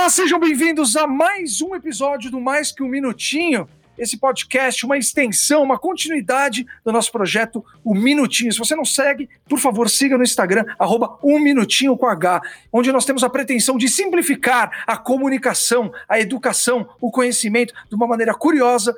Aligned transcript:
Olá, 0.00 0.08
sejam 0.08 0.40
bem-vindos 0.40 0.96
a 0.96 1.06
mais 1.06 1.60
um 1.60 1.74
episódio 1.74 2.30
do 2.30 2.40
Mais 2.40 2.72
Que 2.72 2.82
Um 2.82 2.88
Minutinho. 2.88 3.68
Esse 3.98 4.16
podcast, 4.16 4.86
uma 4.86 4.96
extensão, 4.96 5.62
uma 5.62 5.78
continuidade 5.78 6.66
do 6.82 6.90
nosso 6.90 7.12
projeto 7.12 7.62
O 7.84 7.94
Minutinho. 7.94 8.50
Se 8.50 8.58
você 8.58 8.74
não 8.74 8.84
segue, 8.84 9.28
por 9.46 9.58
favor, 9.58 9.90
siga 9.90 10.16
no 10.16 10.24
Instagram, 10.24 10.64
arroba 10.78 11.18
um 11.22 11.38
minutinho 11.38 11.98
com 11.98 12.06
H, 12.06 12.40
onde 12.72 12.90
nós 12.90 13.04
temos 13.04 13.22
a 13.22 13.28
pretensão 13.28 13.76
de 13.76 13.90
simplificar 13.90 14.84
a 14.86 14.96
comunicação, 14.96 15.92
a 16.08 16.18
educação, 16.18 16.88
o 16.98 17.10
conhecimento 17.10 17.74
de 17.86 17.94
uma 17.94 18.06
maneira 18.06 18.32
curiosa, 18.32 18.94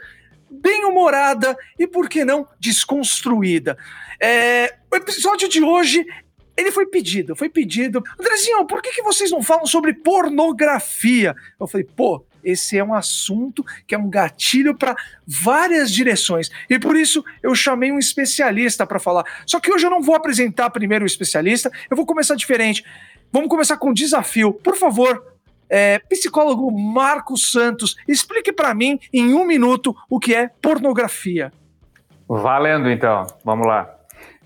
bem 0.48 0.84
humorada 0.84 1.56
e, 1.76 1.84
por 1.84 2.08
que 2.08 2.24
não, 2.24 2.46
desconstruída. 2.60 3.76
É, 4.20 4.76
o 4.88 4.94
episódio 4.94 5.48
de 5.48 5.64
hoje 5.64 6.06
ele 6.56 6.70
foi 6.70 6.86
pedido, 6.86 7.34
foi 7.34 7.48
pedido. 7.48 8.02
Andrezinho, 8.18 8.64
por 8.66 8.82
que, 8.82 8.92
que 8.92 9.02
vocês 9.02 9.30
não 9.30 9.42
falam 9.42 9.66
sobre 9.66 9.94
pornografia? 9.94 11.34
Eu 11.58 11.66
falei, 11.66 11.84
pô, 11.84 12.24
esse 12.44 12.76
é 12.76 12.84
um 12.84 12.94
assunto 12.94 13.64
que 13.86 13.94
é 13.94 13.98
um 13.98 14.10
gatilho 14.10 14.76
para 14.76 14.94
várias 15.26 15.90
direções. 15.90 16.50
E 16.68 16.78
por 16.78 16.96
isso 16.96 17.24
eu 17.42 17.54
chamei 17.54 17.92
um 17.92 17.98
especialista 17.98 18.86
para 18.86 18.98
falar. 18.98 19.24
Só 19.46 19.60
que 19.60 19.72
hoje 19.72 19.86
eu 19.86 19.90
não 19.90 20.02
vou 20.02 20.14
apresentar 20.14 20.70
primeiro 20.70 21.04
o 21.04 21.06
especialista, 21.06 21.70
eu 21.90 21.96
vou 21.96 22.04
começar 22.06 22.34
diferente. 22.34 22.84
Vamos 23.30 23.48
começar 23.48 23.76
com 23.76 23.90
um 23.90 23.94
desafio. 23.94 24.52
Por 24.52 24.76
favor, 24.76 25.24
é, 25.70 25.98
psicólogo 26.00 26.70
Marcos 26.70 27.50
Santos, 27.50 27.96
explique 28.06 28.52
para 28.52 28.74
mim 28.74 28.98
em 29.12 29.32
um 29.32 29.46
minuto 29.46 29.96
o 30.10 30.20
que 30.20 30.34
é 30.34 30.48
pornografia. 30.60 31.50
Valendo 32.28 32.90
então, 32.90 33.26
vamos 33.44 33.66
lá. 33.66 34.01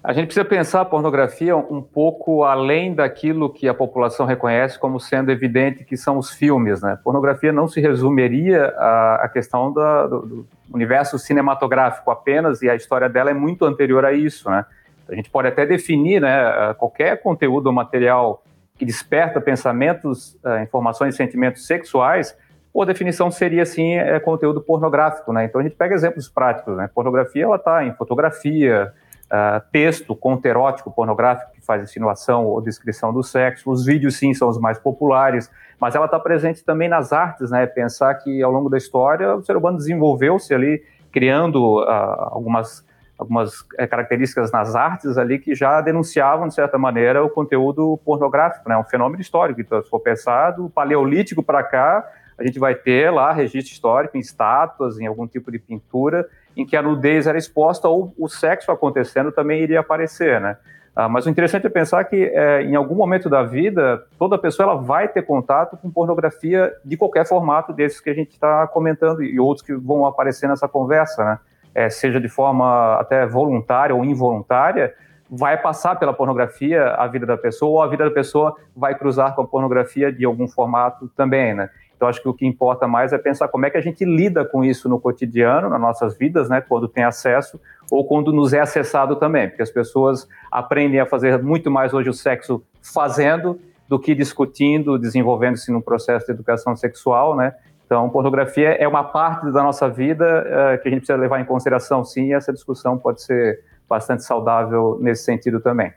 A 0.07 0.12
gente 0.12 0.27
precisa 0.27 0.45
pensar 0.45 0.83
a 0.83 0.85
pornografia 0.85 1.57
um 1.57 1.83
pouco 1.83 2.45
além 2.45 2.95
daquilo 2.95 3.53
que 3.53 3.67
a 3.67 3.75
população 3.75 4.25
reconhece 4.25 4.79
como 4.79 5.01
sendo 5.01 5.33
evidente 5.33 5.83
que 5.83 5.97
são 5.97 6.17
os 6.17 6.31
filmes, 6.31 6.81
né? 6.81 6.97
Pornografia 7.03 7.53
não 7.53 7.67
se 7.67 7.81
resumiria 7.81 8.67
à, 8.77 9.29
questão 9.33 9.73
do, 9.73 10.07
do, 10.09 10.47
universo 10.73 11.19
cinematográfico 11.19 12.09
apenas, 12.13 12.63
e 12.63 12.71
a 12.71 12.77
história 12.77 13.09
dela 13.09 13.33
é 13.33 13.35
muito 13.35 13.65
anterior 13.65 14.05
a 14.05 14.13
isso, 14.13 14.48
né? 14.48 14.65
A 15.09 15.15
gente 15.17 15.29
pode 15.29 15.48
até 15.48 15.67
definir, 15.67 16.20
né, 16.20 16.73
qualquer 16.75 17.20
conteúdo 17.20 17.67
ou 17.67 17.73
material 17.73 18.45
que 18.79 18.85
desperta 18.85 19.41
pensamentos, 19.41 20.39
eh, 20.45 20.63
informações 20.63 21.15
e 21.15 21.17
sentimentos 21.17 21.67
sexuais, 21.67 22.37
ou 22.73 22.83
a 22.83 22.87
definição 22.87 23.29
seria, 23.29 23.65
assim, 23.65 23.95
é 23.95 24.20
conteúdo 24.20 24.61
pornográfico, 24.61 25.33
né? 25.33 25.47
Então 25.47 25.61
a 25.61 25.65
gente 25.65 25.75
pega 25.75 25.97
exemplos 25.97 26.29
práticos, 26.29 26.77
né? 26.77 26.89
Pornografia, 26.95 27.43
ela 27.43 27.57
está 27.57 27.85
em 27.85 27.93
fotografia, 27.95 28.93
uh, 29.27 29.61
texto, 29.73 30.15
conto 30.15 30.47
erótico, 30.47 30.91
pornográfico, 30.91 31.53
que 31.53 31.65
faz 31.65 31.83
insinuação 31.83 32.45
ou 32.45 32.61
descrição 32.61 33.13
do 33.13 33.23
sexo. 33.23 33.71
Os 33.71 33.85
vídeos, 33.85 34.17
sim, 34.17 34.33
são 34.35 34.49
os 34.49 34.59
mais 34.59 34.79
populares, 34.79 35.51
mas 35.81 35.95
ela 35.95 36.07
está 36.07 36.19
presente 36.19 36.65
também 36.65 36.89
nas 36.89 37.13
artes, 37.13 37.51
né? 37.51 37.67
Pensar 37.67 38.15
que 38.15 38.43
ao 38.43 38.51
longo 38.51 38.69
da 38.69 38.77
história 38.77 39.35
o 39.35 39.43
ser 39.43 39.57
humano 39.57 39.77
desenvolveu-se 39.77 40.55
ali, 40.55 40.83
criando 41.13 41.81
uh, 41.83 41.89
algumas 42.31 42.85
algumas 43.19 43.65
é, 43.79 43.87
características 43.87 44.53
nas 44.53 44.77
artes 44.77 45.17
ali 45.17 45.39
que 45.39 45.55
já 45.55 45.81
denunciavam, 45.81 46.49
de 46.49 46.55
certa 46.55 46.77
maneira, 46.77 47.25
o 47.25 47.31
conteúdo 47.31 47.99
pornográfico, 48.05 48.69
né? 48.69 48.77
Um 48.77 48.85
fenômeno 48.85 49.23
histórico. 49.23 49.59
Então, 49.59 49.83
se 49.83 49.89
for 49.89 50.01
pensar, 50.01 50.51
do 50.51 50.69
paleolítico 50.69 51.43
para 51.43 51.63
cá, 51.63 52.07
a 52.39 52.45
gente 52.45 52.59
vai 52.59 52.75
ter 52.75 53.11
lá 53.11 53.33
registro 53.33 53.73
histórico 53.73 54.17
em 54.17 54.21
estátuas, 54.21 54.99
em 54.99 55.07
algum 55.07 55.27
tipo 55.27 55.51
de 55.51 55.59
pintura, 55.59 56.29
em 56.57 56.65
que 56.65 56.77
a 56.77 56.83
nudez 56.83 57.27
era 57.27 57.37
exposta 57.37 57.89
ou 57.89 58.15
o 58.19 58.29
sexo 58.29 58.73
acontecendo 58.73 59.31
também 59.31 59.62
iria 59.62 59.81
aparecer, 59.81 60.41
né? 60.41 60.57
Ah, 60.98 61.11
mas 61.11 61.27
o 61.27 61.29
interessante 61.29 61.67
é 61.67 61.69
pensar 61.69 62.03
que 62.05 62.25
é, 62.25 62.63
em 62.63 62.75
algum 62.75 62.95
momento 62.95 63.29
da 63.29 63.42
vida 63.42 64.03
toda 64.19 64.39
pessoa 64.39 64.70
ela 64.70 64.80
vai 64.80 65.07
ter 65.07 65.20
contato 65.20 65.77
com 65.77 65.91
pornografia 65.91 66.73
de 66.83 66.97
qualquer 66.97 67.27
formato 67.27 67.70
desses 67.70 68.01
que 68.01 68.08
a 68.08 68.14
gente 68.14 68.30
está 68.30 68.67
comentando 68.67 69.23
e 69.23 69.39
outros 69.39 69.67
que 69.67 69.75
vão 69.75 70.07
aparecer 70.07 70.48
nessa 70.48 70.67
conversa, 70.67 71.23
né? 71.23 71.39
É, 71.75 71.91
seja 71.91 72.19
de 72.19 72.29
forma 72.30 72.95
até 72.95 73.27
voluntária 73.27 73.95
ou 73.95 74.03
involuntária, 74.03 74.95
vai 75.30 75.61
passar 75.61 75.97
pela 75.97 76.14
pornografia 76.14 76.86
a 76.95 77.07
vida 77.07 77.27
da 77.27 77.36
pessoa 77.36 77.70
ou 77.70 77.83
a 77.83 77.86
vida 77.89 78.05
da 78.05 78.11
pessoa 78.11 78.57
vai 78.75 78.95
cruzar 78.95 79.35
com 79.35 79.42
a 79.42 79.47
pornografia 79.47 80.11
de 80.11 80.25
algum 80.25 80.48
formato 80.48 81.09
também, 81.14 81.53
né? 81.53 81.69
Então, 81.96 82.08
acho 82.08 82.20
que 82.20 82.29
o 82.29 82.34
que 82.34 82.46
importa 82.46 82.86
mais 82.86 83.12
é 83.12 83.18
pensar 83.18 83.48
como 83.48 83.64
é 83.64 83.70
que 83.70 83.79
a 83.79 83.80
gente 83.80 84.05
lida 84.05 84.45
com 84.45 84.62
isso 84.62 84.89
no 84.89 85.01
cotidiano, 85.01 85.70
nas 85.70 85.80
nossas 85.80 86.17
vidas, 86.17 86.48
né, 86.48 86.61
quando 86.61 86.86
tem 86.86 87.02
acesso 87.02 87.58
ou 87.90 88.07
quando 88.07 88.33
nos 88.33 88.52
é 88.52 88.61
acessado 88.61 89.17
também, 89.17 89.48
porque 89.48 89.62
as 89.62 89.70
pessoas 89.70 90.29
aprendem 90.51 91.01
a 91.01 91.06
fazer 91.06 91.42
muito 91.42 91.70
mais 91.70 91.95
hoje 91.95 92.11
o 92.11 92.14
sexo 92.14 92.62
fazendo 92.83 93.58
do 93.89 93.98
que 93.98 94.14
discutindo, 94.14 94.98
desenvolvendo-se 94.98 95.73
num 95.73 95.80
processo 95.80 96.27
de 96.27 96.33
educação 96.33 96.77
sexual, 96.77 97.36
né? 97.36 97.55
Então, 97.86 98.11
pornografia 98.11 98.70
é 98.70 98.86
uma 98.86 99.05
parte 99.05 99.51
da 99.52 99.62
nossa 99.62 99.89
vida 99.89 100.45
uh, 100.45 100.83
que 100.83 100.89
a 100.89 100.90
gente 100.90 101.01
precisa 101.01 101.17
levar 101.17 101.40
em 101.40 101.45
consideração, 101.45 102.05
sim, 102.05 102.27
e 102.27 102.33
essa 102.33 102.52
discussão 102.52 102.98
pode 102.98 103.23
ser 103.23 103.61
bastante 103.89 104.24
saudável 104.24 104.98
nesse 105.01 105.23
sentido 105.23 105.61
também. 105.61 105.92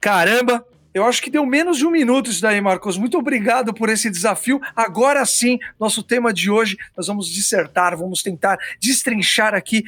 Caramba, 0.00 0.64
eu 0.94 1.04
acho 1.04 1.20
que 1.20 1.28
deu 1.28 1.44
menos 1.44 1.76
de 1.76 1.84
um 1.84 1.90
minuto 1.90 2.30
isso 2.30 2.40
daí, 2.40 2.60
Marcos. 2.60 2.96
Muito 2.96 3.18
obrigado 3.18 3.74
por 3.74 3.88
esse 3.88 4.08
desafio. 4.08 4.60
Agora 4.76 5.26
sim, 5.26 5.58
nosso 5.78 6.04
tema 6.04 6.32
de 6.32 6.48
hoje, 6.48 6.78
nós 6.96 7.08
vamos 7.08 7.28
dissertar, 7.28 7.98
vamos 7.98 8.22
tentar 8.22 8.56
destrinchar 8.80 9.54
aqui 9.54 9.82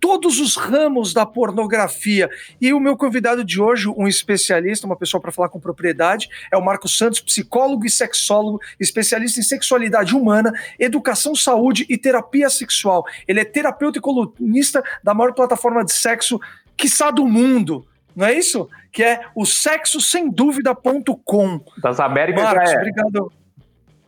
todos 0.00 0.40
os 0.40 0.56
ramos 0.56 1.12
da 1.12 1.26
pornografia. 1.26 2.30
E 2.58 2.72
o 2.72 2.80
meu 2.80 2.96
convidado 2.96 3.44
de 3.44 3.60
hoje, 3.60 3.86
um 3.88 4.08
especialista, 4.08 4.86
uma 4.86 4.96
pessoa 4.96 5.20
para 5.20 5.32
falar 5.32 5.50
com 5.50 5.60
propriedade, 5.60 6.28
é 6.50 6.56
o 6.56 6.64
Marcos 6.64 6.96
Santos, 6.96 7.20
psicólogo 7.20 7.84
e 7.84 7.90
sexólogo, 7.90 8.58
especialista 8.80 9.40
em 9.40 9.42
sexualidade 9.42 10.14
humana, 10.14 10.52
educação, 10.78 11.34
saúde 11.34 11.84
e 11.88 11.98
terapia 11.98 12.48
sexual. 12.48 13.04
Ele 13.28 13.40
é 13.40 13.44
terapeuta 13.44 13.98
e 13.98 14.00
colunista 14.00 14.82
da 15.02 15.12
maior 15.12 15.34
plataforma 15.34 15.84
de 15.84 15.92
sexo, 15.92 16.40
quiçá 16.76 17.10
do 17.10 17.26
mundo 17.26 17.86
não 18.16 18.26
é 18.26 18.32
isso? 18.32 18.68
Que 18.90 19.04
é 19.04 19.20
o 19.34 19.44
sexo 19.44 20.00
sem 20.00 20.30
dúvida.com. 20.30 21.60
Das 21.82 22.00
Américas 22.00 22.42
Marcos, 22.42 22.70
já 22.70 22.76
é. 22.76 22.78
obrigado. 22.78 23.32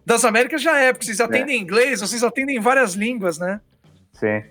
Das 0.06 0.24
Américas 0.24 0.62
já 0.62 0.78
é, 0.78 0.92
porque 0.92 1.04
vocês 1.04 1.20
atendem 1.20 1.56
é. 1.56 1.58
inglês, 1.58 2.00
vocês 2.00 2.24
atendem 2.24 2.58
várias 2.58 2.94
línguas, 2.94 3.38
né? 3.38 3.60
Sim. 4.14 4.42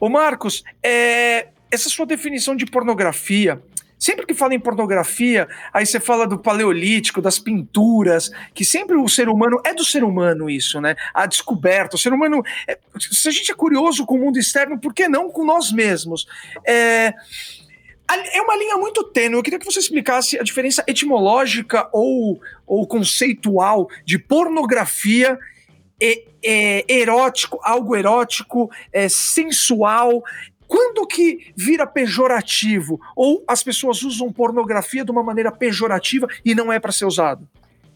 Ô 0.00 0.08
Marcos, 0.08 0.64
é, 0.82 1.48
essa 1.70 1.88
sua 1.88 2.04
definição 2.04 2.56
de 2.56 2.66
pornografia, 2.66 3.62
Sempre 3.98 4.24
que 4.26 4.34
fala 4.34 4.54
em 4.54 4.60
pornografia, 4.60 5.48
aí 5.72 5.84
você 5.84 5.98
fala 5.98 6.24
do 6.24 6.38
paleolítico, 6.38 7.20
das 7.20 7.38
pinturas, 7.38 8.30
que 8.54 8.64
sempre 8.64 8.96
o 8.96 9.08
ser 9.08 9.28
humano 9.28 9.60
é 9.64 9.74
do 9.74 9.84
ser 9.84 10.04
humano 10.04 10.48
isso, 10.48 10.80
né? 10.80 10.94
A 11.12 11.26
descoberta, 11.26 11.96
o 11.96 11.98
ser 11.98 12.12
humano. 12.12 12.40
É, 12.68 12.78
se 12.96 13.28
a 13.28 13.32
gente 13.32 13.50
é 13.50 13.54
curioso 13.54 14.06
com 14.06 14.14
o 14.14 14.18
mundo 14.20 14.38
externo, 14.38 14.78
por 14.78 14.94
que 14.94 15.08
não 15.08 15.28
com 15.28 15.44
nós 15.44 15.72
mesmos? 15.72 16.28
É, 16.64 17.12
é 18.10 18.40
uma 18.40 18.56
linha 18.56 18.76
muito 18.76 19.04
tênue. 19.04 19.36
Eu 19.36 19.42
queria 19.42 19.58
que 19.58 19.66
você 19.66 19.78
explicasse 19.78 20.38
a 20.38 20.42
diferença 20.42 20.82
etimológica 20.86 21.88
ou, 21.92 22.40
ou 22.66 22.86
conceitual 22.86 23.88
de 24.04 24.18
pornografia 24.18 25.38
e, 26.00 26.24
é, 26.44 26.84
erótico, 26.92 27.58
algo 27.62 27.94
erótico, 27.94 28.70
é, 28.92 29.08
sensual. 29.08 30.22
Quando 30.66 31.06
que 31.06 31.52
vira 31.56 31.86
pejorativo? 31.86 33.00
Ou 33.14 33.44
as 33.46 33.62
pessoas 33.62 34.02
usam 34.02 34.32
pornografia 34.32 35.04
de 35.04 35.10
uma 35.10 35.22
maneira 35.22 35.50
pejorativa 35.52 36.26
e 36.44 36.54
não 36.54 36.72
é 36.72 36.78
para 36.78 36.92
ser 36.92 37.04
usado? 37.04 37.46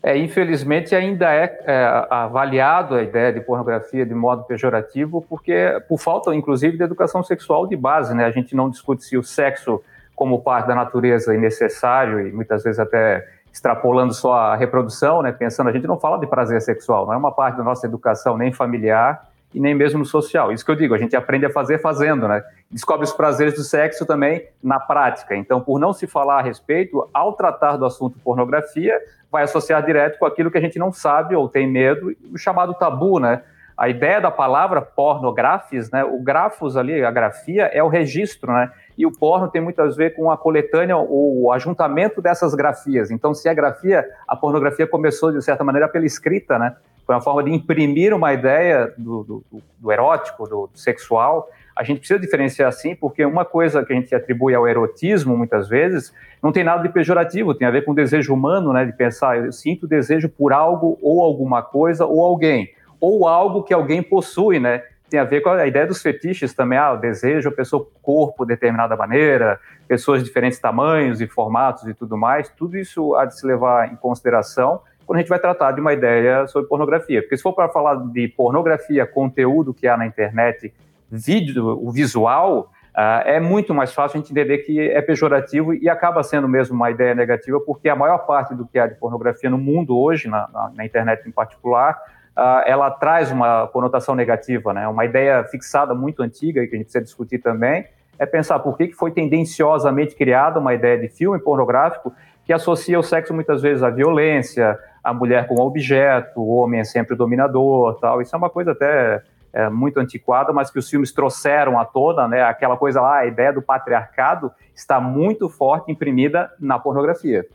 É, 0.03 0.19
infelizmente 0.19 0.97
ainda 0.97 1.33
é, 1.33 1.62
é, 1.65 2.06
avaliado 2.11 2.97
a 2.97 3.03
ideia 3.03 3.33
de 3.33 3.41
pornografia 3.41 4.05
de 4.05 4.15
modo 4.15 4.42
pejorativo, 4.42 5.25
porque 5.28 5.81
por 5.89 6.01
falta, 6.01 6.34
inclusive, 6.34 6.77
de 6.77 6.83
educação 6.83 7.22
sexual 7.22 7.69
de 7.69 7.77
base, 7.77 8.13
né? 8.13 8.25
A 8.25 8.31
gente 8.33 8.57
não 8.57 8.69
discute 8.69 9.04
se 9.04 9.16
o 9.16 9.22
sexo 9.22 9.81
como 10.22 10.41
parte 10.41 10.69
da 10.69 10.74
natureza 10.77 11.34
e 11.34 11.36
necessário, 11.36 12.28
e 12.28 12.30
muitas 12.30 12.63
vezes 12.63 12.78
até 12.78 13.27
extrapolando 13.53 14.15
só 14.15 14.34
a 14.34 14.54
reprodução, 14.54 15.21
né, 15.21 15.33
pensando, 15.33 15.69
a 15.69 15.72
gente 15.72 15.84
não 15.84 15.98
fala 15.98 16.16
de 16.16 16.28
prazer 16.28 16.63
sexual, 16.63 17.07
não 17.07 17.13
é 17.13 17.16
uma 17.16 17.33
parte 17.33 17.57
da 17.57 17.65
nossa 17.65 17.89
educação 17.89 18.39
nem 18.39 18.53
familiar 18.53 19.28
e 19.53 19.59
nem 19.59 19.74
mesmo 19.74 20.07
social. 20.07 20.53
Isso 20.53 20.65
que 20.65 20.71
eu 20.71 20.77
digo, 20.77 20.95
a 20.95 20.98
gente 20.98 21.16
aprende 21.16 21.45
a 21.45 21.51
fazer 21.51 21.80
fazendo, 21.80 22.28
né? 22.28 22.41
Descobre 22.71 23.04
os 23.04 23.13
prazeres 23.13 23.54
do 23.54 23.65
sexo 23.65 24.07
também 24.07 24.47
na 24.63 24.78
prática. 24.78 25.34
Então, 25.34 25.60
por 25.60 25.80
não 25.80 25.92
se 25.92 26.07
falar 26.07 26.39
a 26.39 26.42
respeito, 26.42 27.10
ao 27.13 27.33
tratar 27.33 27.77
do 27.77 27.84
assunto 27.84 28.16
pornografia, 28.21 28.97
vai 29.28 29.42
associar 29.42 29.84
direto 29.84 30.21
com 30.21 30.24
aquilo 30.24 30.53
que 30.53 30.59
a 30.59 30.60
gente 30.60 30.78
não 30.78 30.92
sabe 30.92 31.34
ou 31.34 31.48
tem 31.48 31.69
medo, 31.69 32.15
o 32.33 32.39
chamado 32.39 32.74
tabu, 32.74 33.19
né? 33.19 33.42
A 33.77 33.89
ideia 33.89 34.21
da 34.21 34.30
palavra 34.30 34.83
pornografis, 34.83 35.91
né? 35.91 36.04
O 36.04 36.22
grafos 36.22 36.77
ali, 36.77 37.04
a 37.04 37.10
grafia 37.10 37.65
é 37.65 37.83
o 37.83 37.89
registro, 37.89 38.53
né? 38.53 38.71
e 38.97 39.07
o 39.07 39.10
porno 39.10 39.48
tem 39.48 39.60
muito 39.60 39.80
a 39.80 39.89
ver 39.89 40.15
com 40.15 40.30
a 40.30 40.36
coletânea 40.36 40.97
o 40.97 41.51
ajuntamento 41.53 42.21
dessas 42.21 42.54
grafias. 42.54 43.10
Então, 43.10 43.34
se 43.34 43.48
a 43.48 43.54
grafia, 43.54 44.07
a 44.28 44.36
pornografia 44.36 44.86
começou 44.86 45.33
de 45.33 45.42
certa 45.42 45.65
maneira 45.65 45.89
pela 45.89 46.04
escrita, 46.04 46.59
né? 46.59 46.77
foi 47.04 47.15
uma 47.15 47.21
forma 47.21 47.42
de 47.42 47.51
imprimir 47.51 48.15
uma 48.15 48.33
ideia 48.33 48.92
do, 48.97 49.24
do, 49.24 49.45
do 49.78 49.92
erótico, 49.92 50.47
do, 50.47 50.69
do, 50.72 50.78
sexual. 50.78 51.48
A 51.74 51.83
gente 51.83 51.98
precisa 51.98 52.21
diferenciar 52.21 52.69
assim, 52.69 52.95
porque 52.95 53.24
uma 53.24 53.45
coisa 53.45 53.84
que 53.84 53.92
a 53.92 53.97
gente 53.97 54.15
atribui 54.15 54.54
ao 54.54 54.69
erotismo, 54.69 55.36
muitas 55.36 55.69
vezes, 55.69 56.15
não 56.42 56.53
tem 56.53 56.63
nada 56.63 56.83
de 56.83 56.91
pejorativo, 56.91 57.54
tem 57.54 57.66
a 57.66 57.71
ver 57.71 57.84
com 57.84 57.92
o 57.92 57.95
desejo 57.95 58.33
humano, 58.33 58.72
né, 58.72 58.84
de 58.84 58.92
pensar, 58.92 59.39
eu 59.39 59.51
sinto 59.51 59.86
desejo 59.86 60.28
por 60.28 60.53
algo 60.53 60.98
ou 61.03 61.22
alguma 61.22 61.63
coisa 61.63 62.04
ou 62.04 62.24
alguém, 62.24 62.71
ou 63.03 63.27
algo 63.27 63.65
que 63.65 63.75
alguém 63.75 64.01
possui, 64.01 64.60
né, 64.60 64.84
tem 65.10 65.19
a 65.19 65.25
ver 65.25 65.41
com 65.41 65.51
a 65.51 65.66
ideia 65.66 65.84
dos 65.84 66.01
fetiches 66.01 66.54
também, 66.54 66.78
ah, 66.78 66.93
o 66.93 66.97
desejo, 66.97 67.49
a 67.49 67.53
pessoa 67.53 67.87
corpo 68.01 68.45
de 68.45 68.54
determinada 68.54 68.97
maneira, 68.97 69.59
pessoas 69.89 70.21
de 70.21 70.28
diferentes 70.28 70.59
tamanhos 70.60 71.21
e 71.21 71.27
formatos 71.27 71.87
e 71.89 71.93
tudo 71.93 72.16
mais, 72.16 72.49
tudo 72.49 72.78
isso 72.78 73.15
há 73.16 73.25
de 73.25 73.37
se 73.37 73.45
levar 73.45 73.93
em 73.93 73.97
consideração 73.97 74.81
quando 75.04 75.16
a 75.16 75.21
gente 75.21 75.28
vai 75.28 75.41
tratar 75.41 75.72
de 75.72 75.81
uma 75.81 75.93
ideia 75.93 76.47
sobre 76.47 76.69
pornografia. 76.69 77.21
Porque 77.21 77.37
se 77.37 77.43
for 77.43 77.53
para 77.53 77.69
falar 77.69 77.97
de 77.97 78.28
pornografia, 78.28 79.05
conteúdo 79.05 79.75
que 79.75 79.89
há 79.89 79.97
na 79.97 80.07
internet, 80.07 80.72
vídeo, 81.10 81.78
o 81.84 81.91
visual, 81.91 82.71
uh, 82.97 83.27
é 83.27 83.41
muito 83.41 83.75
mais 83.75 83.93
fácil 83.93 84.16
a 84.16 84.21
gente 84.21 84.31
entender 84.31 84.59
que 84.59 84.81
é 84.81 85.03
pejorativo 85.03 85.75
e 85.75 85.89
acaba 85.89 86.22
sendo 86.22 86.48
mesmo 86.48 86.77
uma 86.77 86.91
ideia 86.91 87.16
negativa, 87.16 87.60
porque 87.60 87.89
a 87.89 87.97
maior 87.97 88.19
parte 88.19 88.55
do 88.55 88.65
que 88.65 88.78
há 88.78 88.87
de 88.87 88.95
pornografia 88.95 89.51
no 89.51 89.59
mundo 89.59 89.98
hoje, 89.98 90.28
na, 90.28 90.48
na, 90.53 90.72
na 90.77 90.87
internet 90.87 91.28
em 91.28 91.33
particular, 91.33 91.98
ela 92.34 92.91
traz 92.91 93.31
uma 93.31 93.67
conotação 93.69 94.15
negativa, 94.15 94.73
né? 94.73 94.89
Uma 94.89 95.05
ideia 95.05 95.45
fixada 95.45 95.95
muito 95.95 96.23
antiga 96.23 96.63
e 96.63 96.67
que 96.67 96.75
a 96.75 96.79
gente 96.79 96.87
precisa 96.87 97.05
discutir 97.05 97.39
também 97.39 97.87
é 98.19 98.27
pensar 98.27 98.59
por 98.61 98.77
que, 98.77 98.89
que 98.89 98.95
foi 98.95 99.11
tendenciosamente 99.11 100.15
criada 100.15 100.61
uma 100.61 100.75
ideia 100.75 100.99
de 100.99 101.09
filme 101.09 101.39
pornográfico 101.39 102.13
que 102.45 102.53
associa 102.53 102.99
o 102.99 103.03
sexo 103.03 103.33
muitas 103.34 103.63
vezes 103.63 103.83
à 103.83 103.91
violência, 103.91 104.79
a 105.03 105.13
mulher 105.13 105.47
como 105.47 105.63
objeto, 105.63 106.41
o 106.41 106.57
homem 106.57 106.81
é 106.81 106.84
sempre 106.84 107.15
o 107.15 107.17
dominador, 107.17 107.99
tal. 108.01 108.21
Isso 108.21 108.34
é 108.34 108.39
uma 108.39 108.51
coisa 108.51 108.73
até 108.73 109.23
é, 109.53 109.69
muito 109.69 109.99
antiquada, 110.01 110.53
mas 110.53 110.71
que 110.71 110.79
os 110.79 110.89
filmes 110.89 111.13
trouxeram 111.13 111.79
à 111.79 111.84
tona, 111.84 112.27
né? 112.27 112.43
Aquela 112.43 112.77
coisa 112.77 113.01
lá, 113.01 113.19
a 113.19 113.27
ideia 113.27 113.53
do 113.53 113.63
patriarcado 113.63 114.51
está 114.75 115.01
muito 115.01 115.49
forte 115.49 115.91
imprimida 115.91 116.51
na 116.59 116.79
pornografia. 116.79 117.47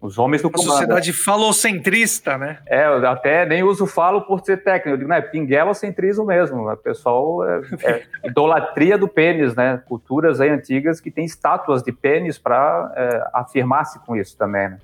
Os 0.00 0.18
homens 0.18 0.40
do 0.40 0.50
comando. 0.50 0.68
Uma 0.68 0.72
sociedade 0.76 1.12
falocentrista, 1.12 2.38
né? 2.38 2.58
É, 2.66 2.86
eu 2.86 3.06
até 3.06 3.44
nem 3.44 3.62
uso 3.62 3.86
falo 3.86 4.22
por 4.22 4.42
ser 4.42 4.62
técnico. 4.62 4.90
Eu 4.90 4.96
digo, 4.96 5.08
não, 5.08 5.16
é 5.16 5.20
pinguelocentrismo 5.20 6.24
mesmo. 6.24 6.70
O 6.70 6.76
pessoal 6.76 7.46
é, 7.46 7.60
é 7.84 8.02
idolatria 8.28 8.96
do 8.96 9.06
pênis, 9.06 9.54
né? 9.54 9.82
Culturas 9.86 10.40
aí 10.40 10.48
antigas 10.48 11.00
que 11.00 11.10
têm 11.10 11.26
estátuas 11.26 11.82
de 11.82 11.92
pênis 11.92 12.38
para 12.38 12.92
é, 12.96 13.30
afirmar-se 13.34 13.98
com 14.00 14.16
isso 14.16 14.36
também, 14.38 14.70
né? 14.70 14.78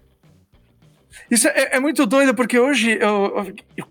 Isso 1.31 1.49
é, 1.49 1.77
é, 1.77 1.81
muito 1.81 2.05
doido, 2.05 2.35
porque 2.35 2.59
hoje 2.59 2.99
eu, 3.01 3.55
eu 3.75 3.87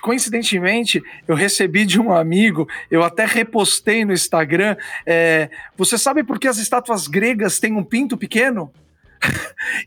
coincidentemente, 0.00 1.02
eu 1.26 1.34
recebi 1.34 1.84
de 1.84 2.00
um 2.00 2.12
amigo, 2.12 2.68
eu 2.90 3.02
até 3.02 3.24
repostei 3.24 4.04
no 4.04 4.12
Instagram. 4.12 4.76
É, 5.04 5.50
você 5.76 5.98
sabe 5.98 6.22
por 6.22 6.38
que 6.38 6.46
as 6.46 6.58
estátuas 6.58 7.08
gregas 7.08 7.58
têm 7.58 7.72
um 7.74 7.82
pinto 7.82 8.16
pequeno? 8.16 8.72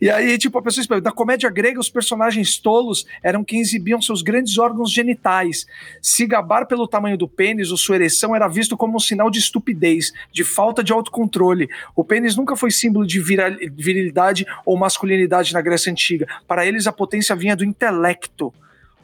E 0.02 0.10
aí, 0.10 0.38
tipo, 0.38 0.58
a 0.58 0.62
pessoa 0.62 0.82
explica, 0.82 1.02
na 1.02 1.12
comédia 1.12 1.50
grega, 1.50 1.80
os 1.80 1.90
personagens 1.90 2.58
tolos 2.58 3.06
eram 3.24 3.44
quem 3.44 3.60
exibiam 3.60 4.02
seus 4.02 4.22
grandes 4.22 4.58
órgãos 4.58 4.92
genitais. 4.92 5.66
Se 6.02 6.26
gabar 6.26 6.66
pelo 6.66 6.88
tamanho 6.88 7.18
do 7.18 7.28
pênis 7.28 7.72
ou 7.72 7.78
sua 7.78 7.96
ereção 7.96 8.36
era 8.36 8.48
visto 8.48 8.78
como 8.78 8.98
um 8.98 9.00
sinal 9.00 9.30
de 9.30 9.40
estupidez, 9.40 10.12
de 10.32 10.44
falta 10.44 10.84
de 10.84 10.92
autocontrole. 10.92 11.70
O 11.96 12.04
pênis 12.04 12.36
nunca 12.36 12.56
foi 12.56 12.72
símbolo 12.72 13.06
de 13.06 13.20
virilidade 13.20 14.46
ou 14.66 14.78
masculinidade 14.78 15.54
na 15.54 15.62
Grécia 15.62 15.92
Antiga. 15.92 16.28
Para 16.48 16.66
eles, 16.66 16.88
a 16.88 16.92
potência 16.92 17.36
vinha 17.36 17.56
do 17.56 17.66
intelecto. 17.66 18.54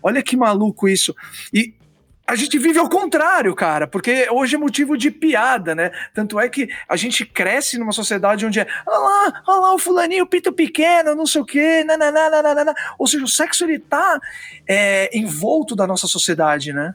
Olha 0.02 0.22
que 0.22 0.38
maluco 0.38 0.88
isso. 0.88 1.16
E 1.54 1.74
a 2.28 2.36
gente 2.36 2.60
vive 2.60 2.78
ao 2.78 2.90
contrário, 2.90 3.56
cara, 3.56 3.88
porque 3.88 4.28
hoje 4.30 4.56
é 4.56 4.60
motivo 4.60 4.98
de 4.98 5.10
piada, 5.10 5.74
né? 5.74 5.92
Tanto 6.14 6.38
é 6.38 6.50
que 6.50 6.68
a 6.88 6.98
gente 6.98 7.26
cresce 7.26 7.80
numa 7.80 7.94
sociedade 7.94 8.46
onde 8.46 8.60
é, 8.60 8.68
olha 8.86 8.98
lá, 8.98 9.44
olha 9.48 9.62
lá 9.62 9.74
o 9.74 9.80
fulaninho, 9.80 10.28
pito 10.28 10.52
pequeno, 10.52 11.16
não 11.16 11.26
sei 11.26 11.42
o 11.42 11.46
quê, 11.46 11.86
nananana. 11.86 12.76
Ou 13.00 13.08
seja, 13.08 13.24
o 13.24 13.30
sexo 13.30 13.64
ele 13.64 13.80
tá 13.80 14.20
é, 14.68 15.10
envolto 15.18 15.74
da 15.74 15.88
nossa 15.88 16.06
sociedade, 16.06 16.74
né? 16.74 16.94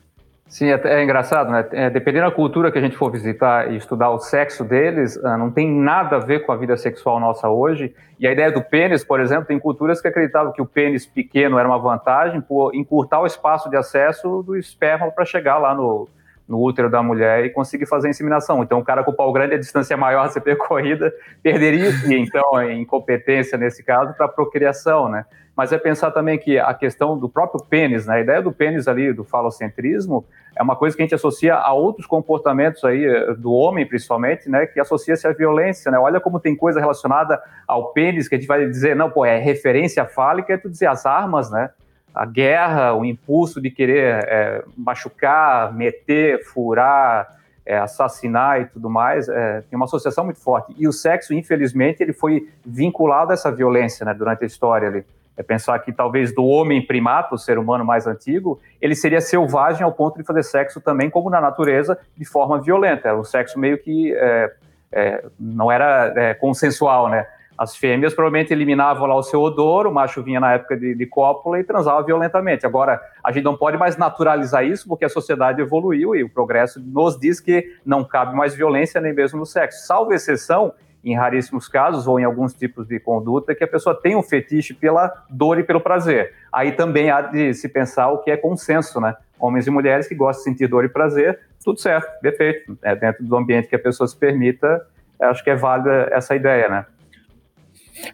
Sim, 0.52 0.66
é, 0.66 0.78
é 0.84 1.02
engraçado, 1.02 1.50
né? 1.50 1.66
É, 1.72 1.88
dependendo 1.88 2.26
da 2.26 2.30
cultura 2.30 2.70
que 2.70 2.76
a 2.76 2.80
gente 2.82 2.94
for 2.94 3.10
visitar 3.10 3.72
e 3.72 3.76
estudar 3.78 4.10
o 4.10 4.18
sexo 4.18 4.62
deles, 4.62 5.16
uh, 5.16 5.38
não 5.38 5.50
tem 5.50 5.66
nada 5.66 6.16
a 6.16 6.18
ver 6.18 6.44
com 6.44 6.52
a 6.52 6.56
vida 6.58 6.76
sexual 6.76 7.18
nossa 7.18 7.48
hoje. 7.48 7.94
E 8.20 8.26
a 8.26 8.32
ideia 8.32 8.52
do 8.52 8.60
pênis, 8.60 9.02
por 9.02 9.18
exemplo, 9.18 9.46
tem 9.46 9.58
culturas 9.58 10.02
que 10.02 10.08
acreditavam 10.08 10.52
que 10.52 10.60
o 10.60 10.66
pênis 10.66 11.06
pequeno 11.06 11.58
era 11.58 11.66
uma 11.66 11.78
vantagem 11.78 12.42
por 12.42 12.74
encurtar 12.74 13.22
o 13.22 13.26
espaço 13.26 13.70
de 13.70 13.78
acesso 13.78 14.42
do 14.42 14.54
esperma 14.54 15.10
para 15.10 15.24
chegar 15.24 15.56
lá 15.56 15.74
no, 15.74 16.06
no 16.48 16.60
útero 16.60 16.90
da 16.90 17.02
mulher 17.02 17.44
e 17.44 17.50
conseguir 17.50 17.86
fazer 17.86 18.08
a 18.08 18.10
inseminação. 18.10 18.62
Então, 18.62 18.78
o 18.78 18.84
cara 18.84 19.02
com 19.02 19.10
o 19.10 19.14
pau 19.14 19.32
grande, 19.32 19.54
a 19.54 19.58
distância 19.58 19.96
maior 19.96 20.26
a 20.26 20.28
ser 20.28 20.40
percorrida, 20.40 21.12
perderia, 21.42 21.90
então, 22.06 22.62
em 22.62 22.84
competência 22.84 23.56
nesse 23.56 23.82
caso, 23.82 24.14
para 24.14 24.28
procriação, 24.28 25.08
né? 25.08 25.24
Mas 25.54 25.70
é 25.70 25.78
pensar 25.78 26.10
também 26.10 26.38
que 26.38 26.58
a 26.58 26.72
questão 26.72 27.18
do 27.18 27.28
próprio 27.28 27.62
pênis, 27.62 28.06
né? 28.06 28.14
a 28.14 28.20
ideia 28.20 28.40
do 28.40 28.50
pênis 28.50 28.88
ali, 28.88 29.12
do 29.12 29.22
falocentrismo, 29.22 30.24
é 30.56 30.62
uma 30.62 30.74
coisa 30.74 30.96
que 30.96 31.02
a 31.02 31.04
gente 31.04 31.14
associa 31.14 31.54
a 31.54 31.72
outros 31.74 32.06
comportamentos 32.06 32.82
aí, 32.84 33.04
eh, 33.04 33.34
do 33.34 33.52
homem 33.52 33.86
principalmente, 33.86 34.48
né? 34.48 34.66
Que 34.66 34.80
associa-se 34.80 35.26
à 35.26 35.32
violência, 35.32 35.90
né? 35.90 35.98
Olha 35.98 36.20
como 36.20 36.40
tem 36.40 36.56
coisa 36.56 36.80
relacionada 36.80 37.40
ao 37.66 37.92
pênis 37.92 38.28
que 38.28 38.34
a 38.34 38.38
gente 38.38 38.46
vai 38.46 38.66
dizer, 38.66 38.96
não, 38.96 39.10
pô, 39.10 39.24
é 39.24 39.38
referência 39.38 40.04
fálica, 40.06 40.54
é 40.54 40.56
tu 40.56 40.70
dizer 40.70 40.86
as 40.86 41.04
armas, 41.04 41.50
né? 41.50 41.70
A 42.14 42.26
guerra, 42.26 42.94
o 42.94 43.04
impulso 43.04 43.60
de 43.60 43.70
querer 43.70 44.24
é, 44.28 44.64
machucar, 44.76 45.72
meter, 45.72 46.44
furar, 46.44 47.36
é, 47.64 47.78
assassinar 47.78 48.60
e 48.60 48.66
tudo 48.66 48.90
mais, 48.90 49.28
é, 49.28 49.62
tem 49.62 49.76
uma 49.76 49.86
associação 49.86 50.24
muito 50.24 50.40
forte. 50.40 50.74
E 50.76 50.86
o 50.86 50.92
sexo, 50.92 51.32
infelizmente, 51.32 52.02
ele 52.02 52.12
foi 52.12 52.48
vinculado 52.64 53.30
a 53.30 53.34
essa 53.34 53.50
violência 53.50 54.04
né, 54.04 54.12
durante 54.12 54.44
a 54.44 54.46
história. 54.46 54.88
Ali. 54.88 55.04
É 55.34 55.42
pensar 55.42 55.78
que 55.78 55.90
talvez 55.90 56.34
do 56.34 56.44
homem 56.44 56.84
primato, 56.84 57.34
o 57.34 57.38
ser 57.38 57.58
humano 57.58 57.84
mais 57.84 58.06
antigo, 58.06 58.60
ele 58.80 58.94
seria 58.94 59.20
selvagem 59.20 59.82
ao 59.82 59.92
ponto 59.92 60.18
de 60.18 60.24
fazer 60.24 60.42
sexo 60.42 60.80
também, 60.80 61.08
como 61.08 61.30
na 61.30 61.40
natureza, 61.40 61.98
de 62.16 62.24
forma 62.24 62.60
violenta. 62.60 63.14
O 63.14 63.24
sexo 63.24 63.58
meio 63.58 63.78
que 63.78 64.14
é, 64.14 64.52
é, 64.92 65.24
não 65.40 65.72
era 65.72 66.12
é, 66.14 66.34
consensual, 66.34 67.08
né? 67.08 67.26
As 67.56 67.76
fêmeas 67.76 68.14
provavelmente 68.14 68.52
eliminavam 68.52 69.06
lá 69.06 69.14
o 69.14 69.22
seu 69.22 69.40
odor, 69.40 69.86
o 69.86 69.92
macho 69.92 70.22
vinha 70.22 70.40
na 70.40 70.54
época 70.54 70.76
de, 70.76 70.94
de 70.94 71.06
cópula 71.06 71.60
e 71.60 71.64
transava 71.64 72.02
violentamente. 72.02 72.66
Agora, 72.66 73.00
a 73.22 73.30
gente 73.30 73.44
não 73.44 73.56
pode 73.56 73.76
mais 73.76 73.96
naturalizar 73.96 74.64
isso 74.64 74.88
porque 74.88 75.04
a 75.04 75.08
sociedade 75.08 75.60
evoluiu 75.60 76.14
e 76.16 76.24
o 76.24 76.28
progresso 76.28 76.80
nos 76.80 77.18
diz 77.18 77.40
que 77.40 77.76
não 77.84 78.04
cabe 78.04 78.34
mais 78.34 78.54
violência 78.54 79.00
nem 79.00 79.12
mesmo 79.12 79.38
no 79.38 79.46
sexo. 79.46 79.86
Salvo 79.86 80.12
exceção, 80.12 80.72
em 81.04 81.16
raríssimos 81.16 81.68
casos 81.68 82.06
ou 82.06 82.18
em 82.18 82.24
alguns 82.24 82.54
tipos 82.54 82.86
de 82.86 82.98
conduta, 83.00 83.54
que 83.54 83.64
a 83.64 83.68
pessoa 83.68 83.94
tem 83.94 84.16
um 84.16 84.22
fetiche 84.22 84.72
pela 84.72 85.24
dor 85.28 85.58
e 85.58 85.64
pelo 85.64 85.80
prazer. 85.80 86.34
Aí 86.52 86.72
também 86.72 87.10
há 87.10 87.20
de 87.20 87.52
se 87.54 87.68
pensar 87.68 88.08
o 88.10 88.18
que 88.18 88.30
é 88.30 88.36
consenso, 88.36 89.00
né? 89.00 89.16
Homens 89.38 89.66
e 89.66 89.70
mulheres 89.70 90.06
que 90.06 90.14
gostam 90.14 90.44
de 90.44 90.50
sentir 90.50 90.68
dor 90.68 90.84
e 90.84 90.88
prazer, 90.88 91.40
tudo 91.64 91.80
certo, 91.80 92.20
perfeito. 92.20 92.78
É 92.82 92.94
dentro 92.94 93.24
do 93.24 93.36
ambiente 93.36 93.68
que 93.68 93.74
a 93.74 93.78
pessoa 93.78 94.06
se 94.06 94.16
permita, 94.16 94.86
acho 95.20 95.42
que 95.42 95.50
é 95.50 95.56
válida 95.56 96.08
essa 96.12 96.36
ideia, 96.36 96.68
né? 96.68 96.86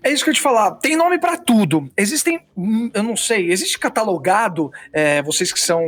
É 0.02 0.10
isso 0.10 0.24
que 0.24 0.30
eu 0.30 0.34
te 0.34 0.40
falar. 0.40 0.72
Tem 0.72 0.96
nome 0.96 1.18
para 1.18 1.36
tudo. 1.36 1.88
Existem, 1.96 2.40
hum, 2.56 2.90
eu 2.92 3.02
não 3.02 3.16
sei, 3.16 3.50
existe 3.50 3.78
catalogado, 3.78 4.70
é, 4.92 5.22
vocês 5.22 5.52
que 5.52 5.60
são 5.60 5.82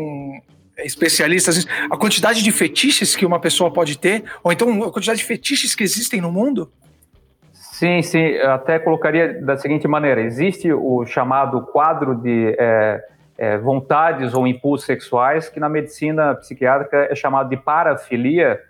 especialistas, 0.79 1.67
a 1.91 1.97
quantidade 1.97 2.43
de 2.43 2.53
fetiches 2.53 3.15
que 3.15 3.27
uma 3.27 3.41
pessoa 3.41 3.73
pode 3.73 3.99
ter, 3.99 4.25
ou 4.43 4.53
então 4.53 4.83
a 4.85 4.93
quantidade 4.93 5.19
de 5.19 5.25
fetiches 5.25 5.75
que 5.75 5.85
existem 5.85 6.21
no 6.21 6.33
mundo? 6.33 6.71
Sim, 7.53 8.03
sim. 8.03 8.37
Até 8.39 8.79
colocaria 8.79 9.41
da 9.43 9.57
seguinte 9.57 9.89
maneira: 9.89 10.21
existe 10.21 10.73
o 10.73 11.05
chamado 11.07 11.63
quadro 11.63 12.15
de 12.15 12.55
é, 12.59 13.05
é, 13.39 13.59
vontades 13.59 14.35
ou 14.35 14.47
impulsos 14.47 14.87
sexuais, 14.87 15.49
que 15.49 15.59
na 15.59 15.69
medicina 15.69 16.35
psiquiátrica 16.35 17.09
é 17.11 17.15
chamado 17.15 17.49
de 17.49 17.57
parafilia. 17.57 18.61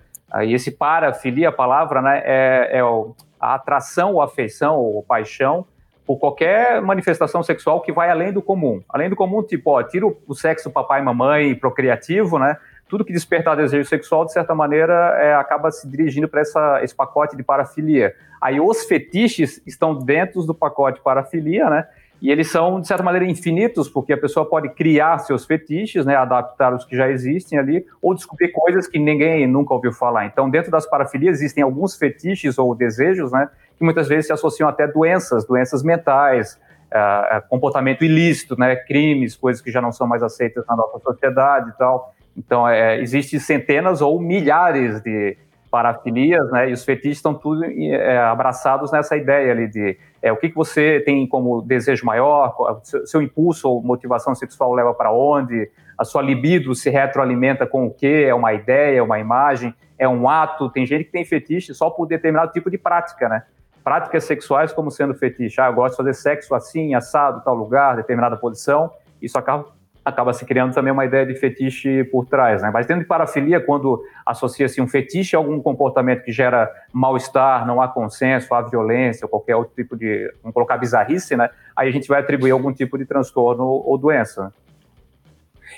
E 0.45 0.55
esse 0.55 0.71
parafilia, 0.71 1.49
a 1.49 1.53
palavra, 1.53 2.01
né, 2.01 2.23
é, 2.25 2.79
é 2.79 2.85
o 2.85 3.17
a 3.41 3.55
atração 3.55 4.13
ou 4.15 4.23
afeição 4.23 4.77
ou 4.77 5.03
paixão 5.03 5.67
por 6.07 6.19
qualquer 6.19 6.83
manifestação 6.83 7.43
sexual 7.43 7.81
que 7.81 7.93
vai 7.93 8.11
além 8.11 8.33
do 8.33 8.43
comum. 8.43 8.83
Além 8.89 9.09
do 9.09 9.15
comum, 9.15 9.43
tipo, 9.43 9.71
ó, 9.71 9.83
tira 9.83 10.07
o 10.07 10.35
sexo 10.35 10.69
papai 10.69 11.01
e 11.01 11.05
mamãe 11.05 11.55
procriativo, 11.55 12.39
né? 12.39 12.57
Tudo 12.89 13.05
que 13.05 13.13
despertar 13.13 13.57
desejo 13.57 13.89
sexual, 13.89 14.25
de 14.25 14.33
certa 14.33 14.53
maneira, 14.53 14.93
é, 15.21 15.35
acaba 15.35 15.71
se 15.71 15.89
dirigindo 15.89 16.29
para 16.29 16.43
esse 16.83 16.95
pacote 16.97 17.37
de 17.37 17.45
parafilia. 17.45 18.13
Aí 18.41 18.61
os 18.61 18.85
fetiches 18.85 19.63
estão 19.65 19.95
dentro 19.95 20.43
do 20.43 20.53
pacote 20.53 21.01
parafilia, 21.01 21.71
né? 21.71 21.87
E 22.21 22.31
eles 22.31 22.51
são, 22.51 22.81
de 22.81 22.87
certa 22.87 23.03
maneira, 23.03 23.27
infinitos, 23.27 23.89
porque 23.89 24.13
a 24.13 24.19
pessoa 24.19 24.45
pode 24.45 24.69
criar 24.71 25.19
seus 25.19 25.47
fetiches, 25.47 26.05
né, 26.05 26.17
adaptar 26.17 26.75
os 26.75 26.85
que 26.85 26.95
já 26.95 27.09
existem 27.09 27.59
ali, 27.59 27.87
ou 28.03 28.15
descobrir 28.15 28.49
coisas 28.49 28.87
que 28.87 28.99
ninguém 28.99 29.47
nunca 29.47 29.73
ouviu 29.73 29.93
falar. 29.93 30.27
Então, 30.27 30.51
dentro 30.51 30.71
das 30.71 30.87
parafilias, 30.87 31.39
existem 31.39 31.65
alguns 31.65 31.97
fetiches 31.97 32.59
ou 32.59 32.75
desejos, 32.75 33.33
né, 33.33 33.49
que 33.79 33.85
muitas 33.85 34.07
vezes 34.07 34.27
se 34.27 34.33
associam 34.33 34.69
até 34.69 34.87
doenças, 34.87 35.47
doenças 35.47 35.83
mentais, 35.83 36.61
uh, 36.93 37.49
comportamento 37.49 38.05
ilícito, 38.05 38.59
né, 38.59 38.77
crimes, 38.77 39.35
coisas 39.35 39.63
que 39.63 39.71
já 39.71 39.81
não 39.81 39.91
são 39.91 40.07
mais 40.07 40.23
aceitas 40.23 40.65
na 40.69 40.77
nossa 40.77 40.99
sociedade 40.99 41.71
e 41.71 41.79
tal. 41.79 42.15
Então, 42.37 42.69
é, 42.69 43.01
existem 43.01 43.41
centenas 43.41 44.03
ou 44.03 44.21
milhares 44.21 45.01
de 45.01 45.39
parafilias, 45.71 46.51
né, 46.51 46.69
e 46.69 46.73
os 46.73 46.85
fetiches 46.85 47.19
estão 47.19 47.33
tudo 47.33 47.65
é, 47.65 48.19
abraçados 48.19 48.93
nessa 48.93 49.17
ideia 49.17 49.53
ali 49.53 49.69
de 49.69 49.97
é, 50.23 50.33
o 50.33 50.37
que, 50.37 50.49
que 50.49 50.55
você 50.55 51.01
tem 51.01 51.27
como 51.27 51.63
desejo 51.63 52.05
maior, 52.05 52.81
seu, 52.83 53.07
seu 53.07 53.23
impulso 53.23 53.69
ou 53.69 53.83
motivação 53.83 54.35
sexual 54.35 54.73
leva 54.75 54.93
para 54.93 55.13
onde, 55.13 55.71
a 55.97 56.05
sua 56.05 56.23
libido 56.23 56.75
se 56.75 56.91
retroalimenta 56.91 57.67
com 57.67 57.87
o 57.87 57.91
que, 57.91 58.25
é 58.25 58.35
uma 58.35 58.53
ideia, 58.53 58.99
é 58.99 59.03
uma 59.03 59.19
imagem, 59.19 59.75
é 59.99 60.09
um 60.09 60.29
ato, 60.29 60.71
tem 60.71 60.87
gente 60.87 61.05
que 61.05 61.13
tem 61.13 61.25
fetiche 61.25 61.75
só 61.75 61.91
por 61.91 62.07
determinado 62.07 62.53
tipo 62.53 62.71
de 62.71 62.79
prática, 62.79 63.29
né, 63.29 63.43
práticas 63.83 64.25
sexuais 64.25 64.73
como 64.73 64.91
sendo 64.91 65.15
fetiche. 65.15 65.61
Ah, 65.61 65.67
eu 65.67 65.75
gosto 65.75 65.93
de 65.93 65.97
fazer 65.97 66.15
sexo 66.15 66.55
assim, 66.55 66.95
assado, 66.95 67.43
tal 67.43 67.55
lugar, 67.55 67.97
determinada 67.97 68.37
posição. 68.37 68.91
Isso 69.21 69.39
acaba, 69.39 69.67
acaba 70.11 70.33
se 70.33 70.45
criando 70.45 70.75
também 70.75 70.93
uma 70.93 71.05
ideia 71.05 71.25
de 71.25 71.35
fetiche 71.35 72.05
por 72.05 72.27
trás. 72.27 72.63
Né? 72.63 72.71
Mas 72.73 72.87
dentro 72.87 73.03
de 73.03 73.09
parafilia, 73.09 73.61
quando 73.61 74.03
associa-se 74.27 74.81
um 74.81 74.87
fetiche 74.87 75.35
a 75.35 75.39
algum 75.39 75.61
comportamento 75.61 76.23
que 76.23 76.33
gera 76.33 76.71
mal-estar, 76.93 77.67
não 77.67 77.81
há 77.81 77.89
consenso, 77.89 78.55
há 78.55 78.61
violência, 78.63 79.27
qualquer 79.27 79.57
outro 79.57 79.75
tipo 79.75 79.97
de, 79.97 80.33
vamos 80.43 80.55
colocar 80.55 80.77
bizarrice, 80.77 81.37
né? 81.37 81.49
aí 81.81 81.89
a 81.89 81.93
gente 81.93 82.09
vai 82.09 82.21
atribuir 82.21 82.51
algum 82.51 82.73
tipo 82.73 82.99
de 82.99 83.07
transtorno 83.07 83.65
ou 83.65 83.97
doença. 83.97 84.53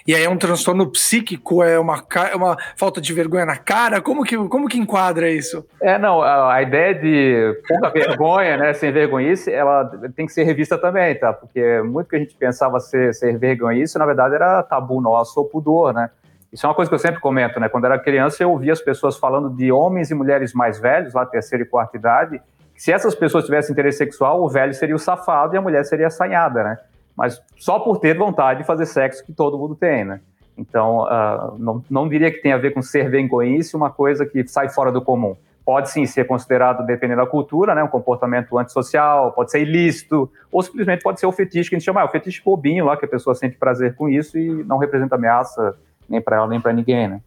E 0.07 0.15
aí 0.15 0.25
é 0.25 0.29
um 0.29 0.37
transtorno 0.37 0.91
psíquico, 0.91 1.63
é 1.63 1.79
uma, 1.79 2.03
é 2.31 2.37
uma 2.37 2.57
falta 2.77 3.01
de 3.01 3.13
vergonha 3.13 3.47
na 3.47 3.57
cara? 3.57 4.01
Como 4.01 4.25
que, 4.25 4.37
como 4.49 4.69
que 4.69 4.79
enquadra 4.79 5.31
isso? 5.31 5.65
É, 5.81 5.99
não, 5.99 6.21
a, 6.21 6.55
a 6.55 6.63
ideia 6.63 6.95
de 6.95 7.61
pouca 7.69 7.91
vergonha, 7.91 8.57
né, 8.57 8.73
sem 8.75 8.91
vergonhice, 8.91 9.53
ela 9.53 9.85
tem 10.17 10.27
que 10.27 10.33
ser 10.33 10.45
revista 10.45 10.77
também, 10.77 11.15
tá? 11.15 11.33
Porque 11.33 11.81
muito 11.83 12.09
que 12.09 12.17
a 12.17 12.19
gente 12.19 12.35
pensava 12.35 12.81
ser, 12.81 13.15
ser 13.15 13.39
vergonhice, 13.39 13.99
na 13.99 14.07
verdade 14.07 14.35
era 14.35 14.63
tabu 14.63 15.01
nosso 15.01 15.39
ou 15.41 15.47
pudor, 15.47 15.93
né? 15.93 16.11
Isso 16.53 16.67
é 16.67 16.69
uma 16.69 16.75
coisa 16.75 16.91
que 16.91 16.95
eu 16.95 16.99
sempre 16.99 17.21
comento, 17.21 17.59
né? 17.59 17.69
Quando 17.69 17.87
era 17.87 17.99
criança, 17.99 18.43
eu 18.43 18.51
ouvia 18.51 18.73
as 18.73 18.83
pessoas 18.83 19.17
falando 19.17 19.49
de 19.49 19.73
homens 19.73 20.11
e 20.11 20.15
mulheres 20.15 20.53
mais 20.53 20.79
velhos, 20.79 21.15
lá 21.15 21.25
terceira 21.25 21.65
e 21.65 21.67
quarta 21.67 21.97
idade, 21.97 22.43
se 22.77 22.93
essas 22.93 23.15
pessoas 23.15 23.45
tivessem 23.45 23.73
interesse 23.73 23.99
sexual, 23.99 24.43
o 24.43 24.49
velho 24.49 24.75
seria 24.75 24.95
o 24.95 24.99
safado 24.99 25.55
e 25.55 25.59
a 25.59 25.61
mulher 25.61 25.85
seria 25.85 26.09
assanhada, 26.09 26.65
né? 26.65 26.79
Mas 27.17 27.41
só 27.57 27.79
por 27.79 27.99
ter 27.99 28.17
vontade 28.17 28.61
de 28.61 28.67
fazer 28.67 28.87
sexo 28.87 29.25
que 29.25 29.33
todo 29.33 29.59
mundo 29.59 29.75
tem, 29.75 30.05
né? 30.05 30.21
Então, 30.57 31.05
uh, 31.05 31.57
não, 31.59 31.85
não 31.91 32.09
diria 32.09 32.31
que 32.31 32.43
tem 32.43 32.53
a 32.53 32.59
ver 32.59 32.73
com 32.73 32.83
ser 32.83 33.11
vergonhice, 33.11 33.77
uma 33.77 33.91
coisa 33.91 34.27
que 34.27 34.47
sai 34.47 34.69
fora 34.69 34.93
do 34.93 35.01
comum. 35.01 35.37
Pode 35.65 35.91
sim 35.91 36.05
ser 36.07 36.27
considerado, 36.27 36.85
dependendo 36.85 37.21
da 37.21 37.27
cultura, 37.27 37.75
né, 37.75 37.83
um 37.83 37.89
comportamento 37.89 38.59
antissocial, 38.59 39.33
pode 39.33 39.51
ser 39.51 39.63
ilícito, 39.63 40.31
ou 40.51 40.61
simplesmente 40.61 41.03
pode 41.03 41.21
ser 41.21 41.27
o 41.27 41.33
fetiche 41.33 41.71
que 41.71 41.77
a 41.77 41.79
gente 41.79 41.87
chama, 41.87 42.01
é 42.01 42.05
o 42.05 42.09
fetiche 42.09 42.43
bobinho 42.45 42.85
lá, 42.85 42.97
que 42.97 43.05
a 43.05 43.09
pessoa 43.09 43.35
sente 43.35 43.57
prazer 43.57 43.95
com 43.95 44.09
isso 44.09 44.37
e 44.37 44.65
não 44.65 44.79
representa 44.79 45.15
ameaça 45.15 45.77
nem 46.09 46.21
para 46.21 46.37
ela 46.37 46.49
nem 46.49 46.61
para 46.61 46.73
ninguém, 46.73 47.09
né? 47.09 47.21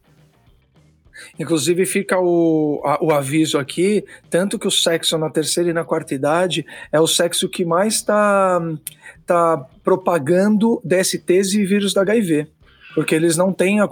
Inclusive 1.40 1.86
fica 1.86 2.20
o, 2.20 2.82
a, 2.86 3.04
o 3.04 3.12
aviso 3.12 3.58
aqui, 3.58 4.04
tanto 4.30 4.60
que 4.60 4.68
o 4.68 4.72
sexo 4.72 5.18
na 5.18 5.30
terceira 5.30 5.70
e 5.70 5.74
na 5.74 5.84
quarta 5.84 6.14
idade 6.14 6.66
é 6.92 7.00
o 7.00 7.08
sexo 7.08 7.50
que 7.50 7.66
mais 7.66 7.96
está 7.96 8.62
tá 9.26 9.66
propagando 9.84 10.82
DSTs 10.84 11.54
e 11.54 11.66
vírus 11.66 11.94
da 11.94 12.02
HIV. 12.02 12.48
Porque 12.96 13.14
eles 13.14 13.36
não 13.36 13.52
têm, 13.52 13.82
a 13.82 13.90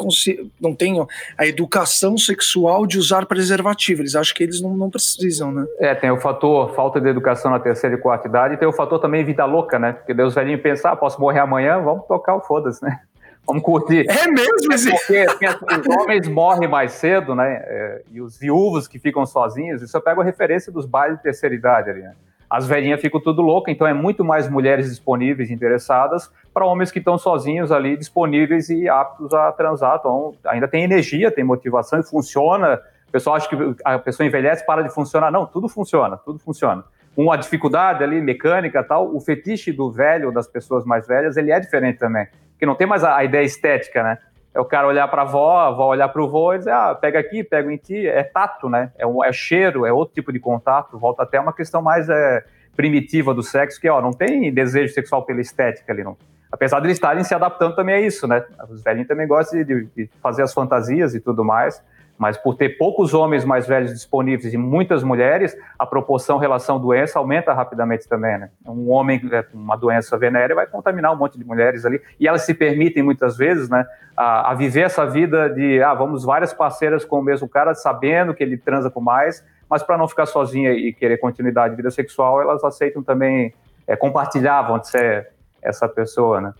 não 0.62 0.74
têm 0.74 1.06
a 1.38 1.46
educação 1.46 2.18
sexual 2.18 2.88
de 2.88 2.98
usar 2.98 3.25
preservativo. 3.25 4.01
Eles 4.01 4.15
acham 4.15 4.34
que 4.34 4.42
eles 4.42 4.62
não, 4.62 4.77
não 4.77 4.89
precisam, 4.89 5.51
né? 5.51 5.65
É, 5.77 5.94
tem 5.94 6.10
o 6.10 6.18
fator 6.18 6.74
falta 6.74 7.01
de 7.01 7.10
educação 7.10 7.51
na 7.51 7.60
terceira 7.60 7.98
e 7.98 8.00
quarta 8.00 8.30
idade, 8.30 8.53
e 8.53 8.58
tem 8.58 8.68
o 8.68 8.72
fator 8.72 9.00
também 9.00 9.25
vida 9.25 9.44
louca, 9.44 9.77
né? 9.77 9.92
Porque 9.92 10.13
Deus 10.13 10.34
velhinho 10.34 10.62
pensar, 10.62 10.94
ah, 10.94 10.96
posso 10.96 11.20
morrer 11.20 11.39
amanhã, 11.39 11.82
vamos 11.82 12.08
tocar 12.08 12.36
o 12.36 12.42
foda-se, 12.42 12.82
né? 12.82 13.01
Vamos 13.46 13.62
curtir. 13.62 14.06
É 14.10 14.28
mesmo? 14.28 14.74
É 14.74 14.92
porque, 14.92 15.26
porque 15.26 15.46
assim, 15.46 15.82
os 15.82 15.98
homens 15.98 16.28
morrem 16.28 16.68
mais 16.68 16.94
cedo, 16.94 17.36
né? 17.36 17.62
É, 17.66 18.02
e 18.12 18.22
os 18.22 18.38
viúvos 18.38 18.88
que 18.88 18.98
ficam 18.98 19.26
sozinhos, 19.26 19.82
isso 19.82 19.96
eu 19.96 20.02
pego 20.02 20.22
a 20.22 20.24
referência 20.24 20.72
dos 20.72 20.86
bailes 20.86 21.18
de 21.18 21.24
terceira 21.24 21.54
idade 21.54 21.90
ali, 21.90 22.02
né? 22.02 22.14
As 22.50 22.68
velhinhas 22.68 23.02
ficam 23.02 23.20
tudo 23.20 23.42
loucas, 23.42 23.74
então 23.74 23.88
é 23.88 23.94
muito 23.94 24.24
mais 24.24 24.48
mulheres 24.48 24.88
disponíveis, 24.88 25.50
interessadas, 25.50 26.32
para 26.54 26.64
homens 26.64 26.92
que 26.92 27.00
estão 27.00 27.18
sozinhos 27.18 27.72
ali, 27.72 27.98
disponíveis 27.98 28.70
e 28.70 28.88
aptos 28.88 29.34
a 29.34 29.52
transar. 29.52 29.98
Então, 30.00 30.36
ainda 30.46 30.68
tem 30.68 30.84
energia, 30.84 31.32
tem 31.32 31.44
motivação 31.44 32.00
e 32.00 32.04
funciona. 32.04 32.80
O 33.08 33.12
pessoal 33.12 33.38
acha 33.38 33.50
que 33.50 33.56
a 33.84 33.98
pessoa 33.98 34.28
envelhece, 34.28 34.64
para 34.66 34.84
de 34.84 34.94
funcionar. 34.94 35.32
Não, 35.32 35.48
tudo 35.48 35.68
funciona, 35.68 36.16
tudo 36.16 36.38
funciona. 36.38 36.84
Uma 37.18 37.36
dificuldade 37.38 38.04
ali, 38.04 38.22
mecânica 38.22 38.84
tal, 38.84 39.16
o 39.16 39.20
fetiche 39.20 39.72
do 39.72 39.92
velho, 39.92 40.32
das 40.32 40.48
pessoas 40.48 40.86
mais 40.86 41.08
velhas, 41.08 41.36
ele 41.38 41.52
é 41.52 41.60
diferente 41.60 41.98
também 41.98 42.28
que 42.60 42.65
não 42.65 42.75
tem 42.75 42.88
mais 42.88 43.03
a, 43.03 43.17
a 43.17 43.24
ideia 43.24 43.43
estética, 43.43 44.03
né? 44.03 44.17
É 44.53 44.60
o 44.60 44.65
cara 44.65 44.88
olhar 44.88 45.07
para 45.07 45.24
a 45.24 45.25
avó, 45.25 45.57
a 45.57 45.67
avó 45.67 45.88
olhar 45.88 46.07
para 46.10 46.22
o 46.22 46.29
vô 46.29 46.53
e 46.53 46.60
dizer, 46.60 46.72
ah, 46.72 46.93
pega 46.93 47.19
aqui, 47.19 47.43
pega 47.43 47.72
em 47.72 47.77
ti. 47.77 48.07
É 48.07 48.24
tato, 48.24 48.69
né? 48.69 48.91
É, 48.98 49.05
um, 49.05 49.24
é 49.24 49.33
cheiro, 49.33 49.86
é 49.86 49.91
outro 49.91 50.13
tipo 50.13 50.31
de 50.31 50.39
contato. 50.39 50.98
Volta 50.98 51.24
até 51.24 51.39
uma 51.39 51.51
questão 51.53 51.81
mais 51.81 52.07
é, 52.07 52.43
primitiva 52.75 53.33
do 53.33 53.41
sexo, 53.41 53.81
que 53.81 53.89
ó, 53.89 54.00
não 54.00 54.12
tem 54.12 54.53
desejo 54.53 54.93
sexual 54.93 55.25
pela 55.25 55.41
estética 55.41 55.91
ali, 55.91 56.03
não. 56.03 56.15
Apesar 56.51 56.79
de 56.79 56.86
eles 56.86 56.98
estarem 56.98 57.24
se 57.24 57.33
adaptando 57.33 57.75
também 57.75 57.95
a 57.95 58.01
isso, 58.01 58.27
né? 58.27 58.45
Os 58.69 58.83
velhinhos 58.83 59.07
também 59.07 59.27
gostam 59.27 59.63
de, 59.63 59.86
de 59.86 60.10
fazer 60.22 60.43
as 60.43 60.53
fantasias 60.53 61.15
e 61.15 61.19
tudo 61.19 61.43
mais 61.43 61.81
mas 62.24 62.38
por 62.38 62.56
ter 62.56 62.77
poucos 62.77 63.13
homens 63.13 63.44
mais 63.44 63.68
velhos 63.68 63.92
disponíveis 63.92 64.53
e 64.53 64.58
muitas 64.58 65.03
mulheres, 65.03 65.58
a 65.77 65.86
proporção 65.86 66.38
relação 66.38 66.80
doença 66.80 67.20
aumenta 67.20 67.51
rapidamente 67.51 68.08
também, 68.08 68.38
né? 68.38 68.50
Um 68.65 68.89
homem 68.92 69.22
é, 69.30 69.44
com 69.44 69.58
uma 69.58 69.75
doença 69.75 70.18
venérea 70.18 70.56
vai 70.56 70.65
contaminar 70.65 71.12
um 71.12 71.18
monte 71.18 71.38
de 71.38 71.44
mulheres 71.44 71.86
ali, 71.86 72.01
e 72.18 72.25
elas 72.25 72.44
se 72.44 72.53
permitem 72.53 73.03
muitas 73.03 73.36
vezes, 73.36 73.68
né, 73.68 73.86
a, 74.15 74.51
a 74.51 74.53
viver 74.53 74.84
essa 74.84 75.06
vida 75.06 75.50
de, 75.50 75.84
ah, 75.84 75.94
vamos 75.94 76.24
várias 76.24 76.53
parceiras 76.53 77.03
com 77.03 77.20
o 77.20 77.22
mesmo 77.22 77.50
cara, 77.50 77.75
sabendo 77.75 78.34
que 78.34 78.42
ele 78.42 78.56
transa 78.56 78.89
com 78.89 79.01
mais, 79.01 79.46
mas 79.70 79.84
para 79.84 79.98
não 79.98 80.08
ficar 80.08 80.25
sozinha 80.25 80.72
e 80.72 80.94
querer 80.94 81.18
continuidade 81.18 81.72
de 81.72 81.75
vida 81.75 81.92
sexual, 81.92 82.42
elas 82.42 82.63
aceitam 82.63 83.03
também 83.03 83.53
é, 83.86 83.98
compartilhar, 83.98 84.62
vão 84.62 84.82
ser 84.82 85.27
essa 85.62 85.89
pessoa, 85.89 86.39
né? 86.39 86.53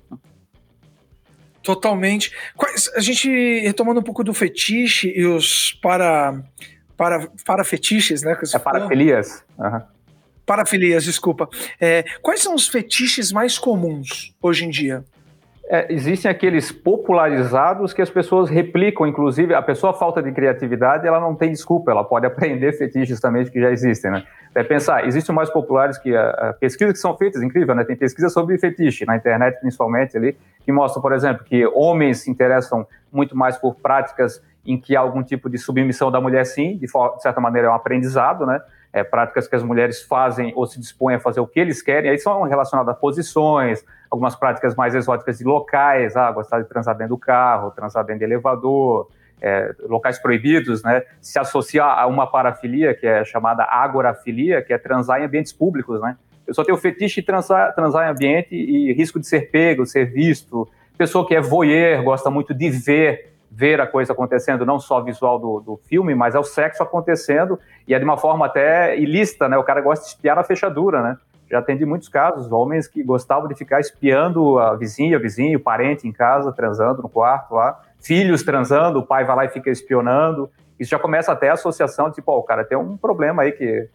Totalmente. 1.64 2.32
A 2.96 3.00
gente, 3.00 3.30
retomando 3.62 4.02
um 4.02 4.04
pouco 4.04 4.24
do 4.24 4.34
fetiche 4.34 5.12
e 5.16 5.26
os 5.26 5.72
para, 5.82 6.44
para, 6.98 7.28
para 7.46 7.64
fetiches, 7.64 8.22
né? 8.22 8.38
é 8.54 8.60
parafilias. 8.60 9.44
Uhum. 9.58 9.82
Parafilias, 10.46 11.06
desculpa. 11.06 11.50
É, 11.80 12.04
quais 12.22 12.42
são 12.42 12.54
os 12.54 12.68
fetiches 12.68 13.32
mais 13.32 13.58
comuns 13.58 14.36
hoje 14.42 14.66
em 14.66 14.70
dia? 14.70 15.06
É, 15.74 15.92
existem 15.92 16.30
aqueles 16.30 16.72
popularizados 16.72 17.94
que 17.94 18.02
as 18.04 18.10
pessoas 18.12 18.48
replicam, 18.48 19.08
inclusive 19.08 19.56
a 19.56 19.62
pessoa 19.64 19.92
falta 19.92 20.22
de 20.22 20.32
criatividade, 20.32 21.08
ela 21.08 21.20
não 21.20 21.34
tem 21.34 21.50
desculpa, 21.50 21.90
ela 21.90 22.04
pode 22.04 22.28
aprender 22.30 22.74
fetiches 22.74 23.20
também 23.20 23.44
que 23.44 23.60
já 23.60 23.72
existem, 23.72 24.12
né? 24.12 24.24
É 24.54 24.64
pensar, 24.64 25.08
existem 25.08 25.34
mais 25.34 25.50
populares 25.50 25.98
que 25.98 26.16
a, 26.16 26.30
a 26.30 26.54
pesquisas 26.54 26.94
que 26.94 27.00
são 27.00 27.18
feitas, 27.18 27.42
incrível, 27.42 27.74
né? 27.74 27.84
Tem 27.84 27.96
pesquisa 27.96 28.30
sobre 28.30 28.56
fetiche 28.60 29.04
na 29.04 29.16
internet, 29.16 29.60
principalmente 29.62 30.16
ali, 30.16 30.38
que 30.64 30.72
mostra, 30.72 31.02
por 31.02 31.12
exemplo, 31.12 31.44
que 31.44 31.66
homens 31.66 32.20
se 32.20 32.30
interessam 32.30 32.86
muito 33.12 33.36
mais 33.36 33.58
por 33.58 33.74
práticas 33.74 34.44
em 34.64 34.80
que 34.80 34.96
há 34.96 35.00
algum 35.00 35.24
tipo 35.24 35.50
de 35.50 35.58
submissão 35.58 36.12
da 36.12 36.22
mulher, 36.22 36.46
sim, 36.46 36.78
de, 36.78 36.86
de 36.86 37.22
certa 37.24 37.42
maneira 37.42 37.70
é 37.70 37.72
um 37.72 37.74
aprendizado, 37.74 38.46
né? 38.46 38.62
É, 38.94 39.04
práticas 39.04 39.48
que 39.48 39.56
as 39.56 39.64
mulheres 39.64 40.04
fazem 40.04 40.54
ou 40.56 40.68
se 40.68 40.80
dispõem 40.80 41.16
a 41.16 41.20
fazer 41.20 41.40
o 41.40 41.48
que 41.48 41.60
eles 41.60 41.82
querem, 41.82 42.12
aí 42.12 42.20
são 42.20 42.44
relacionadas 42.44 42.94
a 42.94 42.98
posições, 42.98 43.84
algumas 44.10 44.36
práticas 44.36 44.76
mais 44.76 44.94
exóticas 44.94 45.40
de 45.40 45.44
locais, 45.44 46.16
ah, 46.16 46.32
gostar 46.32 46.62
de 46.62 46.70
transar 46.70 46.96
dentro 46.96 47.16
do 47.16 47.18
carro, 47.18 47.72
transar 47.72 48.06
dentro 48.06 48.20
de 48.20 48.26
elevador, 48.26 49.10
é, 49.42 49.74
locais 49.90 50.20
proibidos, 50.20 50.84
né, 50.84 51.02
se 51.20 51.40
associar 51.40 52.00
a 52.00 52.06
uma 52.06 52.28
parafilia, 52.28 52.94
que 52.94 53.08
é 53.08 53.26
chamada 53.26 53.64
agorafilia, 53.64 54.62
que 54.62 54.72
é 54.72 54.78
transar 54.78 55.20
em 55.20 55.26
ambientes 55.26 55.52
públicos, 55.52 56.00
né. 56.00 56.16
Eu 56.46 56.54
só 56.54 56.64
tenho 56.64 56.78
fetiche 56.78 57.22
de 57.22 57.26
transar, 57.26 57.74
transar 57.74 58.08
em 58.08 58.12
ambiente 58.12 58.54
e 58.54 58.94
risco 58.94 59.20
de 59.20 59.26
ser 59.26 59.50
pego, 59.50 59.86
ser 59.86 60.06
visto. 60.06 60.68
Pessoa 60.98 61.26
que 61.26 61.34
é 61.34 61.42
voyeur, 61.42 62.04
gosta 62.04 62.30
muito 62.30 62.54
de 62.54 62.70
ver, 62.70 63.33
ver 63.56 63.80
a 63.80 63.88
coisa 63.88 64.14
acontecendo, 64.14 64.66
não 64.66 64.80
só 64.80 65.02
visual 65.02 65.38
do, 65.38 65.60
do 65.60 65.78
filme, 65.88 66.16
mas 66.16 66.36
é 66.36 66.40
o 66.40 66.44
sexo 66.44 66.82
acontecendo, 66.82 67.60
e 67.88 67.94
é 67.94 68.00
de 68.00 68.06
uma 68.06 68.18
forma 68.18 68.46
até 68.46 68.98
ilícita, 68.98 69.48
né, 69.48 69.58
o 69.58 69.64
cara 69.64 69.82
gosta 69.82 70.06
de 70.06 70.12
espiar 70.12 70.36
na 70.36 70.44
fechadura, 70.44 71.02
né 71.02 71.18
já 71.54 71.60
atendi 71.60 71.86
muitos 71.86 72.10
casos, 72.10 72.52
homens 72.52 72.88
que 72.88 73.04
gostavam 73.04 73.48
de 73.48 73.54
ficar 73.54 73.80
espiando 73.80 74.58
a 74.58 74.76
vizinha, 74.76 75.20
vizinho, 75.20 75.60
parente 75.60 76.08
em 76.08 76.12
casa, 76.12 76.52
transando 76.52 77.04
no 77.04 77.10
quarto 77.10 77.54
lá, 77.54 77.80
filhos 78.02 78.42
transando, 78.42 79.00
o 79.00 79.06
pai 79.06 79.24
vai 79.24 79.36
lá 79.36 79.46
e 79.46 79.50
fica 79.50 79.70
espionando. 79.70 80.50
Isso 80.80 80.90
já 80.90 80.98
começa 80.98 81.32
até 81.32 81.50
a 81.50 81.54
associação, 81.54 82.12
tipo, 82.12 82.32
ó, 82.32 82.40
o 82.40 82.44
cara 82.44 82.66
tem 82.66 82.76
um 82.76 82.98
problema 82.98 83.44
aí 83.44 83.52
que 83.52 83.88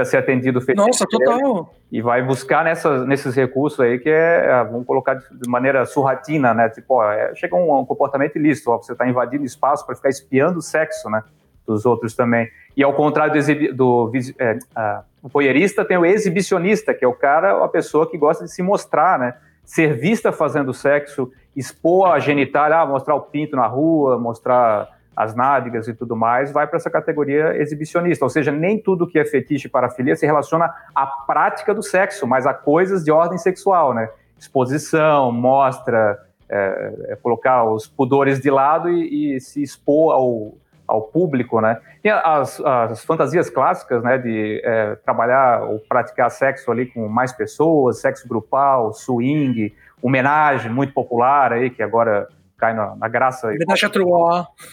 precisa 0.00 0.04
ser 0.04 0.16
atendido. 0.18 0.60
Nossa, 0.74 1.06
total. 1.06 1.74
E 1.90 2.02
vai 2.02 2.22
buscar 2.22 2.64
nessas, 2.64 3.06
nesses 3.06 3.34
recursos 3.34 3.80
aí 3.80 3.98
que 3.98 4.10
é, 4.10 4.46
é 4.46 4.64
vamos 4.64 4.86
colocar 4.86 5.14
de 5.14 5.48
maneira 5.48 5.84
surratina, 5.86 6.52
né? 6.52 6.68
Tipo, 6.68 6.94
ó, 6.94 7.10
é, 7.10 7.34
chega 7.34 7.56
um, 7.56 7.80
um 7.80 7.84
comportamento 7.84 8.36
ilícito, 8.36 8.70
ó, 8.70 8.78
você 8.78 8.92
está 8.92 9.08
invadindo 9.08 9.44
espaço 9.44 9.86
para 9.86 9.94
ficar 9.94 10.08
espiando 10.08 10.58
o 10.58 10.62
sexo, 10.62 11.08
né? 11.10 11.22
dos 11.66 11.84
outros 11.84 12.14
também. 12.14 12.48
E 12.76 12.84
ao 12.84 12.94
contrário 12.94 13.34
do, 13.74 14.08
do 14.08 14.12
é, 14.38 14.52
uh, 14.52 15.02
o 15.20 15.28
voyeurista, 15.28 15.84
tem 15.84 15.96
o 15.96 16.06
exibicionista, 16.06 16.94
que 16.94 17.04
é 17.04 17.08
o 17.08 17.12
cara, 17.12 17.64
a 17.64 17.68
pessoa 17.68 18.08
que 18.08 18.16
gosta 18.16 18.44
de 18.44 18.52
se 18.52 18.62
mostrar, 18.62 19.18
né? 19.18 19.34
Ser 19.64 19.94
vista 19.94 20.30
fazendo 20.30 20.72
sexo, 20.72 21.32
expor 21.56 22.12
a 22.12 22.20
genitália, 22.20 22.78
ah, 22.78 22.86
mostrar 22.86 23.16
o 23.16 23.20
pinto 23.20 23.56
na 23.56 23.66
rua, 23.66 24.16
mostrar 24.16 24.95
as 25.16 25.34
nádegas 25.34 25.88
e 25.88 25.94
tudo 25.94 26.14
mais, 26.14 26.52
vai 26.52 26.66
para 26.66 26.76
essa 26.76 26.90
categoria 26.90 27.56
exibicionista. 27.56 28.24
Ou 28.24 28.28
seja, 28.28 28.52
nem 28.52 28.78
tudo 28.78 29.06
que 29.06 29.18
é 29.18 29.24
fetiche 29.24 29.68
para 29.68 29.88
filia 29.88 30.14
se 30.14 30.26
relaciona 30.26 30.72
à 30.94 31.06
prática 31.06 31.74
do 31.74 31.82
sexo, 31.82 32.26
mas 32.26 32.46
a 32.46 32.52
coisas 32.52 33.02
de 33.02 33.10
ordem 33.10 33.38
sexual, 33.38 33.94
né? 33.94 34.10
Exposição, 34.38 35.32
mostra, 35.32 36.18
é, 36.48 36.92
é 37.08 37.16
colocar 37.16 37.64
os 37.64 37.86
pudores 37.86 38.40
de 38.40 38.50
lado 38.50 38.90
e, 38.90 39.36
e 39.36 39.40
se 39.40 39.62
expor 39.62 40.12
ao, 40.12 40.52
ao 40.86 41.02
público, 41.02 41.62
né? 41.62 41.80
Tem 42.02 42.12
as, 42.12 42.60
as 42.60 43.02
fantasias 43.02 43.48
clássicas, 43.48 44.02
né, 44.02 44.18
de 44.18 44.60
é, 44.62 44.96
trabalhar 44.96 45.62
ou 45.62 45.80
praticar 45.80 46.30
sexo 46.30 46.70
ali 46.70 46.86
com 46.86 47.08
mais 47.08 47.32
pessoas, 47.32 48.00
sexo 48.00 48.28
grupal, 48.28 48.92
swing, 48.92 49.74
homenagem 50.00 50.70
muito 50.70 50.92
popular 50.92 51.52
aí, 51.52 51.70
que 51.70 51.82
agora 51.82 52.28
cai 52.56 52.74
na, 52.74 52.96
na 52.96 53.08
graça. 53.08 53.52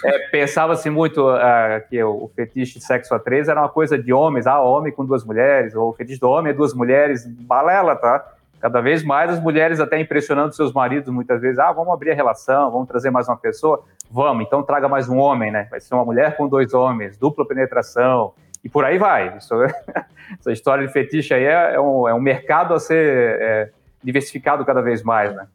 É, 0.06 0.20
Pensava-se 0.30 0.90
muito 0.90 1.30
uh, 1.30 1.88
que 1.90 2.02
o, 2.02 2.26
o, 2.26 2.32
fetiche 2.36 2.80
de 2.80 2.86
sexo 2.86 3.14
a 3.14 3.20
três 3.20 3.48
era 3.48 3.60
uma 3.60 3.70
coisa 3.70 3.98
de 3.98 4.14
homens, 4.14 4.48
ah, 4.48 4.62
homem 4.62 4.92
com 4.92 5.06
duas 5.06 5.24
mulheres, 5.26 5.76
ou 5.76 5.90
o 5.90 5.94
fetiche 5.94 6.20
do 6.20 6.30
homem 6.30 6.52
é 6.52 6.54
duas 6.54 6.74
mulheres, 6.74 7.28
balela, 7.28 7.96
tá? 7.96 8.26
Cada 8.60 8.80
vez 8.80 9.04
mais 9.04 9.30
as 9.30 9.42
mulheres 9.42 9.82
até 9.82 10.00
impressionando 10.00 10.56
seus 10.56 10.72
maridos, 10.72 11.14
muitas 11.14 11.42
vezes, 11.42 11.60
ah, 11.60 11.72
vamos 11.72 11.94
abrir 11.94 12.12
a 12.12 12.16
relação, 12.16 12.72
vamos 12.72 12.88
trazer 12.88 13.12
mais 13.12 13.28
uma 13.28 13.36
pessoa, 13.36 13.84
vamos, 14.10 14.46
então 14.46 14.64
traga 14.64 14.88
mais 14.88 15.10
um 15.10 15.18
homem, 15.18 15.52
né? 15.52 15.68
Vai 15.70 15.82
ser 15.82 15.94
uma 15.94 16.06
mulher 16.06 16.38
com 16.38 16.48
dois 16.48 16.74
homens, 16.74 17.18
dupla 17.18 17.46
penetração, 17.46 18.34
e 18.64 18.70
por 18.70 18.86
aí 18.86 18.98
vai. 18.98 19.38
Isso, 19.38 19.54
essa 20.40 20.52
história 20.54 20.88
de 20.88 20.94
fetiche 20.94 21.34
aí 21.34 21.44
é, 21.44 21.74
é, 21.74 21.82
um, 21.82 22.08
é 22.08 22.14
um 22.14 22.22
mercado 22.22 22.74
a 22.74 22.80
ser 22.80 23.38
é, 23.42 23.70
diversificado 24.02 24.64
cada 24.64 24.82
vez 24.82 25.04
mais, 25.04 25.36
né? 25.36 25.48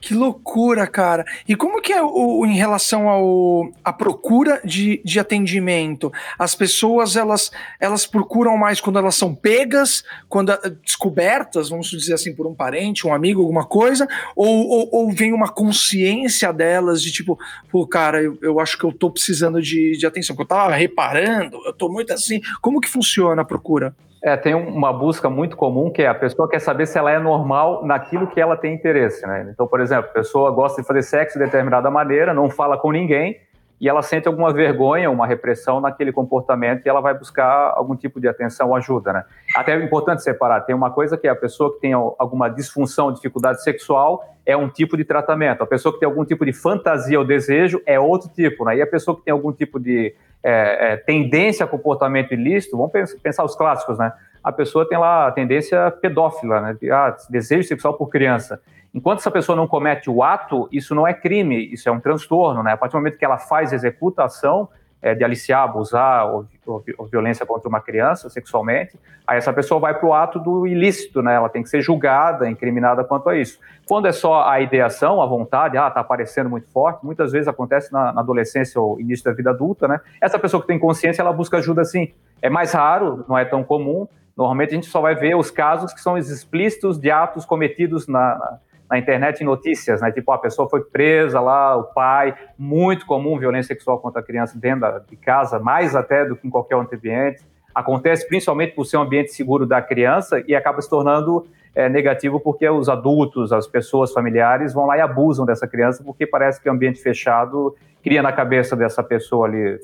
Que 0.00 0.14
loucura, 0.14 0.86
cara. 0.86 1.24
E 1.46 1.56
como 1.56 1.82
que 1.82 1.92
é 1.92 2.00
o, 2.00 2.46
em 2.46 2.54
relação 2.54 3.08
ao 3.08 3.68
a 3.82 3.92
procura 3.92 4.60
de, 4.64 5.02
de 5.04 5.18
atendimento? 5.18 6.12
As 6.38 6.54
pessoas 6.54 7.16
elas 7.16 7.50
elas 7.80 8.06
procuram 8.06 8.56
mais 8.56 8.80
quando 8.80 8.98
elas 9.00 9.16
são 9.16 9.34
pegas, 9.34 10.04
quando 10.28 10.56
descobertas, 10.84 11.70
vamos 11.70 11.90
dizer 11.90 12.14
assim, 12.14 12.32
por 12.32 12.46
um 12.46 12.54
parente, 12.54 13.08
um 13.08 13.12
amigo, 13.12 13.40
alguma 13.40 13.66
coisa, 13.66 14.06
ou, 14.36 14.68
ou, 14.68 14.88
ou 14.92 15.10
vem 15.10 15.32
uma 15.32 15.48
consciência 15.48 16.52
delas 16.52 17.02
de 17.02 17.10
tipo, 17.10 17.36
pô, 17.68 17.84
cara, 17.84 18.22
eu, 18.22 18.38
eu 18.40 18.60
acho 18.60 18.78
que 18.78 18.84
eu 18.84 18.92
tô 18.92 19.10
precisando 19.10 19.60
de, 19.60 19.96
de 19.96 20.06
atenção, 20.06 20.36
que 20.36 20.42
eu 20.42 20.46
tava 20.46 20.76
reparando, 20.76 21.58
eu 21.66 21.72
tô 21.72 21.88
muito 21.88 22.12
assim. 22.12 22.40
Como 22.60 22.80
que 22.80 22.88
funciona 22.88 23.42
a 23.42 23.44
procura? 23.44 23.96
É, 24.28 24.36
tem 24.36 24.54
uma 24.54 24.92
busca 24.92 25.30
muito 25.30 25.56
comum 25.56 25.90
que 25.90 26.02
é 26.02 26.06
a 26.06 26.14
pessoa 26.14 26.46
quer 26.46 26.58
saber 26.58 26.86
se 26.86 26.98
ela 26.98 27.10
é 27.10 27.18
normal 27.18 27.82
naquilo 27.86 28.26
que 28.26 28.38
ela 28.38 28.58
tem 28.58 28.74
interesse, 28.74 29.26
né? 29.26 29.48
Então, 29.50 29.66
por 29.66 29.80
exemplo, 29.80 30.04
a 30.10 30.12
pessoa 30.12 30.50
gosta 30.50 30.82
de 30.82 30.86
fazer 30.86 31.02
sexo 31.02 31.38
de 31.38 31.44
determinada 31.46 31.90
maneira, 31.90 32.34
não 32.34 32.50
fala 32.50 32.76
com 32.76 32.92
ninguém 32.92 33.40
e 33.80 33.88
ela 33.88 34.02
sente 34.02 34.28
alguma 34.28 34.52
vergonha, 34.52 35.10
uma 35.10 35.26
repressão 35.26 35.80
naquele 35.80 36.12
comportamento 36.12 36.84
e 36.84 36.88
ela 36.90 37.00
vai 37.00 37.14
buscar 37.14 37.72
algum 37.74 37.96
tipo 37.96 38.20
de 38.20 38.28
atenção 38.28 38.68
ou 38.68 38.76
ajuda, 38.76 39.14
né? 39.14 39.24
Até 39.54 39.72
é 39.72 39.82
importante 39.82 40.22
separar, 40.22 40.60
tem 40.60 40.74
uma 40.74 40.90
coisa 40.90 41.16
que 41.16 41.26
é 41.26 41.30
a 41.30 41.36
pessoa 41.36 41.72
que 41.72 41.80
tem 41.80 41.94
alguma 41.94 42.50
disfunção, 42.50 43.10
dificuldade 43.10 43.62
sexual 43.62 44.22
é 44.44 44.54
um 44.54 44.68
tipo 44.68 44.94
de 44.94 45.04
tratamento, 45.04 45.62
a 45.62 45.66
pessoa 45.66 45.92
que 45.92 46.00
tem 46.00 46.06
algum 46.06 46.24
tipo 46.24 46.44
de 46.44 46.52
fantasia 46.52 47.18
ou 47.18 47.24
desejo 47.24 47.80
é 47.86 47.98
outro 47.98 48.28
tipo, 48.28 48.66
né? 48.66 48.76
E 48.76 48.82
a 48.82 48.86
pessoa 48.86 49.16
que 49.16 49.22
tem 49.22 49.32
algum 49.32 49.52
tipo 49.52 49.80
de 49.80 50.14
é, 50.42 50.92
é, 50.92 50.96
tendência 50.96 51.64
a 51.64 51.68
comportamento 51.68 52.32
ilícito, 52.32 52.76
vamos 52.76 52.92
pensar 53.22 53.44
os 53.44 53.56
clássicos, 53.56 53.98
né? 53.98 54.12
A 54.42 54.52
pessoa 54.52 54.88
tem 54.88 54.96
lá 54.96 55.26
a 55.26 55.32
tendência 55.32 55.90
pedófila, 55.90 56.60
né? 56.60 56.76
De, 56.80 56.90
ah, 56.90 57.14
desejo 57.28 57.66
sexual 57.66 57.94
por 57.94 58.08
criança. 58.08 58.60
Enquanto 58.94 59.18
essa 59.18 59.30
pessoa 59.30 59.54
não 59.54 59.66
comete 59.66 60.08
o 60.08 60.22
ato, 60.22 60.68
isso 60.72 60.94
não 60.94 61.06
é 61.06 61.12
crime, 61.12 61.56
isso 61.72 61.88
é 61.88 61.92
um 61.92 62.00
transtorno, 62.00 62.62
né? 62.62 62.72
A 62.72 62.76
partir 62.76 62.92
do 62.92 62.98
momento 62.98 63.18
que 63.18 63.24
ela 63.24 63.38
faz, 63.38 63.72
executa 63.72 64.22
a 64.22 64.26
ação, 64.26 64.68
é, 65.00 65.14
de 65.14 65.22
aliciar, 65.24 65.62
abusar 65.62 66.26
ou, 66.26 66.46
ou, 66.66 66.84
ou, 66.98 67.06
violência 67.06 67.46
contra 67.46 67.68
uma 67.68 67.80
criança 67.80 68.28
sexualmente, 68.28 68.98
aí 69.26 69.38
essa 69.38 69.52
pessoa 69.52 69.80
vai 69.80 69.94
para 69.94 70.06
o 70.06 70.12
ato 70.12 70.38
do 70.38 70.66
ilícito, 70.66 71.22
né? 71.22 71.34
Ela 71.34 71.48
tem 71.48 71.62
que 71.62 71.68
ser 71.68 71.80
julgada, 71.80 72.48
incriminada 72.48 73.04
quanto 73.04 73.28
a 73.28 73.36
isso. 73.36 73.58
Quando 73.86 74.06
é 74.06 74.12
só 74.12 74.48
a 74.48 74.60
ideação, 74.60 75.22
a 75.22 75.26
vontade, 75.26 75.78
ah, 75.78 75.88
está 75.88 76.00
aparecendo 76.00 76.50
muito 76.50 76.68
forte, 76.68 77.04
muitas 77.04 77.32
vezes 77.32 77.46
acontece 77.46 77.92
na, 77.92 78.12
na, 78.12 78.20
adolescência 78.20 78.80
ou 78.80 79.00
início 79.00 79.24
da 79.24 79.32
vida 79.32 79.50
adulta, 79.50 79.86
né? 79.86 80.00
Essa 80.20 80.38
pessoa 80.38 80.60
que 80.60 80.66
tem 80.66 80.78
consciência, 80.78 81.22
ela 81.22 81.32
busca 81.32 81.58
ajuda 81.58 81.84
sim. 81.84 82.12
É 82.42 82.50
mais 82.50 82.72
raro, 82.72 83.24
não 83.28 83.38
é 83.38 83.44
tão 83.44 83.62
comum. 83.62 84.08
Normalmente 84.36 84.70
a 84.70 84.74
gente 84.74 84.86
só 84.86 85.00
vai 85.00 85.14
ver 85.14 85.36
os 85.36 85.50
casos 85.50 85.92
que 85.92 86.00
são 86.00 86.16
explícitos 86.16 86.98
de 86.98 87.10
atos 87.10 87.44
cometidos 87.44 88.06
na, 88.06 88.36
na 88.38 88.58
na 88.90 88.98
internet 88.98 89.44
notícias, 89.44 90.00
né? 90.00 90.10
Tipo, 90.10 90.32
a 90.32 90.38
pessoa 90.38 90.68
foi 90.68 90.82
presa 90.82 91.40
lá, 91.40 91.76
o 91.76 91.84
pai, 91.84 92.34
muito 92.58 93.04
comum 93.04 93.38
violência 93.38 93.74
sexual 93.74 93.98
contra 93.98 94.20
a 94.20 94.24
criança 94.24 94.58
dentro 94.58 94.88
de 95.08 95.16
casa, 95.16 95.58
mais 95.58 95.94
até 95.94 96.24
do 96.24 96.36
que 96.36 96.46
em 96.46 96.50
qualquer 96.50 96.76
outro 96.76 96.96
ambiente. 96.96 97.44
Acontece 97.74 98.26
principalmente 98.26 98.74
por 98.74 98.84
ser 98.86 98.96
um 98.96 99.02
ambiente 99.02 99.32
seguro 99.32 99.66
da 99.66 99.82
criança 99.82 100.42
e 100.46 100.54
acaba 100.54 100.80
se 100.80 100.88
tornando 100.88 101.46
é, 101.74 101.88
negativo 101.88 102.40
porque 102.40 102.68
os 102.68 102.88
adultos, 102.88 103.52
as 103.52 103.66
pessoas 103.66 104.12
familiares 104.12 104.72
vão 104.72 104.86
lá 104.86 104.96
e 104.96 105.00
abusam 105.00 105.44
dessa 105.44 105.68
criança 105.68 106.02
porque 106.02 106.26
parece 106.26 106.60
que 106.60 106.68
o 106.68 106.72
ambiente 106.72 107.00
fechado 107.00 107.76
cria 108.02 108.22
na 108.22 108.32
cabeça 108.32 108.74
dessa 108.74 109.02
pessoa 109.02 109.46
ali 109.46 109.78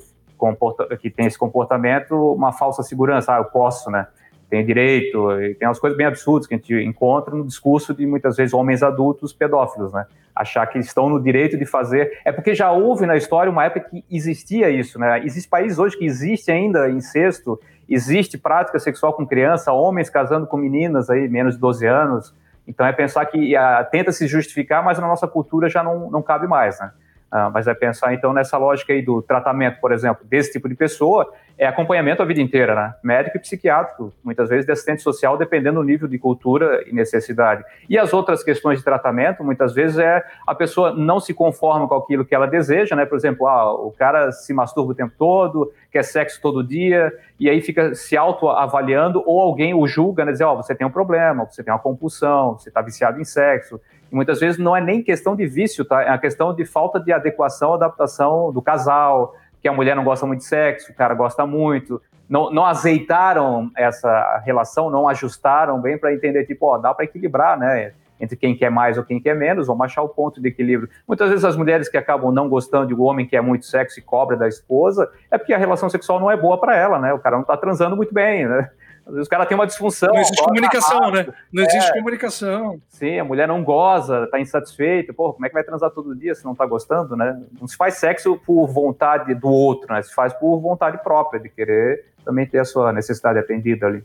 que 1.01 1.09
tem 1.09 1.27
esse 1.27 1.39
comportamento 1.39 2.15
uma 2.33 2.53
falsa 2.53 2.83
segurança. 2.83 3.35
Ah, 3.35 3.39
eu 3.39 3.45
posso, 3.45 3.91
né? 3.91 4.07
Tem 4.55 4.65
direito, 4.65 5.27
tem 5.59 5.67
umas 5.67 5.81
coisas 5.81 5.97
bem 5.97 6.07
absurdas 6.07 6.47
que 6.47 6.55
a 6.55 6.57
gente 6.57 6.75
encontra 6.75 7.35
no 7.35 7.45
discurso 7.45 7.93
de 7.93 8.07
muitas 8.07 8.37
vezes 8.37 8.55
homens 8.55 8.85
adultos 8.85 9.33
pedófilos, 9.33 9.93
né? 9.93 10.07
Achar 10.33 10.65
que 10.69 10.79
estão 10.79 11.09
no 11.09 11.21
direito 11.21 11.59
de 11.59 11.67
fazer. 11.67 12.21
É 12.25 12.31
porque 12.31 12.55
já 12.55 12.71
houve 12.71 13.05
na 13.05 13.17
história 13.17 13.51
uma 13.51 13.65
época 13.65 13.89
que 13.91 14.05
existia 14.09 14.71
isso, 14.71 14.97
né? 14.97 15.25
Existem 15.25 15.51
países 15.51 15.77
hoje 15.77 15.99
que 15.99 16.05
existe 16.05 16.53
ainda 16.53 16.89
incesto, 16.89 17.61
existe 17.89 18.39
prática 18.39 18.79
sexual 18.79 19.13
com 19.13 19.27
criança, 19.27 19.73
homens 19.73 20.09
casando 20.09 20.47
com 20.47 20.57
meninas 20.57 21.11
aí, 21.11 21.29
menos 21.29 21.55
de 21.55 21.61
12 21.61 21.85
anos. 21.85 22.35
Então 22.67 22.87
é 22.87 22.93
pensar 22.93 23.27
que 23.27 23.57
uh, 23.57 23.91
tenta 23.91 24.13
se 24.13 24.29
justificar, 24.29 24.85
mas 24.85 25.01
na 25.01 25.09
nossa 25.09 25.27
cultura 25.27 25.69
já 25.69 25.83
não, 25.83 26.09
não 26.13 26.23
cabe 26.23 26.47
mais, 26.47 26.79
né? 26.79 26.93
Uh, 27.33 27.51
mas 27.53 27.67
é 27.67 27.75
pensar 27.75 28.15
então 28.15 28.33
nessa 28.33 28.57
lógica 28.57 28.93
aí 28.93 29.03
do 29.03 29.21
tratamento, 29.21 29.81
por 29.81 29.91
exemplo, 29.91 30.25
desse 30.25 30.53
tipo 30.53 30.69
de 30.69 30.77
pessoa, 30.77 31.33
é 31.57 31.67
acompanhamento 31.67 32.23
a 32.23 32.25
vida 32.25 32.41
inteira, 32.41 32.75
né? 32.75 32.95
Médico 33.03 33.37
e 33.37 33.41
psiquiátrico, 33.41 34.13
muitas 34.23 34.49
vezes 34.49 34.67
de 34.67 34.73
assistente 34.73 35.03
social, 35.03 35.37
dependendo 35.37 35.81
do 35.81 35.85
nível 35.85 36.09
de 36.09 36.19
cultura 36.19 36.83
e 36.87 36.93
necessidade. 36.93 37.65
E 37.89 37.99
as 37.99 38.13
outras 38.13 38.43
questões 38.43 38.79
de 38.79 38.85
tratamento, 38.85 39.45
muitas 39.45 39.73
vezes 39.73 39.99
é 39.99 40.25
a 40.47 40.55
pessoa 40.55 40.93
não 40.93 41.21
se 41.21 41.33
conforma 41.33 41.87
com 41.87 41.95
aquilo 41.95 42.25
que 42.25 42.35
ela 42.35 42.47
deseja, 42.47 42.97
né? 42.97 43.07
Por 43.07 43.17
exemplo, 43.17 43.47
ah, 43.47 43.73
o 43.73 43.93
cara 43.93 44.33
se 44.33 44.53
masturba 44.53 44.93
o 44.93 44.95
tempo 44.95 45.15
todo, 45.17 45.73
quer 45.91 46.03
sexo 46.03 46.41
todo 46.43 46.63
dia, 46.63 47.13
e 47.39 47.49
aí 47.49 47.61
fica 47.61 47.95
se 47.95 48.17
autoavaliando, 48.17 49.23
ou 49.25 49.41
alguém 49.41 49.75
o 49.75 49.87
julga, 49.87 50.25
né? 50.25 50.33
Dizer, 50.33 50.45
ó, 50.45 50.55
oh, 50.55 50.57
você 50.57 50.75
tem 50.75 50.87
um 50.87 50.91
problema, 50.91 51.45
você 51.45 51.63
tem 51.63 51.73
uma 51.73 51.81
compulsão, 51.81 52.59
você 52.59 52.69
está 52.69 52.81
viciado 52.81 53.21
em 53.21 53.25
sexo. 53.25 53.81
Muitas 54.15 54.39
vezes 54.39 54.59
não 54.59 54.77
é 54.77 54.81
nem 54.81 55.03
questão 55.03 55.35
de 55.35 55.45
vício, 55.45 55.85
tá? 55.85 56.03
É 56.03 56.09
a 56.09 56.19
questão 56.19 56.55
de 56.55 56.65
falta 56.65 57.01
de 57.01 57.13
adequação, 57.13 57.75
adaptação 57.75 58.53
do 58.53 58.63
casal, 58.63 59.35
que 59.61 59.67
a 59.67 59.73
mulher 59.73 59.97
não 59.97 60.05
gosta 60.05 60.25
muito 60.25 60.41
de 60.41 60.47
sexo, 60.47 60.93
o 60.93 60.95
cara 60.95 61.15
gosta 61.15 61.45
muito. 61.45 62.01
Não, 62.29 62.49
não 62.51 62.65
azeitaram 62.65 63.71
essa 63.77 64.41
relação, 64.45 64.89
não 64.89 65.09
ajustaram 65.09 65.81
bem 65.81 65.99
para 65.99 66.15
entender, 66.15 66.47
tipo, 66.47 66.65
ó, 66.67 66.79
dá 66.79 66.95
para 66.95 67.05
equilibrar, 67.05 67.59
né? 67.59 67.93
Entre 68.21 68.37
quem 68.37 68.57
quer 68.57 68.71
mais 68.71 68.97
ou 68.97 69.03
quem 69.03 69.21
quer 69.21 69.35
menos, 69.35 69.67
vamos 69.67 69.85
achar 69.85 70.03
o 70.03 70.09
ponto 70.09 70.41
de 70.41 70.49
equilíbrio. 70.49 70.89
Muitas 71.09 71.29
vezes 71.29 71.45
as 71.45 71.57
mulheres 71.57 71.89
que 71.89 71.97
acabam 71.97 72.33
não 72.33 72.49
gostando 72.49 72.87
de 72.87 72.95
um 72.95 73.03
homem 73.03 73.27
que 73.27 73.37
é 73.37 73.41
muito 73.41 73.67
sexo 73.67 73.99
e 73.99 74.03
cobra 74.03 74.37
da 74.37 74.47
esposa, 74.47 75.11
é 75.29 75.37
porque 75.37 75.53
a 75.53 75.59
relação 75.59 75.91
sexual 75.91 76.21
não 76.21 76.31
é 76.31 76.37
boa 76.37 76.59
para 76.61 76.77
ela, 76.77 77.01
né? 77.01 77.13
O 77.13 77.19
cara 77.19 77.35
não 77.35 77.43
está 77.43 77.57
transando 77.57 77.97
muito 77.97 78.15
bem, 78.15 78.47
né? 78.47 78.71
Às 79.07 79.13
vezes 79.13 79.27
o 79.27 79.31
cara 79.31 79.45
tem 79.45 79.55
uma 79.55 79.67
disfunção. 79.67 80.09
Não 80.13 80.21
existe 80.21 80.43
comunicação, 80.43 81.01
rápido. 81.01 81.29
né? 81.29 81.35
Não 81.53 81.63
existe 81.63 81.91
é. 81.91 81.95
comunicação. 81.95 82.81
Sim, 82.89 83.19
a 83.19 83.25
mulher 83.25 83.47
não 83.47 83.63
goza, 83.63 84.27
tá 84.31 84.41
insatisfeita. 84.41 85.13
Pô, 85.13 85.33
como 85.33 85.45
é 85.45 85.49
que 85.49 85.55
vai 85.55 85.63
transar 85.63 85.91
todo 85.91 86.15
dia 86.15 86.35
se 86.35 86.45
não 86.45 86.55
tá 86.55 86.65
gostando, 86.65 87.15
né? 87.15 87.39
Não 87.61 87.69
se 87.69 87.77
faz 87.77 87.95
sexo 87.95 88.41
por 88.47 88.67
vontade 88.67 89.35
do 89.35 89.49
outro, 89.49 89.93
né? 89.93 90.03
Se 90.03 90.15
faz 90.15 90.33
por 90.33 90.59
vontade 90.59 91.03
própria, 91.03 91.39
de 91.39 91.51
querer 91.51 92.07
também 92.25 92.47
ter 92.47 92.59
a 92.59 92.65
sua 92.65 92.93
necessidade 92.93 93.39
atendida 93.39 93.87
ali. 93.87 94.03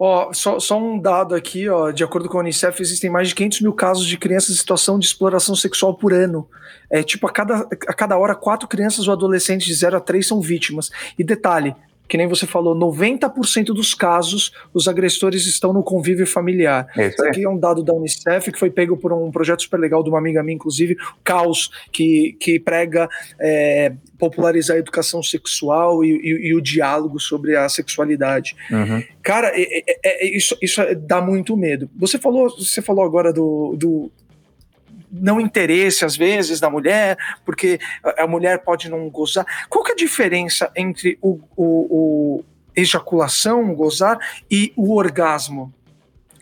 Ó, 0.00 0.32
só, 0.32 0.60
só, 0.60 0.78
um 0.78 0.96
dado 0.96 1.34
aqui, 1.34 1.68
ó, 1.68 1.90
de 1.90 2.04
acordo 2.04 2.28
com 2.28 2.38
a 2.38 2.40
Unicef, 2.40 2.80
existem 2.80 3.10
mais 3.10 3.28
de 3.30 3.34
500 3.34 3.62
mil 3.62 3.72
casos 3.72 4.06
de 4.06 4.16
crianças 4.16 4.50
em 4.50 4.58
situação 4.58 4.96
de 4.96 5.06
exploração 5.06 5.56
sexual 5.56 5.92
por 5.92 6.12
ano. 6.12 6.48
É 6.88 7.02
tipo, 7.02 7.26
a 7.26 7.32
cada, 7.32 7.66
a 7.88 7.92
cada 7.92 8.16
hora, 8.16 8.36
quatro 8.36 8.68
crianças 8.68 9.08
ou 9.08 9.12
adolescentes 9.12 9.66
de 9.66 9.74
0 9.74 9.96
a 9.96 10.00
3 10.00 10.24
são 10.24 10.40
vítimas. 10.40 10.88
E 11.18 11.24
detalhe, 11.24 11.74
que 12.08 12.16
nem 12.16 12.26
você 12.26 12.46
falou, 12.46 12.74
90% 12.74 13.66
dos 13.66 13.94
casos 13.94 14.52
os 14.72 14.88
agressores 14.88 15.46
estão 15.46 15.72
no 15.72 15.82
convívio 15.82 16.26
familiar. 16.26 16.88
É 16.96 17.08
isso, 17.08 17.22
aqui 17.24 17.44
é 17.44 17.48
um 17.48 17.58
dado 17.58 17.82
da 17.82 17.92
Unicef 17.92 18.50
que 18.50 18.58
foi 18.58 18.70
pego 18.70 18.96
por 18.96 19.12
um 19.12 19.30
projeto 19.30 19.62
super 19.62 19.78
legal 19.78 20.02
de 20.02 20.08
uma 20.08 20.18
amiga 20.18 20.42
minha, 20.42 20.54
inclusive, 20.54 20.96
Caos, 21.22 21.70
que, 21.92 22.36
que 22.40 22.58
prega 22.58 23.08
é, 23.38 23.92
popularizar 24.18 24.76
a 24.76 24.80
educação 24.80 25.22
sexual 25.22 26.04
e, 26.04 26.10
e, 26.10 26.48
e, 26.48 26.54
o 26.54 26.60
diálogo 26.60 27.20
sobre 27.20 27.56
a 27.56 27.68
sexualidade. 27.68 28.56
Uhum. 28.70 29.02
Cara, 29.22 29.52
é, 29.54 29.62
é, 29.62 30.26
é, 30.26 30.36
isso, 30.36 30.56
isso 30.62 30.82
dá 30.96 31.20
muito 31.20 31.56
medo. 31.56 31.88
Você 31.96 32.18
falou, 32.18 32.48
você 32.50 32.80
falou 32.80 33.04
agora 33.04 33.32
do, 33.32 33.76
do 33.76 34.10
não 35.10 35.40
interesse, 35.40 36.04
às 36.04 36.16
vezes, 36.16 36.60
da 36.60 36.70
mulher, 36.70 37.16
porque 37.44 37.78
a 38.18 38.26
mulher 38.26 38.58
pode 38.60 38.90
não 38.90 39.08
gozar. 39.08 39.44
Qual 39.68 39.84
que 39.84 39.92
é 39.92 39.94
a 39.94 39.96
diferença 39.96 40.70
entre 40.76 41.18
o, 41.22 41.40
o, 41.56 41.64
o 42.36 42.44
ejaculação, 42.76 43.74
gozar, 43.74 44.18
e 44.50 44.72
o 44.76 44.94
orgasmo? 44.94 45.72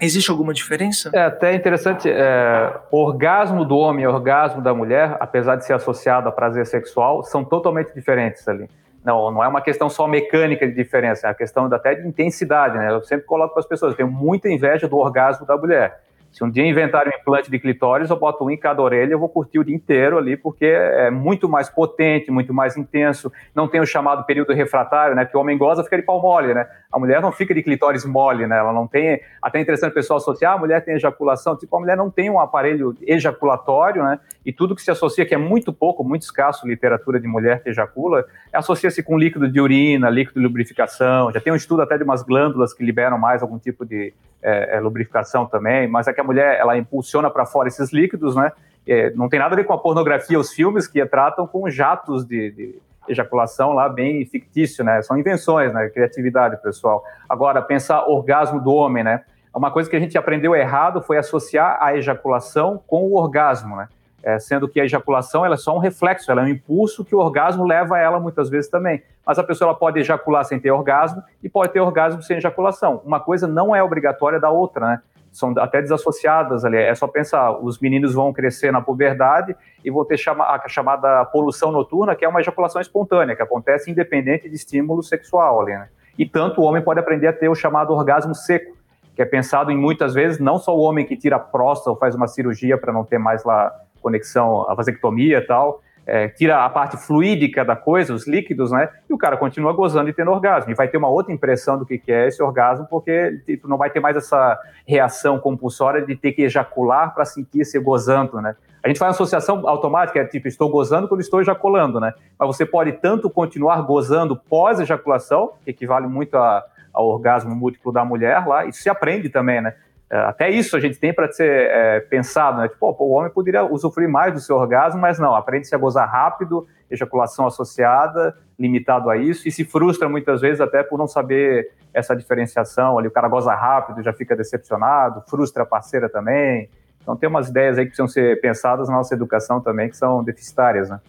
Existe 0.00 0.30
alguma 0.30 0.52
diferença? 0.52 1.10
É 1.14 1.22
até 1.22 1.54
interessante. 1.54 2.10
É, 2.10 2.72
orgasmo 2.90 3.64
do 3.64 3.76
homem 3.78 4.04
e 4.04 4.06
orgasmo 4.06 4.60
da 4.60 4.74
mulher, 4.74 5.16
apesar 5.20 5.56
de 5.56 5.64
ser 5.64 5.72
associado 5.72 6.28
a 6.28 6.32
prazer 6.32 6.66
sexual, 6.66 7.22
são 7.22 7.42
totalmente 7.42 7.94
diferentes 7.94 8.46
ali. 8.46 8.68
Não, 9.02 9.30
não 9.30 9.42
é 9.42 9.48
uma 9.48 9.60
questão 9.60 9.88
só 9.88 10.06
mecânica 10.06 10.66
de 10.66 10.74
diferença, 10.74 11.26
é 11.26 11.30
uma 11.30 11.34
questão 11.34 11.66
até 11.66 11.94
de 11.94 12.06
intensidade, 12.06 12.76
né? 12.76 12.90
Eu 12.90 13.02
sempre 13.04 13.24
coloco 13.24 13.54
para 13.54 13.60
as 13.60 13.66
pessoas, 13.66 13.92
eu 13.92 13.96
tenho 13.96 14.10
muita 14.10 14.50
inveja 14.50 14.88
do 14.88 14.98
orgasmo 14.98 15.46
da 15.46 15.56
mulher. 15.56 16.05
Se 16.36 16.44
um 16.44 16.50
dia 16.50 16.66
inventarem 16.66 17.14
um 17.16 17.18
implante 17.18 17.50
de 17.50 17.58
clitóris, 17.58 18.10
eu 18.10 18.16
boto 18.18 18.44
um 18.44 18.50
em 18.50 18.58
cada 18.58 18.82
orelha, 18.82 19.14
eu 19.14 19.18
vou 19.18 19.26
curtir 19.26 19.58
o 19.58 19.64
dia 19.64 19.74
inteiro 19.74 20.18
ali, 20.18 20.36
porque 20.36 20.66
é 20.66 21.10
muito 21.10 21.48
mais 21.48 21.70
potente, 21.70 22.30
muito 22.30 22.52
mais 22.52 22.76
intenso. 22.76 23.32
Não 23.54 23.66
tem 23.66 23.80
o 23.80 23.86
chamado 23.86 24.22
período 24.24 24.52
refratário, 24.52 25.16
né? 25.16 25.24
Que 25.24 25.34
o 25.34 25.40
homem 25.40 25.56
goza, 25.56 25.82
fica 25.82 25.96
de 25.96 26.02
pau 26.02 26.20
mole, 26.20 26.52
né? 26.52 26.68
A 26.92 26.98
mulher 26.98 27.22
não 27.22 27.32
fica 27.32 27.54
de 27.54 27.62
clitóris 27.62 28.04
mole, 28.04 28.46
né? 28.46 28.58
Ela 28.58 28.70
não 28.70 28.86
tem. 28.86 29.18
Até 29.40 29.60
é 29.60 29.62
interessante 29.62 29.92
o 29.92 29.94
pessoal 29.94 30.18
associar, 30.18 30.52
a 30.52 30.58
mulher 30.58 30.84
tem 30.84 30.94
ejaculação. 30.96 31.56
Tipo, 31.56 31.74
a 31.74 31.80
mulher 31.80 31.96
não 31.96 32.10
tem 32.10 32.28
um 32.28 32.38
aparelho 32.38 32.94
ejaculatório, 33.00 34.02
né? 34.04 34.20
E 34.44 34.52
tudo 34.52 34.76
que 34.76 34.82
se 34.82 34.90
associa, 34.90 35.24
que 35.24 35.34
é 35.34 35.38
muito 35.38 35.72
pouco, 35.72 36.04
muito 36.04 36.24
escasso, 36.24 36.68
literatura 36.68 37.18
de 37.18 37.26
mulher 37.26 37.62
que 37.62 37.70
ejacula, 37.70 38.26
associa-se 38.52 39.02
com 39.02 39.16
líquido 39.16 39.50
de 39.50 39.58
urina, 39.58 40.10
líquido 40.10 40.38
de 40.38 40.46
lubrificação. 40.46 41.32
Já 41.32 41.40
tem 41.40 41.50
um 41.50 41.56
estudo 41.56 41.80
até 41.80 41.96
de 41.96 42.04
umas 42.04 42.22
glândulas 42.22 42.74
que 42.74 42.84
liberam 42.84 43.16
mais 43.16 43.40
algum 43.40 43.58
tipo 43.58 43.86
de 43.86 44.12
é, 44.46 44.76
é, 44.76 44.80
lubrificação 44.80 45.44
também, 45.44 45.88
mas 45.88 46.06
é 46.06 46.12
que 46.12 46.20
a 46.20 46.24
mulher 46.24 46.58
ela 46.58 46.78
impulsiona 46.78 47.28
para 47.28 47.44
fora 47.44 47.68
esses 47.68 47.92
líquidos, 47.92 48.36
né? 48.36 48.52
É, 48.86 49.10
não 49.10 49.28
tem 49.28 49.40
nada 49.40 49.54
a 49.54 49.56
ver 49.56 49.64
com 49.64 49.72
a 49.72 49.78
pornografia, 49.78 50.38
os 50.38 50.52
filmes 50.52 50.86
que 50.86 51.04
tratam 51.04 51.46
com 51.46 51.68
jatos 51.68 52.24
de, 52.24 52.52
de 52.52 52.78
ejaculação 53.08 53.72
lá 53.72 53.88
bem 53.88 54.24
fictício, 54.24 54.84
né? 54.84 55.02
São 55.02 55.18
invenções, 55.18 55.72
né? 55.74 55.88
Criatividade, 55.88 56.62
pessoal. 56.62 57.02
Agora, 57.28 57.60
pensar 57.60 58.06
orgasmo 58.06 58.60
do 58.60 58.72
homem, 58.72 59.02
né? 59.02 59.24
Uma 59.52 59.70
coisa 59.70 59.90
que 59.90 59.96
a 59.96 60.00
gente 60.00 60.16
aprendeu 60.16 60.54
errado 60.54 61.02
foi 61.02 61.18
associar 61.18 61.78
a 61.80 61.96
ejaculação 61.96 62.80
com 62.86 63.04
o 63.04 63.16
orgasmo, 63.16 63.74
né? 63.74 63.88
é, 64.26 64.40
sendo 64.40 64.68
que 64.68 64.80
a 64.80 64.84
ejaculação 64.84 65.44
ela 65.44 65.54
é 65.54 65.56
só 65.56 65.76
um 65.76 65.78
reflexo, 65.78 66.32
ela 66.32 66.42
é 66.42 66.44
um 66.44 66.48
impulso 66.48 67.04
que 67.04 67.14
o 67.14 67.18
orgasmo 67.18 67.64
leva 67.64 67.94
a 67.94 68.00
ela 68.00 68.18
muitas 68.18 68.50
vezes 68.50 68.68
também. 68.68 69.00
Mas 69.26 69.40
a 69.40 69.42
pessoa 69.42 69.74
pode 69.74 69.98
ejacular 69.98 70.44
sem 70.44 70.60
ter 70.60 70.70
orgasmo 70.70 71.20
e 71.42 71.48
pode 71.48 71.72
ter 71.72 71.80
orgasmo 71.80 72.22
sem 72.22 72.36
ejaculação. 72.36 73.02
Uma 73.04 73.18
coisa 73.18 73.48
não 73.48 73.74
é 73.74 73.82
obrigatória 73.82 74.38
da 74.38 74.50
outra, 74.50 74.86
né? 74.86 75.00
São 75.32 75.52
até 75.58 75.82
desassociadas 75.82 76.64
ali. 76.64 76.76
É 76.76 76.94
só 76.94 77.08
pensar, 77.08 77.50
os 77.58 77.80
meninos 77.80 78.14
vão 78.14 78.32
crescer 78.32 78.70
na 78.70 78.80
puberdade 78.80 79.56
e 79.84 79.90
vão 79.90 80.04
ter 80.04 80.16
chama, 80.16 80.44
a 80.44 80.68
chamada 80.68 81.24
poluição 81.26 81.72
noturna, 81.72 82.14
que 82.14 82.24
é 82.24 82.28
uma 82.28 82.40
ejaculação 82.40 82.80
espontânea, 82.80 83.34
que 83.34 83.42
acontece 83.42 83.90
independente 83.90 84.48
de 84.48 84.54
estímulo 84.54 85.02
sexual 85.02 85.60
ali, 85.60 85.72
né? 85.72 85.88
E 86.16 86.24
tanto 86.24 86.60
o 86.60 86.64
homem 86.64 86.80
pode 86.80 87.00
aprender 87.00 87.26
a 87.26 87.32
ter 87.32 87.48
o 87.48 87.54
chamado 87.54 87.92
orgasmo 87.92 88.34
seco, 88.34 88.76
que 89.14 89.20
é 89.20 89.24
pensado 89.24 89.70
em 89.72 89.76
muitas 89.76 90.14
vezes 90.14 90.38
não 90.38 90.56
só 90.56 90.74
o 90.74 90.80
homem 90.80 91.04
que 91.04 91.16
tira 91.16 91.36
a 91.36 91.40
próstata 91.40 91.90
ou 91.90 91.96
faz 91.96 92.14
uma 92.14 92.28
cirurgia 92.28 92.78
para 92.78 92.92
não 92.92 93.04
ter 93.04 93.18
mais 93.18 93.44
lá 93.44 93.74
conexão, 94.00 94.70
a 94.70 94.74
vasectomia 94.74 95.38
e 95.38 95.46
tal, 95.46 95.82
é, 96.06 96.28
tira 96.28 96.64
a 96.64 96.70
parte 96.70 96.96
fluídica 96.96 97.64
da 97.64 97.74
coisa, 97.74 98.14
os 98.14 98.28
líquidos, 98.28 98.70
né? 98.70 98.88
E 99.10 99.12
o 99.12 99.18
cara 99.18 99.36
continua 99.36 99.72
gozando 99.72 100.08
e 100.08 100.12
tendo 100.12 100.30
orgasmo. 100.30 100.70
E 100.70 100.74
vai 100.74 100.86
ter 100.86 100.96
uma 100.96 101.08
outra 101.08 101.32
impressão 101.32 101.76
do 101.76 101.84
que, 101.84 102.00
é 102.06 102.28
esse 102.28 102.40
orgasmo, 102.42 102.86
porque 102.88 103.40
tipo, 103.44 103.66
não 103.66 103.76
vai 103.76 103.90
ter 103.90 103.98
mais 103.98 104.16
essa 104.16 104.58
reação 104.86 105.38
compulsória 105.38 106.06
de 106.06 106.14
ter 106.14 106.32
que 106.32 106.42
ejacular 106.42 107.12
para 107.12 107.24
sentir-se 107.24 107.78
gozando, 107.80 108.40
né? 108.40 108.54
A 108.84 108.88
gente 108.88 109.00
faz 109.00 109.08
uma 109.08 109.14
associação 109.14 109.68
automática, 109.68 110.20
é 110.20 110.24
tipo, 110.24 110.46
estou 110.46 110.70
gozando 110.70 111.08
quando 111.08 111.20
estou 111.20 111.40
ejaculando, 111.40 111.98
né? 111.98 112.14
Mas 112.38 112.46
você 112.46 112.64
pode 112.64 112.92
tanto 112.92 113.28
continuar 113.28 113.82
gozando 113.82 114.36
pós-ejaculação, 114.36 115.54
que 115.64 115.70
equivale 115.70 116.06
muito 116.06 116.36
a, 116.36 116.64
ao 116.92 117.08
orgasmo 117.08 117.52
múltiplo 117.52 117.90
da 117.90 118.04
mulher 118.04 118.46
lá, 118.46 118.64
isso 118.64 118.80
se 118.80 118.88
aprende 118.88 119.28
também, 119.28 119.60
né? 119.60 119.74
É, 120.08 120.16
até 120.18 120.48
isso 120.48 120.76
a 120.76 120.80
gente 120.80 120.98
tem 120.98 121.12
para 121.12 121.30
ser 121.32 121.50
é, 121.50 122.00
pensado, 122.00 122.58
né? 122.58 122.68
Tipo, 122.68 122.94
o 122.98 123.10
homem 123.10 123.30
poderia 123.30 123.64
usufruir 123.64 124.08
mais 124.08 124.32
do 124.32 124.40
seu 124.40 124.56
orgasmo, 124.56 125.00
mas 125.00 125.18
não, 125.18 125.34
aprende-se 125.34 125.74
a 125.74 125.78
gozar 125.78 126.08
rápido, 126.08 126.66
ejaculação 126.88 127.46
associada, 127.46 128.36
limitado 128.58 129.10
a 129.10 129.16
isso, 129.16 129.48
e 129.48 129.52
se 129.52 129.64
frustra 129.64 130.08
muitas 130.08 130.40
vezes 130.40 130.60
até 130.60 130.82
por 130.82 130.98
não 130.98 131.08
saber 131.08 131.72
essa 131.92 132.14
diferenciação 132.14 132.98
ali. 132.98 133.08
O 133.08 133.10
cara 133.10 133.28
goza 133.28 133.54
rápido, 133.54 134.02
já 134.02 134.12
fica 134.12 134.36
decepcionado, 134.36 135.22
frustra 135.28 135.64
a 135.64 135.66
parceira 135.66 136.08
também. 136.08 136.68
Então 137.02 137.16
tem 137.16 137.28
umas 137.28 137.48
ideias 137.48 137.78
aí 137.78 137.84
que 137.84 137.90
precisam 137.90 138.08
ser 138.08 138.40
pensadas 138.40 138.88
na 138.88 138.96
nossa 138.96 139.14
educação 139.14 139.60
também, 139.60 139.88
que 139.88 139.96
são 139.96 140.22
deficitárias, 140.22 140.90
né? 140.90 141.00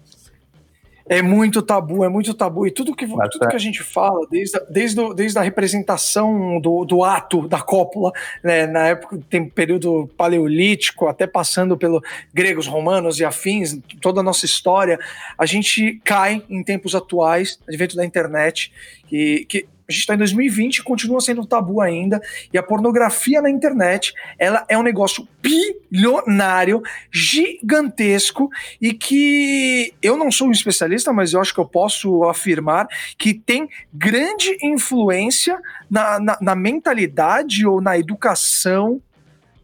É 1.09 1.21
muito 1.21 1.61
tabu, 1.61 2.03
é 2.03 2.09
muito 2.09 2.33
tabu. 2.33 2.67
E 2.67 2.71
tudo 2.71 2.95
que, 2.95 3.07
tudo 3.07 3.45
é. 3.45 3.47
que 3.47 3.55
a 3.55 3.59
gente 3.59 3.81
fala, 3.81 4.27
desde, 4.29 4.57
a, 4.57 4.59
desde, 4.69 4.99
o, 4.99 5.13
desde 5.13 5.39
a 5.39 5.41
representação 5.41 6.59
do, 6.59 6.83
do 6.85 7.03
ato 7.03 7.47
da 7.47 7.61
cópula, 7.61 8.11
né, 8.43 8.67
na 8.67 8.87
época, 8.87 9.19
tem 9.29 9.47
período 9.47 10.09
paleolítico, 10.17 11.07
até 11.07 11.25
passando 11.25 11.77
pelo 11.77 12.01
gregos, 12.33 12.67
romanos 12.67 13.19
e 13.19 13.25
afins, 13.25 13.79
toda 14.01 14.19
a 14.19 14.23
nossa 14.23 14.45
história, 14.45 14.99
a 15.37 15.45
gente 15.45 16.01
cai 16.03 16.43
em 16.49 16.63
tempos 16.63 16.93
atuais, 16.93 17.59
advento 17.67 17.95
da 17.95 18.05
internet, 18.05 18.71
que, 19.07 19.45
que 19.45 19.67
a 19.87 19.91
gente 19.91 20.01
está 20.01 20.15
em 20.15 20.17
2020 20.17 20.77
e 20.77 20.83
continua 20.83 21.21
sendo 21.21 21.45
tabu 21.45 21.79
ainda. 21.79 22.21
E 22.51 22.57
a 22.57 22.63
pornografia 22.63 23.41
na 23.41 23.49
internet, 23.49 24.13
ela 24.37 24.65
é 24.67 24.77
um 24.77 24.83
negócio 24.83 25.27
bilionário, 25.41 26.81
gigantesco 27.09 28.49
e 28.81 28.93
que 28.93 29.93
eu 30.01 30.17
não 30.17 30.29
sou 30.29 30.49
um 30.49 30.51
especialista, 30.51 31.13
mas 31.13 31.31
eu 31.31 31.39
acho 31.39 31.53
que 31.53 31.59
eu 31.59 31.67
posso 31.67 32.25
afirmar 32.25 32.87
que 33.17 33.33
tem 33.33 33.69
grande 33.93 34.57
influência 34.61 35.57
na, 35.89 36.19
na, 36.19 36.37
na 36.41 36.55
mentalidade 36.55 37.65
ou 37.65 37.79
na 37.79 37.97
educação 37.97 39.01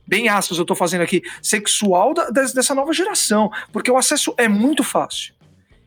bem 0.06 0.28
aspas 0.28 0.58
eu 0.58 0.64
estou 0.64 0.76
fazendo 0.76 1.02
aqui, 1.02 1.24
sexual 1.42 2.14
da, 2.14 2.30
dessa 2.30 2.76
nova 2.76 2.92
geração, 2.92 3.50
porque 3.72 3.90
o 3.90 3.98
acesso 3.98 4.36
é 4.38 4.50
muito 4.50 4.84
fácil. 4.84 5.34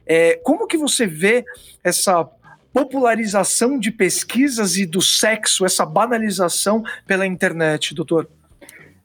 É, 0.06 0.40
como 0.42 0.66
que 0.66 0.78
você 0.78 1.06
vê 1.06 1.44
essa 1.84 2.24
popularização 2.76 3.78
de 3.78 3.90
pesquisas 3.90 4.76
e 4.76 4.84
do 4.84 5.00
sexo, 5.00 5.64
essa 5.64 5.86
banalização 5.86 6.82
pela 7.06 7.26
internet, 7.26 7.94
doutor? 7.94 8.28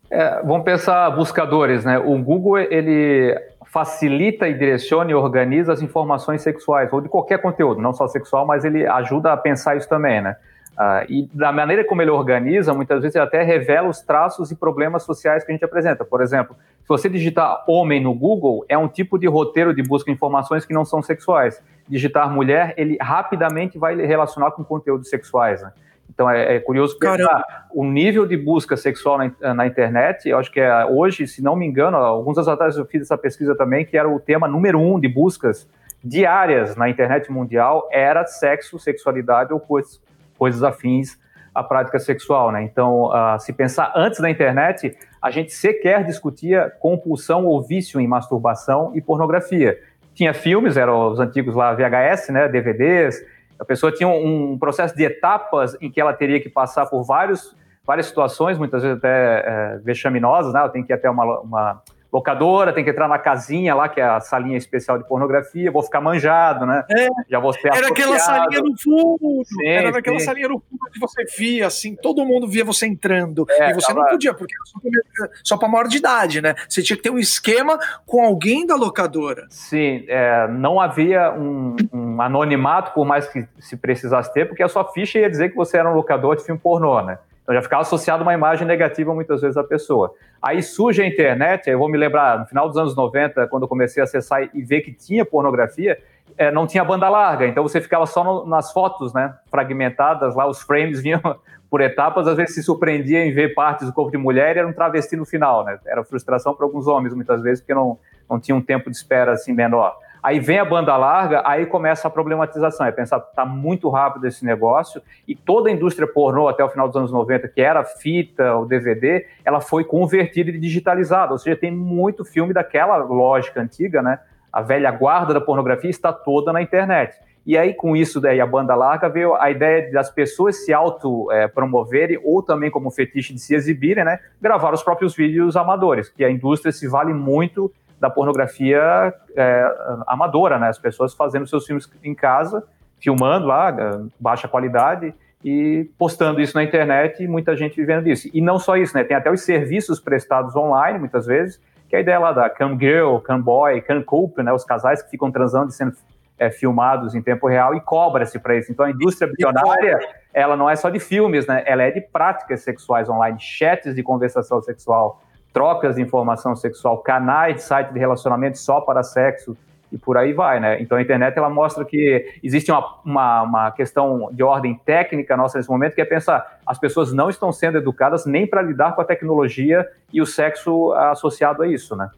É, 0.10 0.42
vamos 0.44 0.66
pensar 0.66 1.10
buscadores, 1.12 1.86
né? 1.86 1.98
O 1.98 2.18
Google 2.18 2.60
ele 2.60 3.34
facilita 3.68 4.50
e 4.50 4.54
direciona 4.54 5.12
e 5.12 5.14
organiza 5.14 5.72
as 5.72 5.82
informações 5.82 6.42
sexuais 6.42 6.92
ou 6.92 7.00
de 7.00 7.08
qualquer 7.08 7.42
conteúdo, 7.42 7.82
não 7.82 7.94
só 7.94 8.10
sexual, 8.10 8.46
mas 8.46 8.66
ele 8.66 8.86
ajuda 8.86 9.32
a 9.32 9.38
pensar 9.38 9.78
isso 9.78 9.88
também, 9.88 10.20
né? 10.20 10.36
Ah, 10.78 11.06
e 11.08 11.30
da 11.34 11.54
maneira 11.54 11.86
como 11.86 12.02
ele 12.02 12.12
organiza, 12.12 12.74
muitas 12.74 13.02
vezes 13.02 13.16
ele 13.16 13.24
até 13.24 13.42
revela 13.42 13.88
os 13.88 14.02
traços 14.02 14.52
e 14.52 14.56
problemas 14.56 15.04
sociais 15.04 15.46
que 15.46 15.52
a 15.52 15.54
gente 15.54 15.64
apresenta. 15.64 16.04
Por 16.04 16.22
exemplo, 16.22 16.58
se 16.82 16.90
você 16.90 17.08
digitar 17.08 17.64
homem 17.66 18.04
no 18.04 18.14
Google, 18.14 18.66
é 18.68 18.78
um 18.78 18.90
tipo 18.90 19.18
de 19.18 19.28
roteiro 19.28 19.74
de 19.74 19.82
busca 19.82 20.12
de 20.12 20.16
informações 20.16 20.66
que 20.66 20.74
não 20.74 20.84
são 20.84 21.02
sexuais. 21.02 21.62
Digitar 21.88 22.32
mulher, 22.32 22.74
ele 22.78 22.98
rapidamente 23.02 23.78
vai 23.78 23.96
relacionar 23.96 24.52
com 24.52 24.64
conteúdos 24.64 25.10
sexuais. 25.10 25.62
Né? 25.62 25.72
Então 26.10 26.30
é, 26.30 26.56
é, 26.56 26.60
curioso 26.60 26.98
pensar 26.98 27.68
o 27.74 27.84
nível 27.86 28.26
de 28.26 28.38
busca 28.38 28.78
sexual 28.78 29.18
na, 29.18 29.54
na, 29.54 29.68
internet. 29.68 30.30
Eu 30.30 30.38
acho 30.38 30.52
que 30.52 30.60
é, 30.60 30.86
hoje, 30.86 31.28
se 31.28 31.42
não 31.42 31.56
me 31.56 31.66
engano, 31.66 31.98
alguns 31.98 32.38
anos 32.38 32.48
atrás 32.48 32.78
eu 32.78 32.86
fiz 32.86 33.02
essa 33.02 33.18
pesquisa 33.18 33.56
também, 33.56 33.86
que 33.86 33.98
era 33.98 34.10
o 34.10 34.20
tema 34.20 34.48
número 34.48 34.80
um 34.80 35.00
de 35.00 35.08
buscas 35.08 35.68
diárias 36.04 36.76
na 36.76 36.90
internet 36.90 37.32
mundial 37.32 37.88
era 37.92 38.26
sexo, 38.26 38.80
sexualidade 38.80 39.54
ou 39.54 39.60
coisas 39.60 40.02
coisas 40.42 40.64
afins 40.64 41.20
à 41.54 41.64
prática 41.64 42.00
sexual, 42.00 42.52
né? 42.52 42.64
Então, 42.64 43.12
uh, 43.12 43.40
se 43.40 43.54
pensar 43.54 43.94
antes 43.96 44.20
da 44.20 44.28
internet, 44.28 44.98
a 45.22 45.30
gente 45.30 45.54
sequer 45.54 46.04
discutia 46.04 46.74
compulsão 46.80 47.46
ou 47.46 47.62
vício 47.62 48.02
em 48.02 48.08
masturbação 48.08 48.92
e 48.96 49.02
pornografia. 49.02 49.78
Tinha 50.14 50.34
filmes, 50.34 50.78
eram 50.78 51.12
os 51.12 51.20
antigos 51.20 51.56
lá 51.56 51.74
VHS, 51.74 52.30
né, 52.30 52.48
DVDs. 52.48 53.22
A 53.60 53.66
pessoa 53.66 53.92
tinha 53.92 54.10
um, 54.10 54.58
processo 54.58 54.96
de 54.96 55.04
etapas 55.04 55.78
em 55.82 55.90
que 55.90 56.02
ela 56.02 56.14
teria 56.14 56.40
que 56.42 56.50
passar 56.50 56.86
por 56.88 57.04
vários, 57.04 57.56
várias 57.86 58.08
situações, 58.08 58.58
muitas 58.58 58.82
vezes 58.82 58.98
até 58.98 59.44
é, 59.46 59.80
vexaminosas, 59.84 60.54
né? 60.54 60.60
Ela 60.60 60.70
tem 60.70 60.84
que 60.84 60.92
ir 60.92 60.96
até 60.96 61.10
uma, 61.10 61.40
uma 61.40 61.82
locadora, 62.12 62.74
tem 62.74 62.84
que 62.84 62.90
entrar 62.90 63.08
na 63.08 63.18
casinha 63.18 63.74
lá, 63.74 63.88
que 63.88 64.02
é 64.02 64.04
a 64.04 64.20
salinha 64.20 64.58
especial 64.58 64.98
de 64.98 65.08
pornografia, 65.08 65.72
vou 65.72 65.82
ficar 65.82 66.02
manjado, 66.02 66.66
né? 66.66 66.84
É, 66.90 67.08
Já 67.30 67.40
vou 67.40 67.54
ser 67.54 67.70
Era 67.70 67.88
aquela 67.88 68.20
salinha 68.20 68.62
no 68.62 68.78
fundo, 68.78 69.44
sim, 69.46 69.68
era 69.68 69.98
aquela 69.98 70.20
sim. 70.20 70.26
salinha 70.26 70.50
no 70.50 70.60
fundo 70.60 70.92
que 70.92 71.00
você 71.00 71.24
via, 71.38 71.68
assim, 71.68 71.96
todo 71.96 72.26
mundo 72.26 72.48
via 72.48 72.66
você 72.66 72.86
entrando, 72.86 73.46
é, 73.50 73.72
e 73.72 73.74
você 73.74 73.88
tava... 73.88 74.02
não 74.02 74.10
podia, 74.10 74.34
porque 74.34 74.54
era 74.54 75.30
só 75.44 75.56
para 75.56 75.70
maior 75.70 75.88
de 75.88 75.98
idade, 75.98 76.42
né? 76.42 76.54
Você 76.68 76.84
tinha 76.84 76.98
que 76.98 77.04
ter 77.04 77.10
um 77.10 77.20
esquema 77.20 77.80
com 78.06 78.26
alguém 78.26 78.66
da 78.66 78.76
locadora. 78.76 79.48
Sim, 79.50 80.04
é, 80.08 80.48
não 80.50 80.82
havia 80.82 81.32
um, 81.32 81.76
um 81.94 82.22
anonimato, 82.22 82.92
por 82.92 83.06
mais 83.06 83.28
que 83.28 83.48
se 83.60 83.78
precisasse 83.78 84.34
ter, 84.34 84.46
porque 84.46 84.64
a 84.64 84.68
sua 84.68 84.84
ficha 84.92 85.20
ia 85.20 85.30
dizer 85.30 85.50
que 85.50 85.56
você 85.56 85.78
era 85.78 85.90
um 85.90 85.96
locador 85.96 86.36
de 86.36 86.44
filme 86.44 86.60
pornô, 86.60 87.02
né? 87.02 87.18
Então 87.44 87.56
já 87.56 87.62
ficava 87.62 87.82
associado 87.82 88.24
uma 88.24 88.34
imagem 88.34 88.68
negativa 88.68 89.14
muitas 89.14 89.42
vezes 89.42 89.58
à 89.58 89.64
pessoa. 89.64 90.14
Aí 90.42 90.62
surge 90.62 91.02
a 91.02 91.08
internet, 91.08 91.70
eu 91.70 91.78
vou 91.78 91.90
me 91.90 91.98
lembrar, 91.98 92.40
no 92.40 92.46
final 92.46 92.68
dos 92.68 92.78
anos 92.78 92.96
90, 92.96 93.48
quando 93.48 93.64
eu 93.64 93.68
comecei 93.68 94.02
a 94.02 94.04
acessar 94.04 94.50
e 94.54 94.62
ver 94.62 94.82
que 94.82 94.92
tinha 94.92 95.26
pornografia, 95.26 95.98
é, 96.38 96.52
não 96.52 96.66
tinha 96.66 96.84
banda 96.84 97.10
larga, 97.10 97.46
então 97.46 97.62
você 97.62 97.82
ficava 97.82 98.06
só 98.06 98.24
no, 98.24 98.46
nas 98.46 98.72
fotos, 98.72 99.14
né, 99.14 99.36
fragmentadas, 99.50 100.36
lá 100.36 100.48
os 100.48 100.62
frames 100.62 101.02
vinham 101.04 101.22
por 101.70 101.82
etapas, 101.82 102.28
às 102.28 102.38
vezes 102.38 102.56
se 102.56 102.64
surpreendia 102.64 103.26
em 103.26 103.34
ver 103.34 103.54
partes 103.54 103.88
do 103.88 103.94
corpo 103.94 104.12
de 104.12 104.18
mulher 104.18 104.56
e 104.56 104.60
era 104.60 104.68
um 104.68 104.74
travesti 104.74 105.16
no 105.16 105.26
final, 105.26 105.66
né, 105.66 105.80
era 105.86 106.04
frustração 106.04 106.54
para 106.54 106.66
alguns 106.66 106.88
homens 106.88 107.14
muitas 107.14 107.42
vezes, 107.42 107.62
porque 107.62 107.74
não, 107.74 108.00
não 108.30 108.40
tinha 108.40 108.56
um 108.56 108.62
tempo 108.62 108.90
de 108.90 108.96
espera 108.96 109.34
assim 109.34 109.54
menor. 109.54 109.96
Aí 110.24 110.40
vem 110.40 110.60
a 110.60 110.66
banda 110.66 110.96
larga, 110.96 111.42
aí 111.46 111.66
começa 111.66 112.08
a 112.08 112.12
problematização. 112.12 112.86
É 112.86 112.92
pensar, 112.92 113.20
tá 113.20 113.46
muito 113.46 113.90
rápido 113.90 114.28
esse 114.28 114.46
negócio, 114.46 115.02
e 115.28 115.36
toda 115.36 115.70
a 115.70 115.72
indústria 115.72 116.08
pornô 116.08 116.48
até 116.48 116.64
o 116.64 116.70
final 116.70 116.88
dos 116.88 116.96
anos 116.96 117.12
90, 117.12 117.48
que 117.48 117.62
era 117.62 117.84
fita, 117.84 118.56
o 118.56 118.66
DVD, 118.66 119.26
ela 119.44 119.60
foi 119.60 119.84
convertida 119.84 120.52
e 120.52 120.60
digitalizada. 120.60 121.32
Ou 121.32 121.40
seja, 121.40 121.56
tem 121.56 121.72
muito 121.72 122.24
filme 122.24 122.54
daquela 122.54 122.98
lógica 122.98 123.62
antiga, 123.62 124.02
né? 124.02 124.20
A 124.54 124.62
velha 124.62 124.92
guarda 124.92 125.34
da 125.34 125.42
pornografia 125.42 125.90
está 125.90 126.14
toda 126.14 126.54
na 126.54 126.62
internet. 126.62 127.16
E 127.44 127.58
aí, 127.58 127.74
com 127.74 127.96
isso 127.96 128.22
daí, 128.22 128.40
a 128.40 128.46
banda 128.46 128.76
larga, 128.76 129.10
veio 129.10 129.34
a 129.36 129.50
ideia 129.50 129.92
das 129.92 130.12
pessoas 130.12 130.64
se 130.64 130.72
auto-promoverem, 130.72 132.18
é, 132.18 132.22
ou 132.24 132.44
também 132.44 132.70
como 132.70 132.92
fetiche 132.92 133.34
de 133.34 133.40
se 133.40 133.56
exibirem, 133.56 134.06
né? 134.06 134.20
Gravar 134.40 134.74
os 134.74 134.84
próprios 134.84 135.16
vídeos 135.16 135.58
amadores, 135.58 136.08
que 136.08 136.24
a 136.24 136.30
indústria 136.30 136.72
se 136.72 136.88
vale 136.88 137.14
muito 137.14 137.74
da 138.02 138.10
pornografia 138.10 139.14
é, 139.36 139.76
amadora, 140.08 140.58
né? 140.58 140.70
As 140.70 140.80
pessoas 140.80 141.14
fazendo 141.14 141.46
seus 141.46 141.68
filmes 141.68 141.88
em 142.04 142.16
casa, 142.16 142.64
filmando 143.00 143.46
lá, 143.46 143.70
é, 143.70 144.02
baixa 144.20 144.48
qualidade, 144.48 145.14
e 145.46 145.88
postando 146.00 146.42
isso 146.42 146.56
na 146.56 146.64
internet 146.64 147.24
e 147.24 147.28
muita 147.28 147.56
gente 147.56 147.76
vivendo 147.76 148.04
disso. 148.04 148.28
E 148.34 148.42
não 148.42 148.58
só 148.58 148.76
isso, 148.76 148.98
né? 148.98 149.04
Tem 149.04 149.16
até 149.16 149.32
os 149.32 149.42
serviços 149.42 150.00
prestados 150.00 150.56
online, 150.56 150.98
muitas 150.98 151.28
vezes, 151.28 151.62
que 151.88 151.96
é 151.96 152.00
a 152.00 152.02
ideia 152.02 152.18
lá 152.18 152.32
da 152.32 152.50
cam 152.50 152.76
girl, 152.78 153.18
cam 153.18 153.40
boy, 153.40 153.80
cam 153.82 154.02
couple, 154.02 154.44
né? 154.44 154.52
Os 154.52 154.66
casais 154.66 155.04
que 155.04 155.12
ficam 155.12 155.32
transando 155.32 155.70
e 155.70 155.74
sendo 155.74 155.96
é, 156.40 156.50
filmados 156.50 157.14
em 157.14 157.22
tempo 157.22 157.48
real 157.48 157.76
e 157.76 157.82
cobra-se 157.82 158.40
para 158.40 158.58
isso. 158.58 158.72
Então 158.72 158.84
a 158.84 158.90
indústria 158.90 159.32
bilionária, 159.32 160.00
ela 160.34 160.58
não 160.58 160.68
é 160.68 160.76
só 160.76 160.90
de 160.90 161.00
filmes, 161.00 161.46
né? 161.46 161.62
Ela 161.68 161.84
é 161.84 161.92
de 161.92 162.02
práticas 162.02 162.62
sexuais 162.62 163.08
online, 163.08 163.38
chats 163.40 163.94
de 163.94 164.02
conversação 164.02 164.60
sexual, 164.60 165.22
trocas 165.54 165.96
de 165.96 166.02
informação 166.02 166.56
sexual, 166.56 167.00
canais 167.00 167.56
de 167.56 167.64
site 167.64 167.92
de 167.92 168.00
relacionamento 168.00 168.58
só 168.58 168.82
para 168.82 169.04
sexo 169.04 169.58
e 169.92 169.98
por 169.98 170.18
aí 170.18 170.32
vai, 170.32 170.60
né? 170.60 170.82
Então 170.82 170.98
a 170.98 171.02
internet 171.02 171.38
ela 171.38 171.50
mostra 171.50 171.84
que 171.84 172.40
existe 172.42 172.72
uma, 172.72 173.00
uma, 173.04 173.42
uma, 173.42 173.72
questão 173.72 174.30
de 174.32 174.42
ordem 174.42 174.80
técnica 174.86 175.36
nossa 175.36 175.58
nesse 175.58 175.70
momento, 175.70 175.96
que 175.96 176.02
é 176.02 176.06
pensar 176.06 176.60
as 176.66 176.80
pessoas 176.80 177.12
não 177.12 177.30
estão 177.30 177.52
sendo 177.52 177.78
educadas 177.78 178.26
nem 178.26 178.48
para 178.48 178.62
lidar 178.62 178.96
com 178.96 179.02
a 179.02 179.06
tecnologia 179.06 179.86
e 180.14 180.22
o 180.22 180.26
sexo 180.26 180.94
associado 180.94 181.64
a 181.64 181.68
isso, 181.68 181.96
né? 181.96 182.10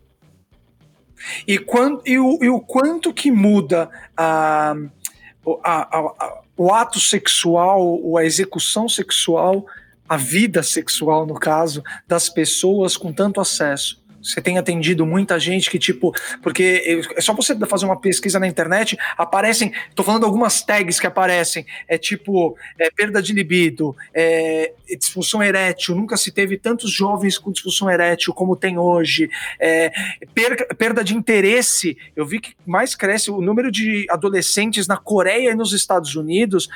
E, 1.47 1.57
quando, 1.57 2.01
e, 2.05 2.19
o, 2.19 2.37
e 2.41 2.49
o 2.49 2.59
quanto 2.59 3.13
que 3.13 3.31
muda 3.31 3.89
a, 4.15 4.75
a, 5.63 5.97
a, 5.97 6.41
o 6.55 6.73
ato 6.73 6.99
sexual 6.99 7.81
ou 7.81 8.17
a 8.17 8.25
execução 8.25 8.87
sexual 8.87 9.65
a 10.07 10.17
vida 10.17 10.61
sexual, 10.61 11.25
no 11.25 11.35
caso, 11.35 11.83
das 12.07 12.29
pessoas 12.29 12.97
com 12.97 13.13
tanto 13.13 13.39
acesso. 13.39 14.02
Você 14.23 14.41
tem 14.41 14.57
atendido 14.57 15.05
muita 15.05 15.37
gente 15.39 15.69
que, 15.69 15.77
tipo, 15.77 16.13
porque 16.41 17.03
é 17.15 17.21
só 17.21 17.33
você 17.33 17.53
fazer 17.67 17.85
uma 17.85 17.99
pesquisa 17.99 18.39
na 18.39 18.47
internet, 18.47 18.97
aparecem, 19.17 19.73
tô 19.93 20.03
falando 20.03 20.25
algumas 20.25 20.61
tags 20.61 20.99
que 20.99 21.05
aparecem, 21.05 21.65
é 21.87 21.97
tipo, 21.97 22.57
é, 22.79 22.89
perda 22.89 23.21
de 23.21 23.33
libido, 23.33 23.95
é, 24.13 24.71
disfunção 24.97 25.43
erétil, 25.43 25.95
nunca 25.95 26.15
se 26.15 26.31
teve 26.31 26.57
tantos 26.57 26.91
jovens 26.91 27.37
com 27.37 27.51
disfunção 27.51 27.89
erétil 27.89 28.33
como 28.33 28.55
tem 28.55 28.77
hoje, 28.77 29.29
é, 29.59 29.91
per, 30.33 30.67
perda 30.75 31.03
de 31.03 31.15
interesse, 31.15 31.97
eu 32.15 32.25
vi 32.25 32.39
que 32.39 32.55
mais 32.65 32.95
cresce 32.95 33.29
o 33.29 33.41
número 33.41 33.71
de 33.71 34.05
adolescentes 34.09 34.87
na 34.87 34.97
Coreia 34.97 35.51
e 35.51 35.55
nos 35.55 35.73
Estados 35.73 36.15
Unidos, 36.15 36.69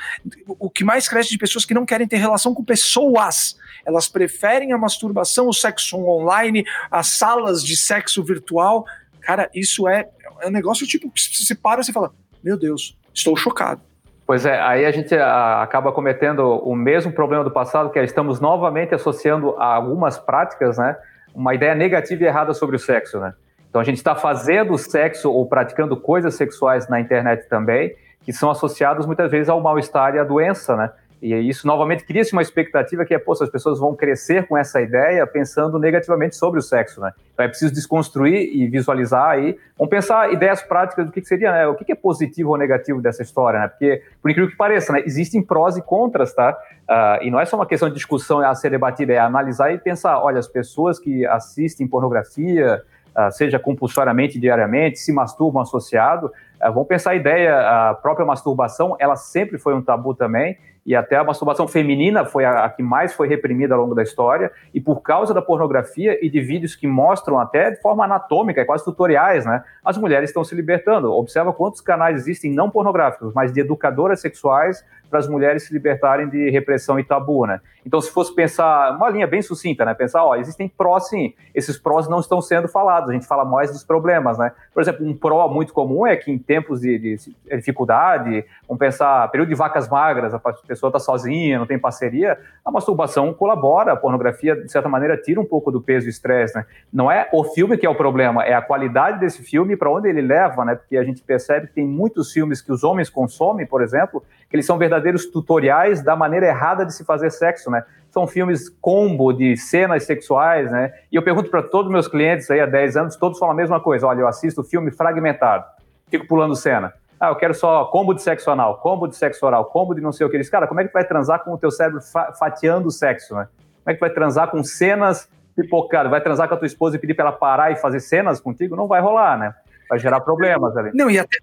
o 0.46 0.68
que 0.68 0.84
mais 0.84 1.08
cresce 1.08 1.30
de 1.30 1.38
pessoas 1.38 1.64
que 1.64 1.74
não 1.74 1.86
querem 1.86 2.06
ter 2.06 2.16
relação 2.16 2.54
com 2.54 2.62
pessoas, 2.62 3.56
elas 3.84 4.08
preferem 4.08 4.72
a 4.72 4.78
masturbação, 4.78 5.48
o 5.48 5.52
sexo 5.52 5.96
online, 5.96 6.64
as 6.90 7.08
salas 7.38 7.62
de 7.62 7.76
sexo 7.76 8.22
virtual. 8.22 8.84
Cara, 9.20 9.48
isso 9.54 9.88
é, 9.88 10.08
é 10.40 10.48
um 10.48 10.50
negócio 10.50 10.86
tipo 10.86 11.10
se 11.16 11.54
para 11.54 11.80
e 11.80 11.92
fala: 11.92 12.12
Meu 12.42 12.58
Deus, 12.58 12.96
estou 13.14 13.36
chocado. 13.36 13.80
Pois 14.26 14.44
é, 14.44 14.60
aí 14.60 14.84
a 14.84 14.90
gente 14.90 15.14
a, 15.14 15.62
acaba 15.62 15.90
cometendo 15.90 16.40
o 16.40 16.76
mesmo 16.76 17.10
problema 17.12 17.42
do 17.42 17.50
passado, 17.50 17.90
que 17.90 17.98
é 17.98 18.04
estamos 18.04 18.40
novamente 18.40 18.94
associando 18.94 19.56
a 19.56 19.74
algumas 19.74 20.18
práticas, 20.18 20.76
né, 20.76 20.96
uma 21.34 21.54
ideia 21.54 21.74
negativa 21.74 22.24
e 22.24 22.26
errada 22.26 22.52
sobre 22.52 22.76
o 22.76 22.78
sexo, 22.78 23.18
né? 23.18 23.32
Então 23.70 23.80
a 23.80 23.84
gente 23.84 23.96
está 23.96 24.14
fazendo 24.14 24.76
sexo 24.76 25.30
ou 25.30 25.46
praticando 25.46 25.96
coisas 25.96 26.34
sexuais 26.34 26.88
na 26.88 27.00
internet 27.00 27.48
também, 27.48 27.94
que 28.22 28.32
são 28.32 28.50
associados 28.50 29.06
muitas 29.06 29.30
vezes 29.30 29.48
ao 29.48 29.62
mal-estar 29.62 30.14
e 30.14 30.18
à 30.18 30.24
doença, 30.24 30.76
né? 30.76 30.90
E 31.20 31.34
isso 31.34 31.66
novamente 31.66 32.04
cria-se 32.04 32.32
uma 32.32 32.42
expectativa 32.42 33.04
que 33.04 33.12
é, 33.12 33.18
pô, 33.18 33.32
as 33.32 33.50
pessoas 33.50 33.78
vão 33.78 33.94
crescer 33.94 34.46
com 34.46 34.56
essa 34.56 34.80
ideia 34.80 35.26
pensando 35.26 35.78
negativamente 35.78 36.36
sobre 36.36 36.60
o 36.60 36.62
sexo, 36.62 37.00
né? 37.00 37.12
Então 37.34 37.44
é 37.44 37.48
preciso 37.48 37.74
desconstruir 37.74 38.50
e 38.54 38.68
visualizar 38.68 39.30
aí. 39.30 39.58
Vamos 39.76 39.90
pensar 39.90 40.32
ideias 40.32 40.62
práticas 40.62 41.06
do 41.06 41.12
que, 41.12 41.20
que 41.20 41.26
seria, 41.26 41.50
né? 41.50 41.66
O 41.66 41.74
que, 41.74 41.84
que, 41.84 41.92
é 41.92 41.96
positivo 41.96 42.50
ou 42.50 42.56
negativo 42.56 43.02
dessa 43.02 43.22
história, 43.22 43.58
né? 43.58 43.68
Porque, 43.68 44.02
por 44.22 44.30
incrível 44.30 44.50
que 44.50 44.56
pareça, 44.56 44.92
né? 44.92 45.02
Existem 45.04 45.42
prós 45.42 45.76
e 45.76 45.82
contras, 45.82 46.32
tá? 46.32 46.56
Uh, 46.88 47.24
e 47.24 47.30
não 47.30 47.40
é 47.40 47.44
só 47.44 47.56
uma 47.56 47.66
questão 47.66 47.88
de 47.88 47.94
discussão 47.96 48.38
a 48.38 48.54
ser 48.54 48.70
debatida, 48.70 49.12
é 49.12 49.18
analisar 49.18 49.72
e 49.72 49.78
pensar, 49.78 50.20
olha, 50.20 50.38
as 50.38 50.48
pessoas 50.48 51.00
que 51.00 51.26
assistem 51.26 51.86
pornografia, 51.88 52.80
uh, 53.08 53.32
seja 53.32 53.58
compulsoriamente, 53.58 54.38
diariamente, 54.38 54.98
se 54.98 55.12
masturbam 55.12 55.62
associado, 55.62 56.32
uh, 56.64 56.72
vão 56.72 56.84
pensar 56.84 57.10
a 57.10 57.14
ideia, 57.16 57.90
a 57.90 57.94
própria 57.94 58.24
masturbação, 58.24 58.96
ela 59.00 59.16
sempre 59.16 59.58
foi 59.58 59.74
um 59.74 59.82
tabu 59.82 60.14
também, 60.14 60.56
e 60.88 60.96
até 60.96 61.16
a 61.16 61.22
masturbação 61.22 61.68
feminina 61.68 62.24
foi 62.24 62.46
a, 62.46 62.64
a, 62.64 62.70
que 62.70 62.82
mais 62.82 63.12
foi 63.12 63.28
reprimida 63.28 63.74
ao 63.74 63.82
longo 63.82 63.94
da 63.94 64.02
história, 64.02 64.50
e 64.72 64.80
por 64.80 65.02
causa 65.02 65.34
da 65.34 65.42
pornografia 65.42 66.18
e 66.24 66.30
de 66.30 66.40
vídeos 66.40 66.74
que 66.74 66.86
mostram 66.86 67.38
até 67.38 67.72
de 67.72 67.82
forma 67.82 68.04
anatômica, 68.04 68.64
quase 68.64 68.86
tutoriais, 68.86 69.44
né, 69.44 69.62
as 69.84 69.98
mulheres 69.98 70.30
estão 70.30 70.42
se 70.42 70.54
libertando. 70.54 71.12
Observa 71.12 71.52
quantos 71.52 71.82
canais 71.82 72.16
existem 72.16 72.50
não 72.50 72.70
pornográficos, 72.70 73.34
mas 73.34 73.52
de 73.52 73.60
educadoras 73.60 74.22
sexuais 74.22 74.82
para 75.08 75.18
as 75.18 75.28
mulheres 75.28 75.64
se 75.64 75.72
libertarem 75.72 76.28
de 76.28 76.50
repressão 76.50 76.98
e 76.98 77.04
tabu, 77.04 77.46
né? 77.46 77.60
Então, 77.84 78.00
se 78.00 78.10
fosse 78.10 78.34
pensar, 78.34 78.94
uma 78.94 79.08
linha 79.08 79.26
bem 79.26 79.40
sucinta, 79.40 79.84
né? 79.84 79.94
Pensar, 79.94 80.24
ó, 80.24 80.36
existem 80.36 80.68
prós 80.68 81.08
sim, 81.08 81.32
esses 81.54 81.78
prós 81.78 82.06
não 82.08 82.20
estão 82.20 82.42
sendo 82.42 82.68
falados, 82.68 83.08
a 83.08 83.12
gente 83.14 83.26
fala 83.26 83.44
mais 83.44 83.72
dos 83.72 83.82
problemas, 83.82 84.38
né? 84.38 84.52
Por 84.74 84.82
exemplo, 84.82 85.06
um 85.06 85.16
pró 85.16 85.48
muito 85.48 85.72
comum 85.72 86.06
é 86.06 86.16
que 86.16 86.30
em 86.30 86.38
tempos 86.38 86.80
de, 86.80 86.98
de 86.98 87.16
dificuldade, 87.56 88.44
vamos 88.66 88.78
pensar, 88.78 89.30
período 89.30 89.48
de 89.48 89.54
vacas 89.54 89.88
magras, 89.88 90.34
a 90.34 90.38
pessoa 90.78 90.88
está 90.88 90.98
sozinha, 90.98 91.58
não 91.58 91.66
tem 91.66 91.78
parceria, 91.78 92.38
a 92.64 92.70
masturbação 92.70 93.34
colabora, 93.34 93.92
a 93.92 93.96
pornografia, 93.96 94.54
de 94.54 94.70
certa 94.70 94.88
maneira, 94.88 95.16
tira 95.16 95.40
um 95.40 95.44
pouco 95.44 95.70
do 95.70 95.80
peso 95.80 96.06
e 96.06 96.10
estresse, 96.10 96.54
né? 96.56 96.64
Não 96.92 97.10
é 97.10 97.28
o 97.32 97.44
filme 97.44 97.76
que 97.76 97.84
é 97.84 97.90
o 97.90 97.94
problema, 97.94 98.44
é 98.44 98.54
a 98.54 98.62
qualidade 98.62 99.18
desse 99.18 99.42
filme 99.42 99.76
para 99.76 99.90
onde 99.90 100.08
ele 100.08 100.22
leva, 100.22 100.64
né? 100.64 100.74
Porque 100.74 100.96
a 100.96 101.04
gente 101.04 101.22
percebe 101.22 101.66
que 101.66 101.74
tem 101.74 101.86
muitos 101.86 102.32
filmes 102.32 102.62
que 102.62 102.72
os 102.72 102.84
homens 102.84 103.10
consomem, 103.10 103.66
por 103.66 103.82
exemplo, 103.82 104.22
que 104.48 104.56
eles 104.56 104.64
são 104.64 104.78
verdadeiros 104.78 105.26
tutoriais 105.26 106.02
da 106.02 106.14
maneira 106.14 106.46
errada 106.46 106.86
de 106.86 106.94
se 106.94 107.04
fazer 107.04 107.30
sexo, 107.30 107.70
né? 107.70 107.84
São 108.10 108.26
filmes 108.26 108.68
combo 108.80 109.32
de 109.32 109.56
cenas 109.56 110.04
sexuais, 110.04 110.70
né? 110.70 110.92
E 111.12 111.16
eu 111.16 111.22
pergunto 111.22 111.50
para 111.50 111.62
todos 111.62 111.86
os 111.86 111.92
meus 111.92 112.08
clientes 112.08 112.50
aí 112.50 112.60
há 112.60 112.66
10 112.66 112.96
anos, 112.96 113.16
todos 113.16 113.38
falam 113.38 113.52
a 113.52 113.56
mesma 113.56 113.80
coisa. 113.80 114.06
Olha, 114.06 114.20
eu 114.20 114.28
assisto 114.28 114.62
filme 114.62 114.90
fragmentado, 114.90 115.64
fico 116.08 116.26
pulando 116.26 116.54
cena. 116.54 116.92
Ah, 117.20 117.28
eu 117.28 117.36
quero 117.36 117.54
só 117.54 117.84
combo 117.86 118.14
de 118.14 118.22
sexo 118.22 118.50
anal, 118.50 118.78
combo 118.78 119.08
de 119.08 119.16
sexo 119.16 119.44
oral, 119.44 119.64
combo 119.64 119.94
de 119.94 120.00
não 120.00 120.12
sei 120.12 120.26
o 120.26 120.30
que. 120.30 120.36
Eles, 120.36 120.48
cara, 120.48 120.66
como 120.66 120.80
é 120.80 120.86
que 120.86 120.92
vai 120.92 121.04
transar 121.04 121.42
com 121.42 121.52
o 121.52 121.58
teu 121.58 121.70
cérebro 121.70 122.00
fatiando 122.38 122.88
o 122.88 122.90
sexo, 122.92 123.34
né? 123.34 123.48
Como 123.82 123.92
é 123.92 123.94
que 123.94 124.00
vai 124.00 124.10
transar 124.10 124.50
com 124.50 124.62
cenas 124.62 125.28
pipocadas? 125.56 126.10
Vai 126.10 126.20
transar 126.20 126.48
com 126.48 126.54
a 126.54 126.56
tua 126.56 126.66
esposa 126.66 126.96
e 126.96 126.98
pedir 126.98 127.14
para 127.14 127.28
ela 127.28 127.32
parar 127.32 127.72
e 127.72 127.76
fazer 127.76 128.00
cenas 128.00 128.40
contigo? 128.40 128.76
Não 128.76 128.86
vai 128.86 129.00
rolar, 129.00 129.36
né? 129.36 129.54
Vai 129.88 129.98
gerar 129.98 130.20
problemas 130.20 130.76
ali. 130.76 130.90
Não, 130.94 131.10
e 131.10 131.18
até, 131.18 131.38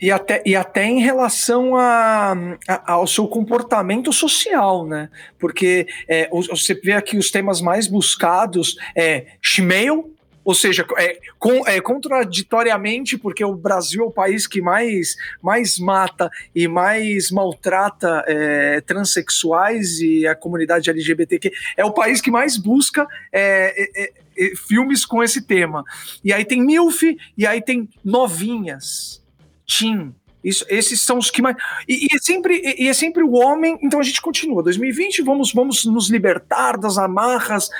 e 0.00 0.10
até, 0.10 0.42
e 0.44 0.56
até 0.56 0.84
em 0.84 1.00
relação 1.00 1.76
a, 1.76 2.34
a, 2.68 2.92
ao 2.92 3.06
seu 3.06 3.26
comportamento 3.26 4.12
social, 4.12 4.84
né? 4.84 5.08
Porque 5.38 5.86
é, 6.06 6.28
você 6.28 6.74
vê 6.74 6.92
aqui 6.92 7.16
os 7.16 7.30
temas 7.30 7.60
mais 7.62 7.86
buscados 7.86 8.76
é 8.94 9.26
Shmail, 9.40 10.12
Ou 10.44 10.54
seja, 10.54 10.86
é, 10.98 11.18
com, 11.38 11.66
é, 11.66 11.80
contraditoriamente, 11.80 13.16
porque 13.16 13.44
o 13.44 13.54
Brasil 13.54 14.04
é 14.04 14.06
o 14.06 14.10
país 14.10 14.46
que 14.46 14.60
mais, 14.60 15.16
mais 15.42 15.78
mata 15.78 16.30
e 16.54 16.68
mais 16.68 17.30
maltrata 17.30 18.24
é, 18.26 18.80
transexuais 18.82 20.00
e 20.00 20.26
a 20.26 20.34
comunidade 20.34 20.90
LGBTQ, 20.90 21.50
é 21.76 21.84
o 21.84 21.92
país 21.92 22.20
que 22.20 22.30
mais 22.30 22.56
busca 22.56 23.06
é, 23.32 24.02
é, 24.02 24.12
é, 24.36 24.52
filmes 24.68 25.04
com 25.04 25.22
esse 25.22 25.42
tema. 25.42 25.84
E 26.22 26.32
aí 26.32 26.44
tem 26.44 26.62
MILF, 26.62 27.16
e 27.36 27.46
aí 27.46 27.62
tem 27.62 27.88
novinhas, 28.04 29.22
teen, 29.66 30.14
isso, 30.44 30.64
esses 30.68 31.00
são 31.00 31.16
os 31.16 31.30
que 31.30 31.40
mais. 31.40 31.56
E, 31.88 32.04
e, 32.04 32.08
é 32.14 32.18
sempre, 32.20 32.76
e, 32.78 32.88
é 32.88 32.92
sempre 32.92 33.22
o 33.22 33.32
homem. 33.32 33.78
Então 33.82 33.98
a 33.98 34.02
gente 34.02 34.20
continua. 34.20 34.62
2020, 34.62 35.22
vamos, 35.22 35.52
vamos 35.52 35.86
nos 35.86 36.10
libertar 36.10 36.76
das 36.76 36.98
amarras. 36.98 37.70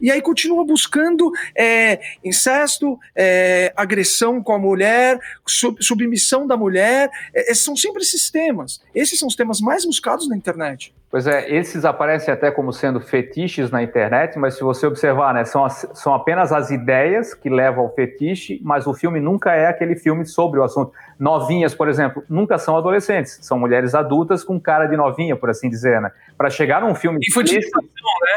E 0.00 0.10
aí 0.10 0.22
continua 0.22 0.64
buscando 0.64 1.32
é, 1.54 2.00
incesto, 2.24 2.98
é, 3.14 3.72
agressão 3.76 4.40
com 4.40 4.52
a 4.52 4.58
mulher, 4.58 5.18
sub, 5.46 5.82
submissão 5.82 6.46
da 6.46 6.56
mulher. 6.56 7.10
É, 7.34 7.50
é, 7.50 7.54
são 7.54 7.74
sempre 7.74 8.02
esses 8.02 8.30
temas. 8.30 8.80
Esses 8.94 9.18
são 9.18 9.26
os 9.26 9.34
temas 9.34 9.60
mais 9.60 9.84
buscados 9.84 10.28
na 10.28 10.36
internet. 10.36 10.94
Pois 11.16 11.26
é, 11.26 11.50
esses 11.50 11.86
aparecem 11.86 12.34
até 12.34 12.50
como 12.50 12.74
sendo 12.74 13.00
fetiches 13.00 13.70
na 13.70 13.82
internet, 13.82 14.38
mas 14.38 14.54
se 14.54 14.62
você 14.62 14.86
observar, 14.86 15.32
né, 15.32 15.46
são, 15.46 15.64
as, 15.64 15.88
são 15.94 16.12
apenas 16.12 16.52
as 16.52 16.70
ideias 16.70 17.32
que 17.32 17.48
levam 17.48 17.84
ao 17.84 17.94
fetiche, 17.94 18.60
mas 18.62 18.86
o 18.86 18.92
filme 18.92 19.18
nunca 19.18 19.54
é 19.54 19.66
aquele 19.66 19.96
filme 19.96 20.26
sobre 20.26 20.60
o 20.60 20.62
assunto. 20.62 20.92
Novinhas, 21.18 21.74
por 21.74 21.88
exemplo, 21.88 22.22
nunca 22.28 22.58
são 22.58 22.76
adolescentes, 22.76 23.38
são 23.40 23.58
mulheres 23.58 23.94
adultas 23.94 24.44
com 24.44 24.60
cara 24.60 24.84
de 24.84 24.94
novinha, 24.94 25.34
por 25.34 25.48
assim 25.48 25.70
dizer, 25.70 26.02
né? 26.02 26.12
Para 26.36 26.50
chegar 26.50 26.82
num 26.82 26.94
filme 26.94 27.18
explícito, 27.22 27.80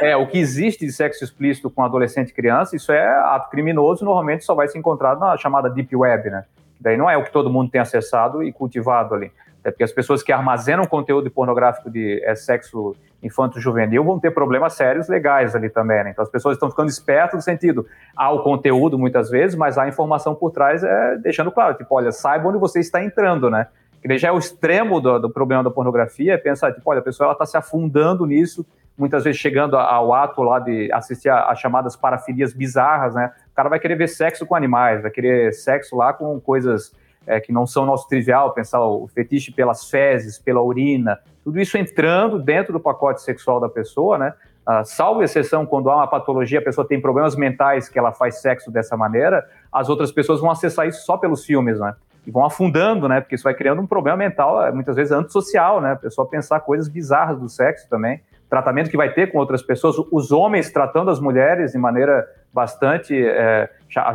né? 0.01 0.11
é 0.11 0.15
o 0.15 0.25
que 0.25 0.37
existe 0.37 0.85
de 0.85 0.93
sexo 0.93 1.21
explícito 1.21 1.69
com 1.69 1.83
adolescente 1.83 2.29
e 2.29 2.33
criança, 2.33 2.77
isso 2.77 2.93
é 2.93 3.05
ato 3.05 3.49
criminoso, 3.49 4.05
normalmente 4.05 4.45
só 4.45 4.55
vai 4.55 4.69
se 4.69 4.77
encontrar 4.77 5.19
na 5.19 5.35
chamada 5.35 5.69
deep 5.69 5.93
web, 5.93 6.29
né? 6.29 6.45
Daí 6.79 6.95
não 6.95 7.09
é 7.09 7.17
o 7.17 7.25
que 7.25 7.31
todo 7.33 7.49
mundo 7.49 7.69
tem 7.69 7.81
acessado 7.81 8.41
e 8.41 8.53
cultivado 8.53 9.13
ali. 9.13 9.33
É 9.63 9.71
porque 9.71 9.83
as 9.83 9.91
pessoas 9.91 10.23
que 10.23 10.31
armazenam 10.31 10.85
conteúdo 10.85 11.29
pornográfico 11.29 11.89
de 11.89 12.21
é, 12.23 12.33
sexo 12.35 12.95
infanto-juvenil 13.21 14.03
vão 14.03 14.19
ter 14.19 14.31
problemas 14.31 14.73
sérios 14.73 15.09
legais 15.09 15.55
ali 15.55 15.69
também. 15.69 16.03
Né? 16.03 16.11
Então 16.11 16.23
as 16.23 16.29
pessoas 16.29 16.55
estão 16.55 16.69
ficando 16.69 16.89
espertas 16.89 17.35
no 17.35 17.41
sentido, 17.41 17.85
há 18.15 18.31
o 18.31 18.41
conteúdo 18.41 18.97
muitas 18.97 19.29
vezes, 19.29 19.55
mas 19.55 19.77
há 19.77 19.83
a 19.83 19.87
informação 19.89 20.33
por 20.33 20.51
trás 20.51 20.83
é, 20.83 21.17
deixando 21.17 21.51
claro, 21.51 21.75
tipo, 21.75 21.93
olha, 21.93 22.11
saiba 22.11 22.47
onde 22.47 22.57
você 22.57 22.79
está 22.79 23.03
entrando, 23.03 23.49
né? 23.49 23.67
Que 24.01 24.17
já 24.17 24.29
é 24.29 24.31
o 24.31 24.37
extremo 24.37 25.01
do, 25.01 25.19
do 25.19 25.29
problema 25.29 25.61
da 25.61 25.69
pornografia, 25.69 26.33
é 26.33 26.37
pensar, 26.37 26.71
tipo, 26.73 26.89
olha, 26.89 26.99
a 26.99 27.03
pessoa 27.03 27.33
está 27.33 27.45
se 27.45 27.57
afundando 27.57 28.25
nisso, 28.25 28.65
muitas 28.97 29.25
vezes 29.25 29.39
chegando 29.39 29.77
ao 29.77 30.13
ato 30.13 30.41
lá 30.41 30.59
de 30.59 30.89
assistir 30.93 31.29
a, 31.29 31.53
chamadas 31.55 31.97
parafilias 31.97 32.53
bizarras, 32.53 33.13
né? 33.13 33.31
O 33.51 33.55
cara 33.55 33.67
vai 33.67 33.79
querer 33.79 33.95
ver 33.95 34.07
sexo 34.07 34.45
com 34.45 34.55
animais, 34.55 35.01
vai 35.01 35.11
querer 35.11 35.53
sexo 35.53 35.97
lá 35.97 36.13
com 36.13 36.39
coisas 36.39 36.93
é, 37.29 37.39
que 37.39 37.53
não 37.53 37.67
são 37.67 37.85
nosso 37.85 38.07
trivial, 38.07 38.51
pensar 38.55 38.81
o 38.81 39.07
fetiche 39.07 39.51
pelas 39.51 39.87
fezes, 39.87 40.39
pela 40.39 40.63
urina, 40.63 41.19
tudo 41.43 41.59
isso 41.59 41.77
entrando 41.77 42.39
dentro 42.39 42.73
do 42.73 42.79
pacote 42.79 43.21
sexual 43.21 43.59
da 43.59 43.69
pessoa, 43.69 44.17
né? 44.17 44.33
Uh, 44.67 44.83
salvo 44.83 45.21
exceção, 45.21 45.65
quando 45.65 45.89
há 45.91 45.97
uma 45.97 46.07
patologia, 46.07 46.59
a 46.59 46.61
pessoa 46.61 46.87
tem 46.87 46.99
problemas 46.99 47.35
mentais 47.35 47.87
que 47.87 47.97
ela 47.97 48.11
faz 48.11 48.41
sexo 48.41 48.71
dessa 48.71 48.97
maneira, 48.97 49.47
as 49.71 49.89
outras 49.89 50.11
pessoas 50.11 50.41
vão 50.41 50.49
acessar 50.49 50.87
isso 50.87 51.05
só 51.05 51.17
pelos 51.17 51.45
filmes, 51.45 51.79
né? 51.79 51.93
E 52.25 52.31
vão 52.31 52.43
afundando, 52.43 53.07
né? 53.07 53.21
Porque 53.21 53.35
isso 53.35 53.43
vai 53.43 53.53
criando 53.53 53.79
um 53.79 53.87
problema 53.87 54.17
mental, 54.17 54.63
é, 54.63 54.71
muitas 54.71 54.95
vezes 54.95 55.11
antissocial, 55.11 55.79
né? 55.79 55.91
A 55.91 55.95
pessoa 55.95 56.27
pensar 56.27 56.59
coisas 56.61 56.87
bizarras 56.87 57.39
do 57.39 57.47
sexo 57.47 57.87
também. 57.87 58.21
Tratamento 58.49 58.89
que 58.89 58.97
vai 58.97 59.13
ter 59.13 59.31
com 59.31 59.37
outras 59.37 59.61
pessoas, 59.61 59.95
os 60.11 60.31
homens 60.31 60.71
tratando 60.71 61.11
as 61.11 61.19
mulheres 61.19 61.73
de 61.73 61.77
maneira 61.77 62.27
bastante 62.51 63.15
é, 63.23 63.69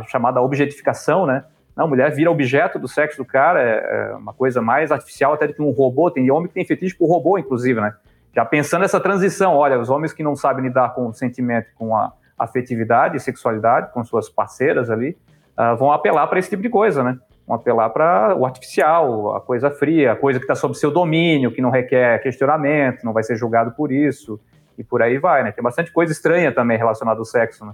chamada 0.07 0.41
objetificação, 0.41 1.25
né? 1.25 1.45
Não, 1.75 1.87
mulher 1.87 2.09
vira 2.11 2.31
objeto 2.31 2.79
do 2.79 2.87
sexo 2.87 3.17
do 3.17 3.25
cara, 3.25 3.61
é, 3.61 4.11
é 4.11 4.15
uma 4.15 4.33
coisa 4.33 4.61
mais 4.61 4.91
artificial 4.91 5.33
até 5.33 5.47
do 5.47 5.53
que 5.53 5.61
um 5.61 5.71
robô. 5.71 6.09
Tem 6.09 6.29
homem 6.31 6.47
que 6.47 6.53
tem 6.53 6.65
fetiche 6.65 6.95
por 6.95 7.09
robô, 7.09 7.37
inclusive, 7.37 7.81
né? 7.81 7.93
Já 8.33 8.45
pensando 8.45 8.81
nessa 8.81 8.99
transição, 8.99 9.55
olha, 9.55 9.79
os 9.79 9.89
homens 9.89 10.13
que 10.13 10.23
não 10.23 10.35
sabem 10.35 10.65
lidar 10.65 10.93
com 10.93 11.07
o 11.07 11.13
sentimento, 11.13 11.67
com 11.75 11.95
a 11.95 12.13
afetividade 12.37 13.17
e 13.17 13.19
sexualidade, 13.19 13.91
com 13.93 14.03
suas 14.03 14.29
parceiras 14.29 14.89
ali, 14.89 15.17
uh, 15.57 15.75
vão 15.77 15.91
apelar 15.91 16.27
para 16.27 16.39
esse 16.39 16.49
tipo 16.49 16.61
de 16.61 16.69
coisa, 16.69 17.03
né? 17.03 17.17
Vão 17.47 17.55
apelar 17.55 17.89
para 17.89 18.35
o 18.35 18.45
artificial, 18.45 19.35
a 19.35 19.41
coisa 19.41 19.69
fria, 19.69 20.13
a 20.13 20.15
coisa 20.15 20.39
que 20.39 20.43
está 20.43 20.55
sob 20.55 20.75
seu 20.75 20.91
domínio, 20.91 21.51
que 21.51 21.61
não 21.61 21.69
requer 21.69 22.19
questionamento, 22.19 23.03
não 23.03 23.13
vai 23.13 23.23
ser 23.23 23.35
julgado 23.35 23.71
por 23.71 23.91
isso, 23.91 24.39
e 24.77 24.83
por 24.83 25.01
aí 25.01 25.17
vai, 25.17 25.43
né? 25.43 25.51
Tem 25.51 25.63
bastante 25.63 25.91
coisa 25.91 26.11
estranha 26.11 26.53
também 26.53 26.77
relacionada 26.77 27.19
ao 27.19 27.25
sexo, 27.25 27.65
né? 27.65 27.73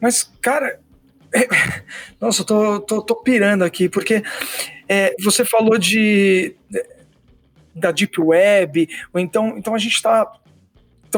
Mas, 0.00 0.22
cara, 0.40 0.78
Nossa, 2.20 2.42
eu 2.42 2.46
tô, 2.46 2.80
tô, 2.80 3.02
tô 3.02 3.16
pirando 3.16 3.62
aqui, 3.62 3.88
porque 3.88 4.22
é, 4.88 5.14
você 5.22 5.44
falou 5.44 5.78
de 5.78 6.54
da 7.74 7.92
Deep 7.92 8.20
Web, 8.20 8.88
ou 9.12 9.20
então, 9.20 9.56
então 9.56 9.74
a 9.74 9.78
gente 9.78 9.94
está 9.94 10.26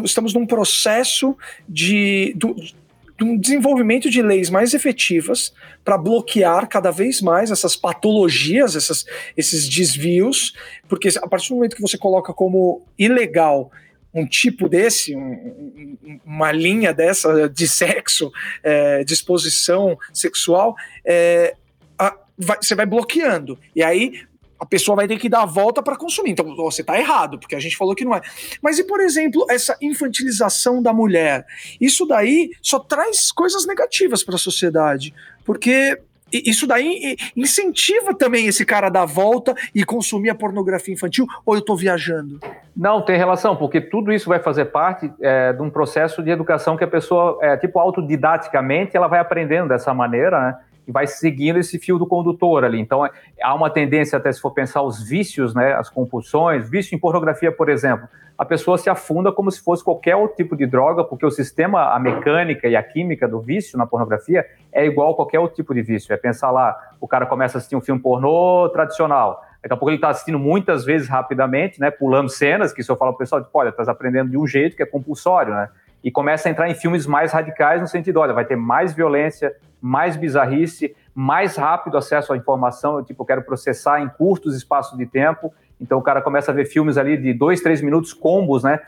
estamos 0.04 0.32
num 0.34 0.46
processo 0.46 1.36
de, 1.68 2.34
de 2.36 3.24
um 3.24 3.36
desenvolvimento 3.36 4.08
de 4.08 4.22
leis 4.22 4.48
mais 4.48 4.72
efetivas 4.72 5.52
para 5.84 5.98
bloquear 5.98 6.68
cada 6.68 6.90
vez 6.90 7.20
mais 7.20 7.50
essas 7.50 7.76
patologias, 7.76 8.76
essas, 8.76 9.04
esses 9.36 9.68
desvios, 9.68 10.54
porque 10.88 11.08
a 11.20 11.28
partir 11.28 11.48
do 11.48 11.56
momento 11.56 11.76
que 11.76 11.82
você 11.82 11.98
coloca 11.98 12.32
como 12.32 12.82
ilegal 12.98 13.70
um 14.12 14.26
tipo 14.26 14.68
desse, 14.68 15.14
um, 15.14 15.96
uma 16.24 16.52
linha 16.52 16.92
dessa 16.92 17.48
de 17.48 17.68
sexo, 17.68 18.30
é, 18.62 19.04
disposição 19.04 19.98
sexual, 20.12 20.74
é, 21.04 21.54
a, 21.98 22.16
vai, 22.36 22.58
você 22.60 22.74
vai 22.74 22.86
bloqueando. 22.86 23.58
E 23.74 23.82
aí 23.82 24.22
a 24.60 24.66
pessoa 24.66 24.94
vai 24.94 25.08
ter 25.08 25.18
que 25.18 25.28
dar 25.28 25.42
a 25.42 25.46
volta 25.46 25.82
para 25.82 25.96
consumir. 25.96 26.32
Então, 26.32 26.54
você 26.54 26.82
está 26.82 26.98
errado, 26.98 27.38
porque 27.38 27.54
a 27.54 27.60
gente 27.60 27.76
falou 27.78 27.94
que 27.94 28.04
não 28.04 28.14
é. 28.14 28.20
Mas 28.60 28.78
e, 28.78 28.84
por 28.84 29.00
exemplo, 29.00 29.46
essa 29.48 29.74
infantilização 29.80 30.82
da 30.82 30.92
mulher? 30.92 31.46
Isso 31.80 32.04
daí 32.04 32.50
só 32.60 32.78
traz 32.78 33.32
coisas 33.32 33.66
negativas 33.66 34.22
para 34.22 34.34
a 34.34 34.38
sociedade, 34.38 35.14
porque 35.46 35.98
isso 36.32 36.66
daí 36.66 37.16
incentiva 37.36 38.14
também 38.14 38.46
esse 38.46 38.64
cara 38.64 38.86
a 38.86 38.90
dar 38.90 39.04
volta 39.04 39.54
e 39.74 39.84
consumir 39.84 40.30
a 40.30 40.34
pornografia 40.34 40.94
infantil, 40.94 41.26
ou 41.44 41.54
eu 41.54 41.60
estou 41.60 41.76
viajando? 41.76 42.40
Não, 42.76 43.02
tem 43.02 43.16
relação, 43.16 43.56
porque 43.56 43.80
tudo 43.80 44.12
isso 44.12 44.28
vai 44.28 44.38
fazer 44.38 44.66
parte 44.66 45.12
é, 45.20 45.52
de 45.52 45.62
um 45.62 45.68
processo 45.68 46.22
de 46.22 46.30
educação 46.30 46.76
que 46.76 46.84
a 46.84 46.88
pessoa, 46.88 47.38
é, 47.42 47.56
tipo, 47.56 47.78
autodidaticamente, 47.78 48.96
ela 48.96 49.08
vai 49.08 49.20
aprendendo 49.20 49.68
dessa 49.68 49.92
maneira, 49.92 50.40
né? 50.40 50.56
E 50.86 50.92
vai 50.92 51.06
seguindo 51.06 51.58
esse 51.58 51.78
fio 51.78 51.98
do 51.98 52.06
condutor 52.06 52.64
ali. 52.64 52.80
Então, 52.80 53.04
é, 53.04 53.10
há 53.42 53.54
uma 53.54 53.70
tendência, 53.70 54.16
até 54.16 54.32
se 54.32 54.40
for 54.40 54.50
pensar 54.52 54.82
os 54.82 55.02
vícios, 55.02 55.54
né? 55.54 55.74
As 55.74 55.88
compulsões, 55.88 56.68
vício 56.68 56.94
em 56.94 56.98
pornografia, 56.98 57.52
por 57.52 57.68
exemplo 57.68 58.08
a 58.40 58.44
pessoa 58.46 58.78
se 58.78 58.88
afunda 58.88 59.30
como 59.30 59.50
se 59.50 59.62
fosse 59.62 59.84
qualquer 59.84 60.16
outro 60.16 60.34
tipo 60.34 60.56
de 60.56 60.64
droga, 60.64 61.04
porque 61.04 61.26
o 61.26 61.30
sistema, 61.30 61.94
a 61.94 61.98
mecânica 61.98 62.66
e 62.66 62.74
a 62.74 62.82
química 62.82 63.28
do 63.28 63.38
vício 63.38 63.76
na 63.76 63.86
pornografia 63.86 64.46
é 64.72 64.86
igual 64.86 65.12
a 65.12 65.14
qualquer 65.14 65.38
outro 65.38 65.56
tipo 65.56 65.74
de 65.74 65.82
vício. 65.82 66.10
É 66.10 66.16
pensar 66.16 66.50
lá, 66.50 66.74
o 66.98 67.06
cara 67.06 67.26
começa 67.26 67.58
a 67.58 67.58
assistir 67.58 67.76
um 67.76 67.82
filme 67.82 68.00
pornô 68.00 68.70
tradicional, 68.70 69.44
daqui 69.62 69.74
a 69.74 69.76
pouco 69.76 69.90
ele 69.90 69.98
está 69.98 70.08
assistindo 70.08 70.38
muitas 70.38 70.86
vezes 70.86 71.06
rapidamente, 71.06 71.78
né, 71.78 71.90
pulando 71.90 72.30
cenas, 72.30 72.72
que 72.72 72.82
se 72.82 72.90
eu 72.90 72.96
falar 72.96 73.10
para 73.10 73.16
o 73.16 73.18
pessoal, 73.18 73.44
tipo, 73.44 73.58
olha, 73.58 73.68
estás 73.68 73.90
aprendendo 73.90 74.30
de 74.30 74.38
um 74.38 74.46
jeito 74.46 74.74
que 74.74 74.82
é 74.82 74.86
compulsório, 74.86 75.52
né? 75.52 75.68
E 76.02 76.10
começa 76.10 76.48
a 76.48 76.50
entrar 76.50 76.68
em 76.68 76.74
filmes 76.74 77.06
mais 77.06 77.32
radicais 77.32 77.80
no 77.80 77.86
sentido, 77.86 78.20
olha, 78.20 78.32
vai 78.32 78.44
ter 78.44 78.56
mais 78.56 78.92
violência, 78.92 79.54
mais 79.80 80.16
bizarrice, 80.16 80.94
mais 81.14 81.56
rápido 81.56 81.96
acesso 81.96 82.32
à 82.32 82.36
informação, 82.36 83.02
tipo, 83.02 83.22
eu 83.22 83.26
quero 83.26 83.42
processar 83.42 84.00
em 84.00 84.08
curtos 84.08 84.56
espaços 84.56 84.96
de 84.96 85.06
tempo, 85.06 85.52
então 85.80 85.98
o 85.98 86.02
cara 86.02 86.20
começa 86.20 86.50
a 86.50 86.54
ver 86.54 86.66
filmes 86.66 86.96
ali 86.96 87.16
de 87.16 87.32
dois, 87.32 87.60
três 87.60 87.80
minutos, 87.82 88.12
combos, 88.12 88.62
né? 88.62 88.80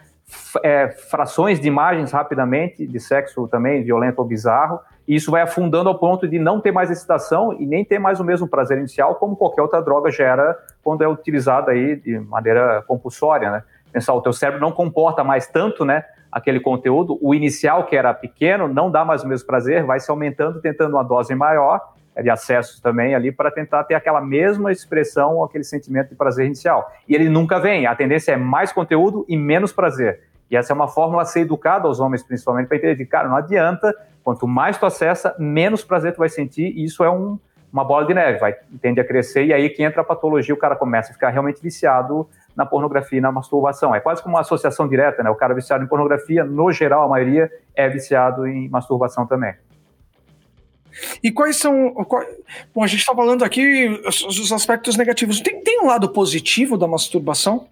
É, 0.62 0.88
frações 0.88 1.60
de 1.60 1.68
imagens 1.68 2.12
rapidamente, 2.12 2.86
de 2.86 3.00
sexo 3.00 3.48
também 3.48 3.82
violento 3.82 4.20
ou 4.20 4.24
bizarro, 4.24 4.80
e 5.06 5.16
isso 5.16 5.30
vai 5.30 5.42
afundando 5.42 5.88
ao 5.88 5.98
ponto 5.98 6.28
de 6.28 6.38
não 6.38 6.60
ter 6.60 6.70
mais 6.70 6.90
excitação 6.90 7.52
e 7.52 7.66
nem 7.66 7.84
ter 7.84 7.98
mais 7.98 8.20
o 8.20 8.24
mesmo 8.24 8.46
prazer 8.46 8.78
inicial, 8.78 9.16
como 9.16 9.36
qualquer 9.36 9.62
outra 9.62 9.82
droga 9.82 10.10
gera 10.10 10.56
quando 10.82 11.02
é 11.02 11.08
utilizada 11.08 11.72
aí 11.72 11.96
de 11.96 12.18
maneira 12.20 12.82
compulsória, 12.86 13.50
né? 13.50 13.64
Pensar, 13.92 14.14
o 14.14 14.22
teu 14.22 14.32
cérebro 14.32 14.60
não 14.60 14.72
comporta 14.72 15.22
mais 15.22 15.46
tanto, 15.46 15.84
né, 15.84 16.04
aquele 16.32 16.58
conteúdo, 16.58 17.18
o 17.20 17.34
inicial 17.34 17.84
que 17.84 17.94
era 17.94 18.14
pequeno 18.14 18.66
não 18.66 18.90
dá 18.90 19.04
mais 19.04 19.22
o 19.22 19.28
mesmo 19.28 19.46
prazer, 19.46 19.84
vai 19.84 20.00
se 20.00 20.10
aumentando, 20.10 20.60
tentando 20.60 20.96
uma 20.96 21.04
dose 21.04 21.34
maior, 21.34 21.92
de 22.20 22.28
acessos 22.28 22.80
também 22.80 23.14
ali 23.14 23.32
para 23.32 23.50
tentar 23.50 23.84
ter 23.84 23.94
aquela 23.94 24.20
mesma 24.20 24.70
expressão, 24.70 25.42
aquele 25.42 25.64
sentimento 25.64 26.10
de 26.10 26.14
prazer 26.14 26.46
inicial. 26.46 26.90
E 27.08 27.14
ele 27.14 27.28
nunca 27.28 27.58
vem. 27.58 27.86
A 27.86 27.94
tendência 27.94 28.32
é 28.32 28.36
mais 28.36 28.72
conteúdo 28.72 29.24
e 29.28 29.36
menos 29.36 29.72
prazer. 29.72 30.20
E 30.50 30.56
essa 30.56 30.72
é 30.72 30.74
uma 30.74 30.88
fórmula 30.88 31.22
a 31.22 31.24
ser 31.24 31.40
educada 31.40 31.88
aos 31.88 32.00
homens, 32.00 32.22
principalmente, 32.22 32.68
para 32.68 32.76
entender 32.76 33.06
cara, 33.06 33.28
não 33.28 33.36
adianta, 33.36 33.94
quanto 34.22 34.46
mais 34.46 34.76
tu 34.76 34.84
acessa, 34.84 35.34
menos 35.38 35.82
prazer 35.82 36.12
tu 36.12 36.18
vai 36.18 36.28
sentir, 36.28 36.66
e 36.76 36.84
isso 36.84 37.02
é 37.02 37.10
um, 37.10 37.38
uma 37.72 37.82
bola 37.82 38.04
de 38.04 38.12
neve, 38.12 38.38
vai, 38.38 38.54
tende 38.82 39.00
a 39.00 39.04
crescer, 39.04 39.46
e 39.46 39.52
aí 39.54 39.70
que 39.70 39.82
entra 39.82 40.02
a 40.02 40.04
patologia, 40.04 40.54
o 40.54 40.58
cara 40.58 40.76
começa 40.76 41.10
a 41.10 41.14
ficar 41.14 41.30
realmente 41.30 41.62
viciado 41.62 42.28
na 42.56 42.66
pornografia 42.66 43.18
e 43.18 43.20
na 43.20 43.32
masturbação. 43.32 43.94
É 43.94 44.00
quase 44.00 44.22
como 44.22 44.34
uma 44.34 44.40
associação 44.40 44.88
direta, 44.88 45.22
né? 45.22 45.30
O 45.30 45.34
cara 45.34 45.54
viciado 45.54 45.82
em 45.84 45.86
pornografia, 45.86 46.44
no 46.44 46.70
geral, 46.72 47.04
a 47.04 47.08
maioria 47.08 47.50
é 47.74 47.88
viciado 47.88 48.46
em 48.46 48.68
masturbação 48.68 49.26
também. 49.26 49.54
E 51.22 51.30
quais 51.30 51.56
são. 51.56 51.92
Qual, 51.94 52.22
bom, 52.74 52.84
a 52.84 52.86
gente 52.86 53.00
está 53.00 53.14
falando 53.14 53.44
aqui 53.44 53.88
os, 54.06 54.22
os 54.22 54.52
aspectos 54.52 54.96
negativos. 54.96 55.40
Tem, 55.40 55.62
tem 55.62 55.80
um 55.80 55.86
lado 55.86 56.10
positivo 56.10 56.76
da 56.76 56.86
masturbação? 56.86 57.66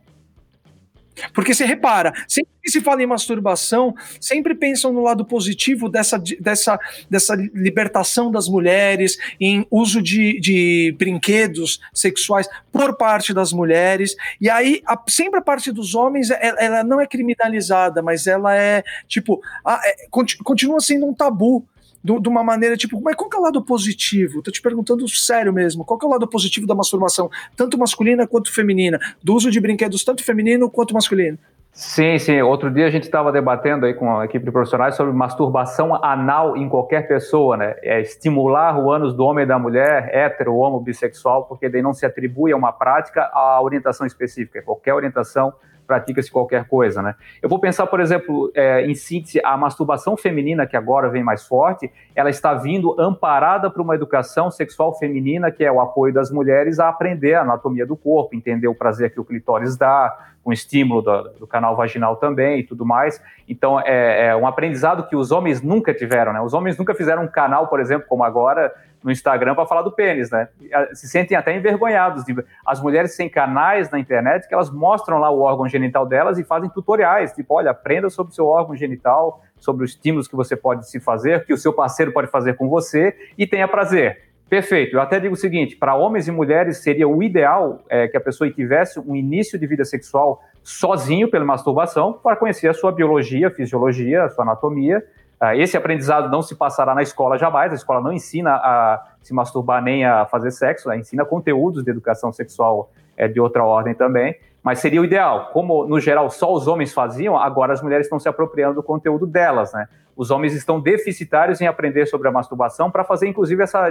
Porque 1.32 1.54
você 1.54 1.64
repara, 1.64 2.12
sempre 2.26 2.50
que 2.62 2.70
se 2.70 2.80
fala 2.80 3.02
em 3.02 3.06
masturbação, 3.06 3.94
sempre 4.20 4.54
pensam 4.54 4.92
no 4.92 5.02
lado 5.02 5.24
positivo 5.24 5.88
dessa, 5.88 6.22
dessa, 6.38 6.78
dessa 7.08 7.34
libertação 7.54 8.30
das 8.30 8.48
mulheres, 8.48 9.16
em 9.40 9.66
uso 9.70 10.02
de, 10.02 10.38
de 10.40 10.94
brinquedos 10.98 11.80
sexuais 11.92 12.48
por 12.70 12.96
parte 12.96 13.32
das 13.32 13.52
mulheres. 13.52 14.14
E 14.40 14.48
aí, 14.48 14.82
a, 14.86 15.00
sempre 15.08 15.40
a 15.40 15.42
parte 15.42 15.72
dos 15.72 15.94
homens, 15.94 16.30
ela, 16.30 16.60
ela, 16.60 16.84
não 16.84 17.00
é 17.00 17.06
criminalizada, 17.06 18.02
mas 18.02 18.26
ela 18.26 18.54
é, 18.54 18.82
tipo, 19.08 19.40
a, 19.64 19.80
é, 19.84 20.06
continua 20.44 20.80
sendo 20.80 21.06
um 21.06 21.14
tabu 21.14 21.66
de 22.02 22.28
uma 22.28 22.42
maneira 22.42 22.76
tipo, 22.76 23.00
mas 23.00 23.14
qual 23.14 23.28
que 23.28 23.36
é 23.36 23.40
o 23.40 23.42
lado 23.42 23.62
positivo? 23.62 24.42
Tô 24.42 24.50
te 24.50 24.62
perguntando 24.62 25.06
sério 25.08 25.52
mesmo, 25.52 25.84
qual 25.84 25.98
que 25.98 26.04
é 26.04 26.08
o 26.08 26.12
lado 26.12 26.26
positivo 26.26 26.66
da 26.66 26.74
masturbação, 26.74 27.30
tanto 27.56 27.78
masculina 27.78 28.26
quanto 28.26 28.52
feminina, 28.52 28.98
do 29.22 29.34
uso 29.34 29.50
de 29.50 29.60
brinquedos 29.60 30.02
tanto 30.04 30.24
feminino 30.24 30.70
quanto 30.70 30.94
masculino? 30.94 31.38
Sim, 31.72 32.18
sim. 32.18 32.42
Outro 32.42 32.70
dia 32.70 32.86
a 32.86 32.90
gente 32.90 33.04
estava 33.04 33.30
debatendo 33.30 33.86
aí 33.86 33.94
com 33.94 34.18
a 34.18 34.24
equipe 34.24 34.44
de 34.44 34.50
profissionais 34.50 34.96
sobre 34.96 35.12
masturbação 35.12 35.94
anal 36.04 36.56
em 36.56 36.68
qualquer 36.68 37.06
pessoa, 37.06 37.56
né? 37.56 37.76
É 37.82 38.00
estimular 38.00 38.76
o 38.76 38.90
ânus 38.90 39.14
do 39.14 39.24
homem 39.24 39.44
e 39.44 39.46
da 39.46 39.58
mulher, 39.58 40.10
hétero, 40.12 40.56
homo, 40.56 40.80
bissexual, 40.80 41.44
porque 41.44 41.68
daí 41.68 41.80
não 41.80 41.94
se 41.94 42.04
atribui 42.04 42.52
a 42.52 42.56
uma 42.56 42.72
prática 42.72 43.30
a 43.32 43.62
orientação 43.62 44.04
específica. 44.04 44.62
Qualquer 44.62 44.94
orientação 44.94 45.52
pratica-se 45.90 46.30
qualquer 46.30 46.68
coisa, 46.68 47.02
né? 47.02 47.16
Eu 47.42 47.48
vou 47.48 47.58
pensar, 47.58 47.84
por 47.88 47.98
exemplo, 47.98 48.48
é, 48.54 48.86
em 48.86 48.94
síntese, 48.94 49.40
a 49.44 49.56
masturbação 49.56 50.16
feminina, 50.16 50.64
que 50.64 50.76
agora 50.76 51.08
vem 51.08 51.20
mais 51.20 51.44
forte, 51.48 51.90
ela 52.14 52.30
está 52.30 52.54
vindo 52.54 52.94
amparada 52.96 53.68
por 53.68 53.82
uma 53.82 53.96
educação 53.96 54.52
sexual 54.52 54.96
feminina, 54.96 55.50
que 55.50 55.64
é 55.64 55.72
o 55.72 55.80
apoio 55.80 56.14
das 56.14 56.30
mulheres 56.30 56.78
a 56.78 56.88
aprender 56.88 57.34
a 57.34 57.40
anatomia 57.40 57.84
do 57.84 57.96
corpo, 57.96 58.36
entender 58.36 58.68
o 58.68 58.74
prazer 58.74 59.12
que 59.12 59.18
o 59.18 59.24
clitóris 59.24 59.76
dá, 59.76 60.16
com 60.44 60.52
estímulo 60.52 61.02
do, 61.02 61.22
do, 61.40 61.46
canal 61.46 61.74
vaginal 61.74 62.16
também 62.16 62.60
e 62.60 62.62
tudo 62.62 62.86
mais. 62.86 63.20
Então, 63.48 63.80
é, 63.80 64.28
é, 64.28 64.36
um 64.36 64.46
aprendizado 64.46 65.08
que 65.08 65.16
os 65.16 65.32
homens 65.32 65.60
nunca 65.60 65.92
tiveram, 65.92 66.32
né? 66.32 66.40
Os 66.40 66.54
homens 66.54 66.78
nunca 66.78 66.94
fizeram 66.94 67.24
um 67.24 67.28
canal, 67.28 67.66
por 67.66 67.80
exemplo, 67.80 68.06
como 68.08 68.22
agora, 68.22 68.72
no 69.02 69.10
Instagram 69.10 69.54
para 69.54 69.66
falar 69.66 69.82
do 69.82 69.90
pênis, 69.90 70.30
né? 70.30 70.48
Se 70.92 71.08
sentem 71.08 71.36
até 71.36 71.56
envergonhados. 71.56 72.24
As 72.66 72.80
mulheres 72.80 73.16
têm 73.16 73.28
canais 73.28 73.90
na 73.90 73.98
internet 73.98 74.46
que 74.46 74.54
elas 74.54 74.70
mostram 74.70 75.18
lá 75.18 75.30
o 75.30 75.40
órgão 75.40 75.66
genital 75.68 76.06
delas 76.06 76.38
e 76.38 76.44
fazem 76.44 76.68
tutoriais, 76.70 77.32
tipo, 77.32 77.54
olha, 77.54 77.70
aprenda 77.70 78.10
sobre 78.10 78.32
o 78.32 78.34
seu 78.34 78.46
órgão 78.46 78.76
genital, 78.76 79.42
sobre 79.56 79.84
os 79.84 79.92
estímulos 79.92 80.28
que 80.28 80.36
você 80.36 80.54
pode 80.56 80.88
se 80.88 81.00
fazer, 81.00 81.44
que 81.44 81.52
o 81.52 81.58
seu 81.58 81.72
parceiro 81.72 82.12
pode 82.12 82.30
fazer 82.30 82.54
com 82.54 82.68
você 82.68 83.16
e 83.36 83.46
tenha 83.46 83.66
prazer. 83.66 84.30
Perfeito. 84.48 84.96
Eu 84.96 85.00
até 85.00 85.20
digo 85.20 85.34
o 85.34 85.38
seguinte: 85.38 85.76
para 85.76 85.94
homens 85.94 86.28
e 86.28 86.32
mulheres 86.32 86.78
seria 86.78 87.08
o 87.08 87.22
ideal 87.22 87.82
é, 87.88 88.08
que 88.08 88.16
a 88.16 88.20
pessoa 88.20 88.50
tivesse 88.50 88.98
um 88.98 89.14
início 89.14 89.58
de 89.58 89.66
vida 89.66 89.84
sexual 89.84 90.42
sozinho 90.62 91.30
pela 91.30 91.44
masturbação 91.44 92.12
para 92.12 92.36
conhecer 92.36 92.68
a 92.68 92.74
sua 92.74 92.92
biologia, 92.92 93.50
fisiologia, 93.50 94.24
a 94.24 94.28
sua 94.28 94.44
anatomia 94.44 94.98
ah, 94.98 95.19
esse 95.56 95.76
aprendizado 95.76 96.28
não 96.28 96.42
se 96.42 96.54
passará 96.54 96.94
na 96.94 97.02
escola 97.02 97.38
jamais, 97.38 97.72
a 97.72 97.74
escola 97.74 98.00
não 98.00 98.12
ensina 98.12 98.56
a 98.56 99.06
se 99.22 99.32
masturbar 99.32 99.82
nem 99.82 100.04
a 100.04 100.26
fazer 100.26 100.50
sexo, 100.50 100.92
ensina 100.92 101.24
conteúdos 101.24 101.82
de 101.82 101.90
educação 101.90 102.30
sexual 102.30 102.90
é, 103.16 103.26
de 103.26 103.40
outra 103.40 103.64
ordem 103.64 103.94
também, 103.94 104.36
mas 104.62 104.78
seria 104.78 105.00
o 105.00 105.04
ideal. 105.04 105.50
Como, 105.52 105.86
no 105.86 105.98
geral, 105.98 106.30
só 106.30 106.52
os 106.52 106.66
homens 106.66 106.92
faziam, 106.92 107.36
agora 107.38 107.72
as 107.72 107.82
mulheres 107.82 108.06
estão 108.06 108.18
se 108.18 108.28
apropriando 108.28 108.74
do 108.74 108.82
conteúdo 108.82 109.26
delas, 109.26 109.72
né? 109.72 109.88
Os 110.16 110.30
homens 110.30 110.54
estão 110.54 110.78
deficitários 110.78 111.62
em 111.62 111.66
aprender 111.66 112.04
sobre 112.04 112.28
a 112.28 112.30
masturbação 112.30 112.90
para 112.90 113.02
fazer, 113.04 113.26
inclusive, 113.26 113.62
essa 113.62 113.88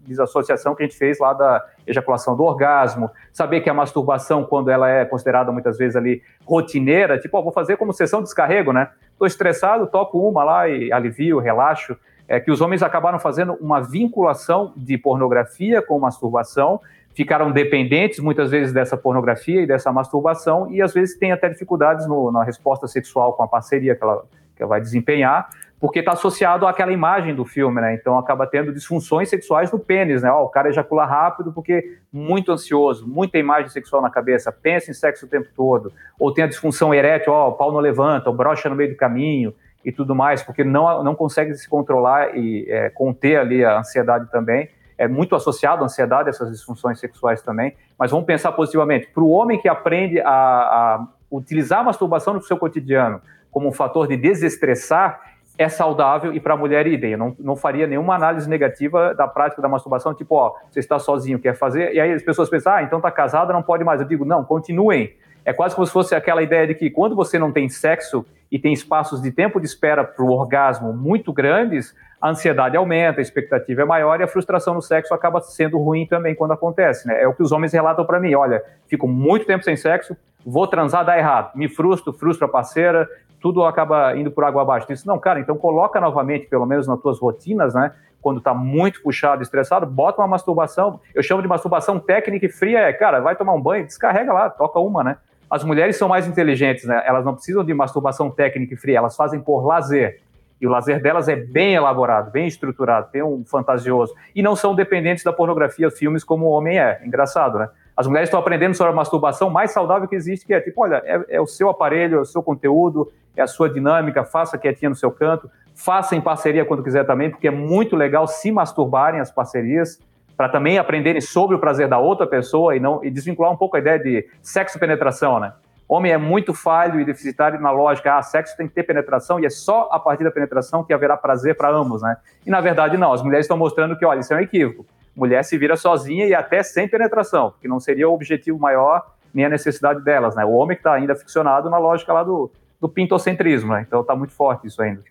desassociação 0.00 0.74
que 0.74 0.82
a 0.82 0.86
gente 0.86 0.98
fez 0.98 1.18
lá 1.18 1.32
da 1.32 1.64
ejaculação 1.86 2.36
do 2.36 2.42
orgasmo, 2.42 3.10
saber 3.32 3.62
que 3.62 3.70
a 3.70 3.74
masturbação, 3.74 4.44
quando 4.44 4.70
ela 4.70 4.90
é 4.90 5.06
considerada 5.06 5.50
muitas 5.50 5.78
vezes 5.78 5.96
ali 5.96 6.20
rotineira, 6.44 7.18
tipo, 7.18 7.38
ó, 7.38 7.42
vou 7.42 7.52
fazer 7.52 7.78
como 7.78 7.90
sessão 7.92 8.20
de 8.20 8.24
descarrego, 8.24 8.70
né? 8.70 8.90
Estou 9.12 9.26
estressado, 9.26 9.86
toco 9.86 10.18
uma 10.28 10.44
lá 10.44 10.68
e 10.68 10.92
alivio, 10.92 11.38
relaxo. 11.38 11.96
É 12.28 12.38
que 12.38 12.50
os 12.50 12.60
homens 12.60 12.82
acabaram 12.82 13.18
fazendo 13.18 13.54
uma 13.54 13.80
vinculação 13.80 14.74
de 14.76 14.98
pornografia 14.98 15.80
com 15.80 15.98
masturbação, 15.98 16.80
ficaram 17.14 17.50
dependentes 17.50 18.18
muitas 18.18 18.50
vezes 18.50 18.72
dessa 18.72 18.96
pornografia 18.96 19.62
e 19.62 19.66
dessa 19.66 19.92
masturbação, 19.92 20.70
e 20.70 20.80
às 20.80 20.92
vezes 20.92 21.18
têm 21.18 21.32
até 21.32 21.48
dificuldades 21.48 22.06
no, 22.06 22.30
na 22.32 22.42
resposta 22.42 22.86
sexual 22.86 23.34
com 23.34 23.42
a 23.42 23.48
parceria 23.48 23.94
que 23.94 24.02
ela, 24.02 24.24
que 24.56 24.62
ela 24.62 24.70
vai 24.70 24.80
desempenhar, 24.80 25.48
porque 25.82 25.98
está 25.98 26.12
associado 26.12 26.64
àquela 26.64 26.92
imagem 26.92 27.34
do 27.34 27.44
filme, 27.44 27.80
né? 27.80 27.94
Então 27.94 28.16
acaba 28.16 28.46
tendo 28.46 28.72
disfunções 28.72 29.28
sexuais 29.28 29.72
no 29.72 29.80
pênis, 29.80 30.22
né? 30.22 30.30
Ó, 30.30 30.44
o 30.44 30.48
cara 30.48 30.68
ejacula 30.68 31.04
rápido 31.04 31.52
porque 31.52 31.98
muito 32.12 32.52
ansioso, 32.52 33.06
muita 33.06 33.36
imagem 33.36 33.68
sexual 33.68 34.00
na 34.00 34.08
cabeça, 34.08 34.52
pensa 34.52 34.92
em 34.92 34.94
sexo 34.94 35.26
o 35.26 35.28
tempo 35.28 35.48
todo, 35.56 35.92
ou 36.20 36.32
tem 36.32 36.44
a 36.44 36.46
disfunção 36.46 36.94
erétil, 36.94 37.32
ó, 37.32 37.48
o 37.48 37.52
pau 37.54 37.72
não 37.72 37.80
levanta, 37.80 38.30
o 38.30 38.32
brocha 38.32 38.68
no 38.68 38.76
meio 38.76 38.90
do 38.90 38.96
caminho 38.96 39.52
e 39.84 39.90
tudo 39.90 40.14
mais, 40.14 40.40
porque 40.40 40.62
não, 40.62 41.02
não 41.02 41.16
consegue 41.16 41.52
se 41.54 41.68
controlar 41.68 42.36
e 42.36 42.64
é, 42.70 42.88
conter 42.88 43.38
ali 43.38 43.64
a 43.64 43.80
ansiedade 43.80 44.30
também. 44.30 44.68
É 44.96 45.08
muito 45.08 45.34
associado 45.34 45.82
à 45.82 45.84
ansiedade, 45.84 46.28
essas 46.28 46.50
disfunções 46.50 46.98
sexuais 46.98 47.42
também. 47.42 47.74
Mas 47.98 48.10
vamos 48.10 48.26
pensar 48.26 48.52
positivamente. 48.52 49.08
Para 49.08 49.22
o 49.22 49.30
homem 49.30 49.60
que 49.60 49.68
aprende 49.68 50.20
a, 50.20 50.30
a 50.30 51.06
utilizar 51.30 51.80
a 51.80 51.84
masturbação 51.84 52.34
no 52.34 52.42
seu 52.42 52.56
cotidiano 52.56 53.20
como 53.50 53.68
um 53.68 53.72
fator 53.72 54.06
de 54.06 54.16
desestressar, 54.16 55.20
é 55.58 55.68
saudável 55.68 56.32
e 56.32 56.40
para 56.40 56.54
a 56.54 56.56
mulher 56.56 56.86
idem. 56.86 57.12
Eu 57.12 57.18
não, 57.18 57.36
não 57.38 57.56
faria 57.56 57.86
nenhuma 57.86 58.14
análise 58.14 58.48
negativa 58.48 59.14
da 59.14 59.28
prática 59.28 59.60
da 59.60 59.68
masturbação, 59.68 60.14
tipo, 60.14 60.34
ó, 60.34 60.54
você 60.70 60.80
está 60.80 60.98
sozinho, 60.98 61.38
quer 61.38 61.54
fazer, 61.54 61.92
e 61.92 62.00
aí 62.00 62.12
as 62.12 62.22
pessoas 62.22 62.48
pensam, 62.48 62.72
ah, 62.72 62.82
então 62.82 62.98
está 62.98 63.10
casada, 63.10 63.52
não 63.52 63.62
pode 63.62 63.84
mais. 63.84 64.00
Eu 64.00 64.06
digo, 64.06 64.24
não, 64.24 64.44
continuem. 64.44 65.14
É 65.44 65.52
quase 65.52 65.74
como 65.74 65.86
se 65.86 65.92
fosse 65.92 66.14
aquela 66.14 66.42
ideia 66.42 66.66
de 66.68 66.74
que 66.74 66.88
quando 66.88 67.16
você 67.16 67.38
não 67.38 67.50
tem 67.50 67.68
sexo 67.68 68.24
e 68.50 68.58
tem 68.58 68.72
espaços 68.72 69.20
de 69.20 69.30
tempo 69.32 69.58
de 69.58 69.66
espera 69.66 70.04
para 70.04 70.24
o 70.24 70.30
orgasmo 70.30 70.92
muito 70.92 71.32
grandes, 71.32 71.94
a 72.22 72.30
ansiedade 72.30 72.76
aumenta, 72.76 73.20
a 73.20 73.22
expectativa 73.22 73.82
é 73.82 73.84
maior 73.84 74.20
e 74.20 74.22
a 74.22 74.28
frustração 74.28 74.74
no 74.74 74.80
sexo 74.80 75.12
acaba 75.12 75.40
sendo 75.40 75.76
ruim 75.76 76.06
também 76.06 76.36
quando 76.36 76.52
acontece. 76.52 77.08
Né? 77.08 77.20
É 77.20 77.26
o 77.26 77.34
que 77.34 77.42
os 77.42 77.50
homens 77.50 77.72
relatam 77.72 78.06
para 78.06 78.20
mim: 78.20 78.32
olha, 78.36 78.62
fico 78.86 79.08
muito 79.08 79.44
tempo 79.44 79.64
sem 79.64 79.76
sexo, 79.76 80.16
vou 80.46 80.68
transar, 80.68 81.04
dá 81.04 81.18
errado, 81.18 81.50
me 81.56 81.68
frustro, 81.68 82.12
frustro 82.12 82.46
a 82.46 82.48
parceira, 82.48 83.08
tudo 83.40 83.64
acaba 83.64 84.16
indo 84.16 84.30
por 84.30 84.44
água 84.44 84.62
abaixo. 84.62 84.86
Disse, 84.86 85.04
não, 85.04 85.18
cara, 85.18 85.40
então 85.40 85.56
coloca 85.56 86.00
novamente, 86.00 86.46
pelo 86.46 86.64
menos 86.64 86.86
nas 86.86 87.00
tuas 87.00 87.18
rotinas, 87.18 87.74
né? 87.74 87.92
Quando 88.20 88.40
tá 88.40 88.54
muito 88.54 89.02
puxado, 89.02 89.42
estressado, 89.42 89.84
bota 89.84 90.22
uma 90.22 90.28
masturbação. 90.28 91.00
Eu 91.12 91.24
chamo 91.24 91.42
de 91.42 91.48
masturbação 91.48 91.98
técnica 91.98 92.46
e 92.46 92.48
fria, 92.48 92.78
é, 92.78 92.92
cara, 92.92 93.18
vai 93.18 93.34
tomar 93.34 93.52
um 93.52 93.60
banho, 93.60 93.84
descarrega 93.84 94.32
lá, 94.32 94.48
toca 94.48 94.78
uma, 94.78 95.02
né? 95.02 95.16
As 95.50 95.64
mulheres 95.64 95.96
são 95.96 96.08
mais 96.08 96.28
inteligentes, 96.28 96.84
né? 96.84 97.02
Elas 97.04 97.24
não 97.24 97.34
precisam 97.34 97.64
de 97.64 97.74
masturbação 97.74 98.30
técnica 98.30 98.74
e 98.74 98.76
fria, 98.76 98.98
elas 98.98 99.16
fazem 99.16 99.40
por 99.40 99.66
lazer. 99.66 100.20
E 100.62 100.66
o 100.66 100.70
lazer 100.70 101.02
delas 101.02 101.28
é 101.28 101.34
bem 101.34 101.74
elaborado, 101.74 102.30
bem 102.30 102.46
estruturado, 102.46 103.08
tem 103.10 103.20
um 103.20 103.44
fantasioso. 103.44 104.14
E 104.32 104.40
não 104.40 104.54
são 104.54 104.76
dependentes 104.76 105.24
da 105.24 105.32
pornografia, 105.32 105.90
filmes 105.90 106.22
como 106.22 106.46
o 106.46 106.50
homem 106.50 106.78
é. 106.78 107.00
Engraçado, 107.04 107.58
né? 107.58 107.68
As 107.96 108.06
mulheres 108.06 108.28
estão 108.28 108.38
aprendendo 108.38 108.72
sobre 108.72 108.92
a 108.92 108.94
masturbação 108.94 109.50
mais 109.50 109.72
saudável 109.72 110.06
que 110.06 110.14
existe, 110.14 110.46
que 110.46 110.54
é 110.54 110.60
tipo, 110.60 110.80
olha, 110.80 111.02
é, 111.04 111.24
é, 111.30 111.40
o 111.40 111.48
seu 111.48 111.68
aparelho, 111.68 112.18
é 112.18 112.20
o 112.20 112.24
seu 112.24 112.44
conteúdo, 112.44 113.10
é 113.36 113.42
a 113.42 113.46
sua 113.48 113.68
dinâmica, 113.68 114.22
faça 114.22 114.56
quietinha 114.56 114.88
no 114.88 114.94
seu 114.94 115.10
canto, 115.10 115.50
faça 115.74 116.14
em 116.14 116.20
parceria 116.20 116.64
quando 116.64 116.84
quiser 116.84 117.04
também, 117.04 117.28
porque 117.28 117.48
é 117.48 117.50
muito 117.50 117.96
legal 117.96 118.28
se 118.28 118.52
masturbarem 118.52 119.18
as 119.18 119.32
parcerias, 119.32 119.98
para 120.36 120.48
também 120.48 120.78
aprenderem 120.78 121.20
sobre 121.20 121.56
o 121.56 121.58
prazer 121.58 121.88
da 121.88 121.98
outra 121.98 122.24
pessoa 122.24 122.76
e 122.76 122.80
não 122.80 123.04
e 123.04 123.10
desvincular 123.10 123.50
um 123.50 123.56
pouco 123.56 123.76
a 123.76 123.80
ideia 123.80 123.98
de 123.98 124.28
sexo 124.40 124.78
penetração, 124.78 125.40
né? 125.40 125.52
Homem 125.92 126.12
é 126.12 126.18
muito 126.18 126.54
falho 126.54 127.00
e 127.00 127.04
deficitário 127.04 127.60
na 127.60 127.70
lógica, 127.70 128.16
ah, 128.16 128.22
sexo 128.22 128.56
tem 128.56 128.66
que 128.66 128.74
ter 128.74 128.82
penetração 128.82 129.38
e 129.38 129.46
é 129.46 129.50
só 129.50 129.88
a 129.92 129.98
partir 129.98 130.24
da 130.24 130.30
penetração 130.30 130.82
que 130.82 130.92
haverá 130.92 131.16
prazer 131.16 131.56
para 131.56 131.70
ambos, 131.70 132.02
né? 132.02 132.16
E 132.46 132.50
na 132.50 132.60
verdade 132.60 132.96
não, 132.96 133.12
as 133.12 133.22
mulheres 133.22 133.44
estão 133.44 133.56
mostrando 133.56 133.96
que, 133.96 134.04
olha, 134.04 134.20
isso 134.20 134.32
é 134.32 134.36
um 134.36 134.40
equívoco 134.40 134.86
mulher 135.14 135.44
se 135.44 135.56
vira 135.56 135.76
sozinha 135.76 136.26
e 136.26 136.34
até 136.34 136.62
sem 136.62 136.88
penetração, 136.88 137.54
que 137.60 137.68
não 137.68 137.78
seria 137.78 138.08
o 138.08 138.12
objetivo 138.12 138.58
maior 138.58 139.14
nem 139.32 139.46
a 139.46 139.48
necessidade 139.48 140.02
delas, 140.02 140.34
né? 140.36 140.44
O 140.44 140.52
homem 140.52 140.76
que 140.76 140.80
está 140.80 140.92
ainda 140.92 141.14
ficcionado 141.14 141.70
na 141.70 141.78
lógica 141.78 142.12
lá 142.12 142.22
do, 142.22 142.50
do 142.78 142.88
pintocentrismo, 142.88 143.72
né? 143.72 143.84
Então 143.86 144.02
está 144.02 144.14
muito 144.14 144.34
forte 144.34 144.66
isso 144.66 144.82
ainda. 144.82 145.02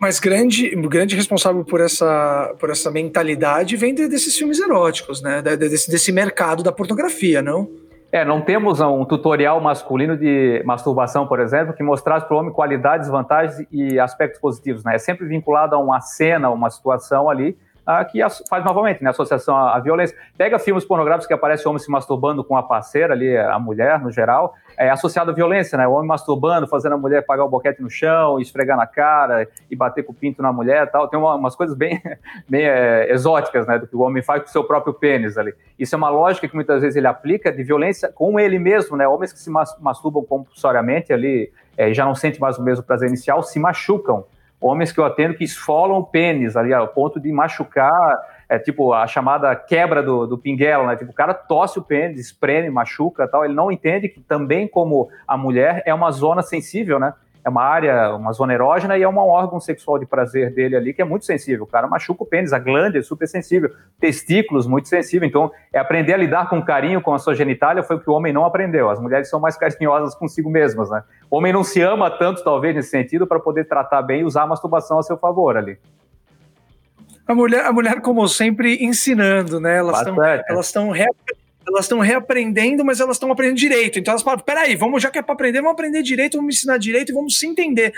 Mas 0.00 0.18
grande, 0.18 0.74
grande 0.88 1.14
responsável 1.14 1.64
por 1.64 1.80
essa, 1.80 2.54
por 2.58 2.70
essa 2.70 2.90
mentalidade 2.90 3.76
vem 3.76 3.94
de, 3.94 4.08
desses 4.08 4.36
filmes 4.36 4.58
eróticos, 4.58 5.22
né? 5.22 5.40
Desse, 5.42 5.88
desse 5.88 6.10
mercado 6.10 6.62
da 6.64 6.72
pornografia, 6.72 7.40
não? 7.40 7.70
É, 8.14 8.24
não 8.24 8.40
temos 8.40 8.80
um 8.80 9.04
tutorial 9.04 9.60
masculino 9.60 10.16
de 10.16 10.62
masturbação, 10.64 11.26
por 11.26 11.40
exemplo, 11.40 11.74
que 11.74 11.82
mostrasse 11.82 12.24
para 12.24 12.36
o 12.36 12.38
homem 12.38 12.52
qualidades, 12.52 13.08
vantagens 13.08 13.66
e 13.72 13.98
aspectos 13.98 14.40
positivos, 14.40 14.84
né? 14.84 14.94
É 14.94 14.98
sempre 14.98 15.26
vinculado 15.26 15.74
a 15.74 15.78
uma 15.80 16.00
cena, 16.00 16.48
uma 16.48 16.70
situação 16.70 17.28
ali, 17.28 17.58
ah, 17.86 18.04
que 18.04 18.18
faz 18.48 18.64
novamente, 18.64 19.02
né, 19.02 19.10
associação 19.10 19.56
à, 19.56 19.78
violência. 19.78 20.16
Pega 20.36 20.58
filmes 20.58 20.84
pornográficos 20.84 21.26
que 21.26 21.34
aparece 21.34 21.66
homem 21.68 21.78
se 21.78 21.90
masturbando 21.90 22.42
com 22.42 22.56
a 22.56 22.62
parceira 22.62 23.12
ali, 23.12 23.36
a 23.36 23.58
mulher 23.58 24.00
no 24.00 24.10
geral, 24.10 24.54
é 24.76 24.90
associado 24.90 25.30
à 25.30 25.34
violência, 25.34 25.76
né? 25.76 25.86
O 25.86 25.92
homem 25.92 26.08
masturbando, 26.08 26.66
fazendo 26.66 26.94
a 26.94 26.98
mulher 26.98 27.24
pagar 27.24 27.44
o 27.44 27.48
boquete 27.48 27.82
no 27.82 27.90
chão, 27.90 28.40
esfregar 28.40 28.76
na 28.76 28.86
cara 28.86 29.46
e 29.70 29.76
bater 29.76 30.02
com 30.02 30.12
o 30.12 30.14
pinto 30.14 30.42
na 30.42 30.52
mulher, 30.52 30.90
tal. 30.90 31.08
Tem 31.08 31.18
uma, 31.18 31.34
umas 31.34 31.54
coisas 31.54 31.76
bem, 31.76 32.02
bem 32.48 32.64
é, 32.64 33.12
exóticas, 33.12 33.66
né, 33.66 33.78
do 33.78 33.86
que 33.86 33.94
o 33.94 34.00
homem 34.00 34.22
faz 34.22 34.42
com 34.42 34.48
o 34.48 34.52
seu 34.52 34.64
próprio 34.64 34.94
pênis 34.94 35.36
ali. 35.36 35.54
Isso 35.78 35.94
é 35.94 35.98
uma 35.98 36.10
lógica 36.10 36.48
que 36.48 36.54
muitas 36.54 36.80
vezes 36.80 36.96
ele 36.96 37.06
aplica 37.06 37.52
de 37.52 37.62
violência 37.62 38.10
com 38.10 38.40
ele 38.40 38.58
mesmo, 38.58 38.96
né? 38.96 39.06
Homens 39.06 39.32
que 39.32 39.38
se 39.38 39.50
masturbam 39.50 40.24
compulsoriamente 40.24 41.12
ali, 41.12 41.52
é, 41.76 41.92
já 41.92 42.04
não 42.04 42.14
sentem 42.14 42.40
mais 42.40 42.58
o 42.58 42.62
mesmo 42.62 42.84
prazer 42.84 43.08
inicial, 43.08 43.42
se 43.42 43.58
machucam 43.58 44.24
homens 44.64 44.90
que 44.90 44.98
eu 44.98 45.04
atendo 45.04 45.34
que 45.34 45.44
esfolam 45.44 45.98
o 45.98 46.04
pênis 46.04 46.56
ali, 46.56 46.72
ao 46.72 46.88
ponto 46.88 47.20
de 47.20 47.30
machucar, 47.30 47.92
é 48.48 48.58
tipo 48.58 48.94
a 48.94 49.06
chamada 49.06 49.54
quebra 49.54 50.02
do, 50.02 50.26
do 50.26 50.38
pinguelo, 50.38 50.86
né? 50.86 50.96
Tipo, 50.96 51.10
o 51.10 51.14
cara 51.14 51.34
tosse 51.34 51.78
o 51.78 51.82
pênis, 51.82 52.18
espreme, 52.18 52.70
machuca 52.70 53.28
tal. 53.28 53.44
Ele 53.44 53.52
não 53.52 53.70
entende 53.70 54.08
que 54.08 54.20
também, 54.20 54.66
como 54.66 55.08
a 55.28 55.36
mulher, 55.36 55.82
é 55.84 55.92
uma 55.92 56.10
zona 56.10 56.40
sensível, 56.40 56.98
né? 56.98 57.12
É 57.44 57.48
uma 57.48 57.62
área, 57.62 58.14
uma 58.14 58.32
zona 58.32 58.54
erógena 58.54 58.96
e 58.96 59.02
é 59.02 59.08
um 59.08 59.18
órgão 59.18 59.60
sexual 59.60 59.98
de 59.98 60.06
prazer 60.06 60.52
dele 60.52 60.76
ali 60.76 60.94
que 60.94 61.02
é 61.02 61.04
muito 61.04 61.26
sensível. 61.26 61.64
O 61.64 61.66
cara 61.66 61.86
machuca 61.86 62.22
o 62.22 62.26
pênis, 62.26 62.54
a 62.54 62.58
glândula 62.58 62.98
é 62.98 63.02
super 63.02 63.28
sensível, 63.28 63.70
testículos 64.00 64.66
muito 64.66 64.88
sensível. 64.88 65.28
Então, 65.28 65.52
é 65.70 65.78
aprender 65.78 66.14
a 66.14 66.16
lidar 66.16 66.48
com 66.48 66.62
carinho 66.62 67.02
com 67.02 67.12
a 67.12 67.18
sua 67.18 67.34
genitália 67.34 67.82
foi 67.82 67.96
o 67.96 68.00
que 68.00 68.08
o 68.08 68.14
homem 68.14 68.32
não 68.32 68.46
aprendeu. 68.46 68.88
As 68.88 68.98
mulheres 68.98 69.28
são 69.28 69.38
mais 69.38 69.56
carinhosas 69.58 70.14
consigo 70.14 70.48
mesmas, 70.48 70.88
né? 70.88 71.02
O 71.30 71.36
homem 71.36 71.52
não 71.52 71.62
se 71.62 71.82
ama 71.82 72.10
tanto, 72.10 72.42
talvez, 72.42 72.74
nesse 72.74 72.88
sentido, 72.88 73.26
para 73.26 73.38
poder 73.38 73.64
tratar 73.64 74.00
bem 74.00 74.22
e 74.22 74.24
usar 74.24 74.44
a 74.44 74.46
masturbação 74.46 74.98
a 74.98 75.02
seu 75.02 75.18
favor 75.18 75.56
ali. 75.56 75.78
A 77.26 77.34
mulher, 77.34 77.66
a 77.66 77.72
mulher 77.72 78.00
como 78.00 78.26
sempre, 78.26 78.82
ensinando, 78.82 79.60
né? 79.60 79.78
Elas 79.78 79.98
estão 79.98 80.16
estão 80.60 80.90
elas 81.66 81.84
estão 81.84 81.98
reaprendendo, 82.00 82.84
mas 82.84 83.00
elas 83.00 83.16
estão 83.16 83.30
aprendendo 83.30 83.56
direito. 83.56 83.98
Então 83.98 84.12
elas 84.12 84.22
falam: 84.22 84.40
peraí, 84.40 84.76
vamos, 84.76 85.02
já 85.02 85.10
que 85.10 85.18
é 85.18 85.22
para 85.22 85.34
aprender, 85.34 85.60
vamos 85.60 85.72
aprender 85.72 86.02
direito, 86.02 86.36
vamos 86.36 86.56
ensinar 86.56 86.78
direito 86.78 87.10
e 87.10 87.14
vamos 87.14 87.38
se 87.38 87.46
entender. 87.46 87.92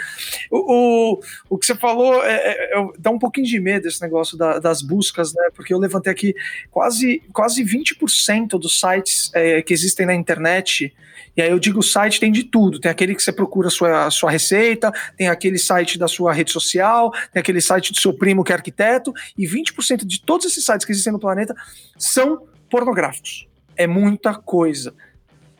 O, 0.50 0.58
o, 0.58 1.20
o 1.50 1.58
que 1.58 1.66
você 1.66 1.74
falou 1.74 2.24
é, 2.24 2.34
é, 2.34 2.78
é, 2.78 2.88
dá 2.98 3.10
um 3.10 3.18
pouquinho 3.18 3.46
de 3.46 3.58
medo 3.60 3.88
esse 3.88 4.00
negócio 4.00 4.36
da, 4.36 4.58
das 4.58 4.82
buscas, 4.82 5.34
né? 5.34 5.48
Porque 5.54 5.74
eu 5.74 5.78
levantei 5.78 6.12
aqui 6.12 6.34
quase, 6.70 7.22
quase 7.32 7.64
20% 7.64 8.58
dos 8.58 8.80
sites 8.80 9.30
é, 9.34 9.62
que 9.62 9.72
existem 9.72 10.06
na 10.06 10.14
internet. 10.14 10.94
E 11.36 11.42
aí 11.42 11.50
eu 11.50 11.58
digo 11.58 11.82
site 11.82 12.18
tem 12.18 12.32
de 12.32 12.44
tudo. 12.44 12.80
Tem 12.80 12.90
aquele 12.90 13.14
que 13.14 13.22
você 13.22 13.32
procura 13.32 13.68
a 13.68 13.70
sua, 13.70 14.06
a 14.06 14.10
sua 14.10 14.30
receita, 14.30 14.90
tem 15.16 15.28
aquele 15.28 15.58
site 15.58 15.98
da 15.98 16.08
sua 16.08 16.32
rede 16.32 16.50
social, 16.50 17.10
tem 17.32 17.40
aquele 17.40 17.60
site 17.60 17.92
do 17.92 18.00
seu 18.00 18.14
primo 18.14 18.42
que 18.42 18.52
é 18.52 18.54
arquiteto, 18.54 19.12
e 19.36 19.46
20% 19.46 20.06
de 20.06 20.20
todos 20.22 20.46
esses 20.46 20.64
sites 20.64 20.86
que 20.86 20.92
existem 20.92 21.12
no 21.12 21.18
planeta 21.18 21.54
são 21.98 22.46
pornográficos 22.70 23.46
é 23.76 23.86
muita 23.86 24.34
coisa. 24.34 24.94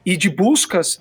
E 0.04 0.16
de 0.16 0.30
buscas, 0.30 1.00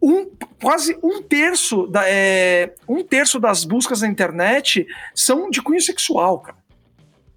um, 0.00 0.30
quase 0.62 0.98
um 1.02 1.22
terço, 1.22 1.86
da, 1.86 2.08
é, 2.08 2.74
um 2.88 3.02
terço 3.02 3.40
das 3.40 3.64
buscas 3.64 4.02
na 4.02 4.08
internet 4.08 4.86
são 5.14 5.50
de 5.50 5.62
cunho 5.62 5.80
sexual, 5.80 6.40
cara. 6.40 6.64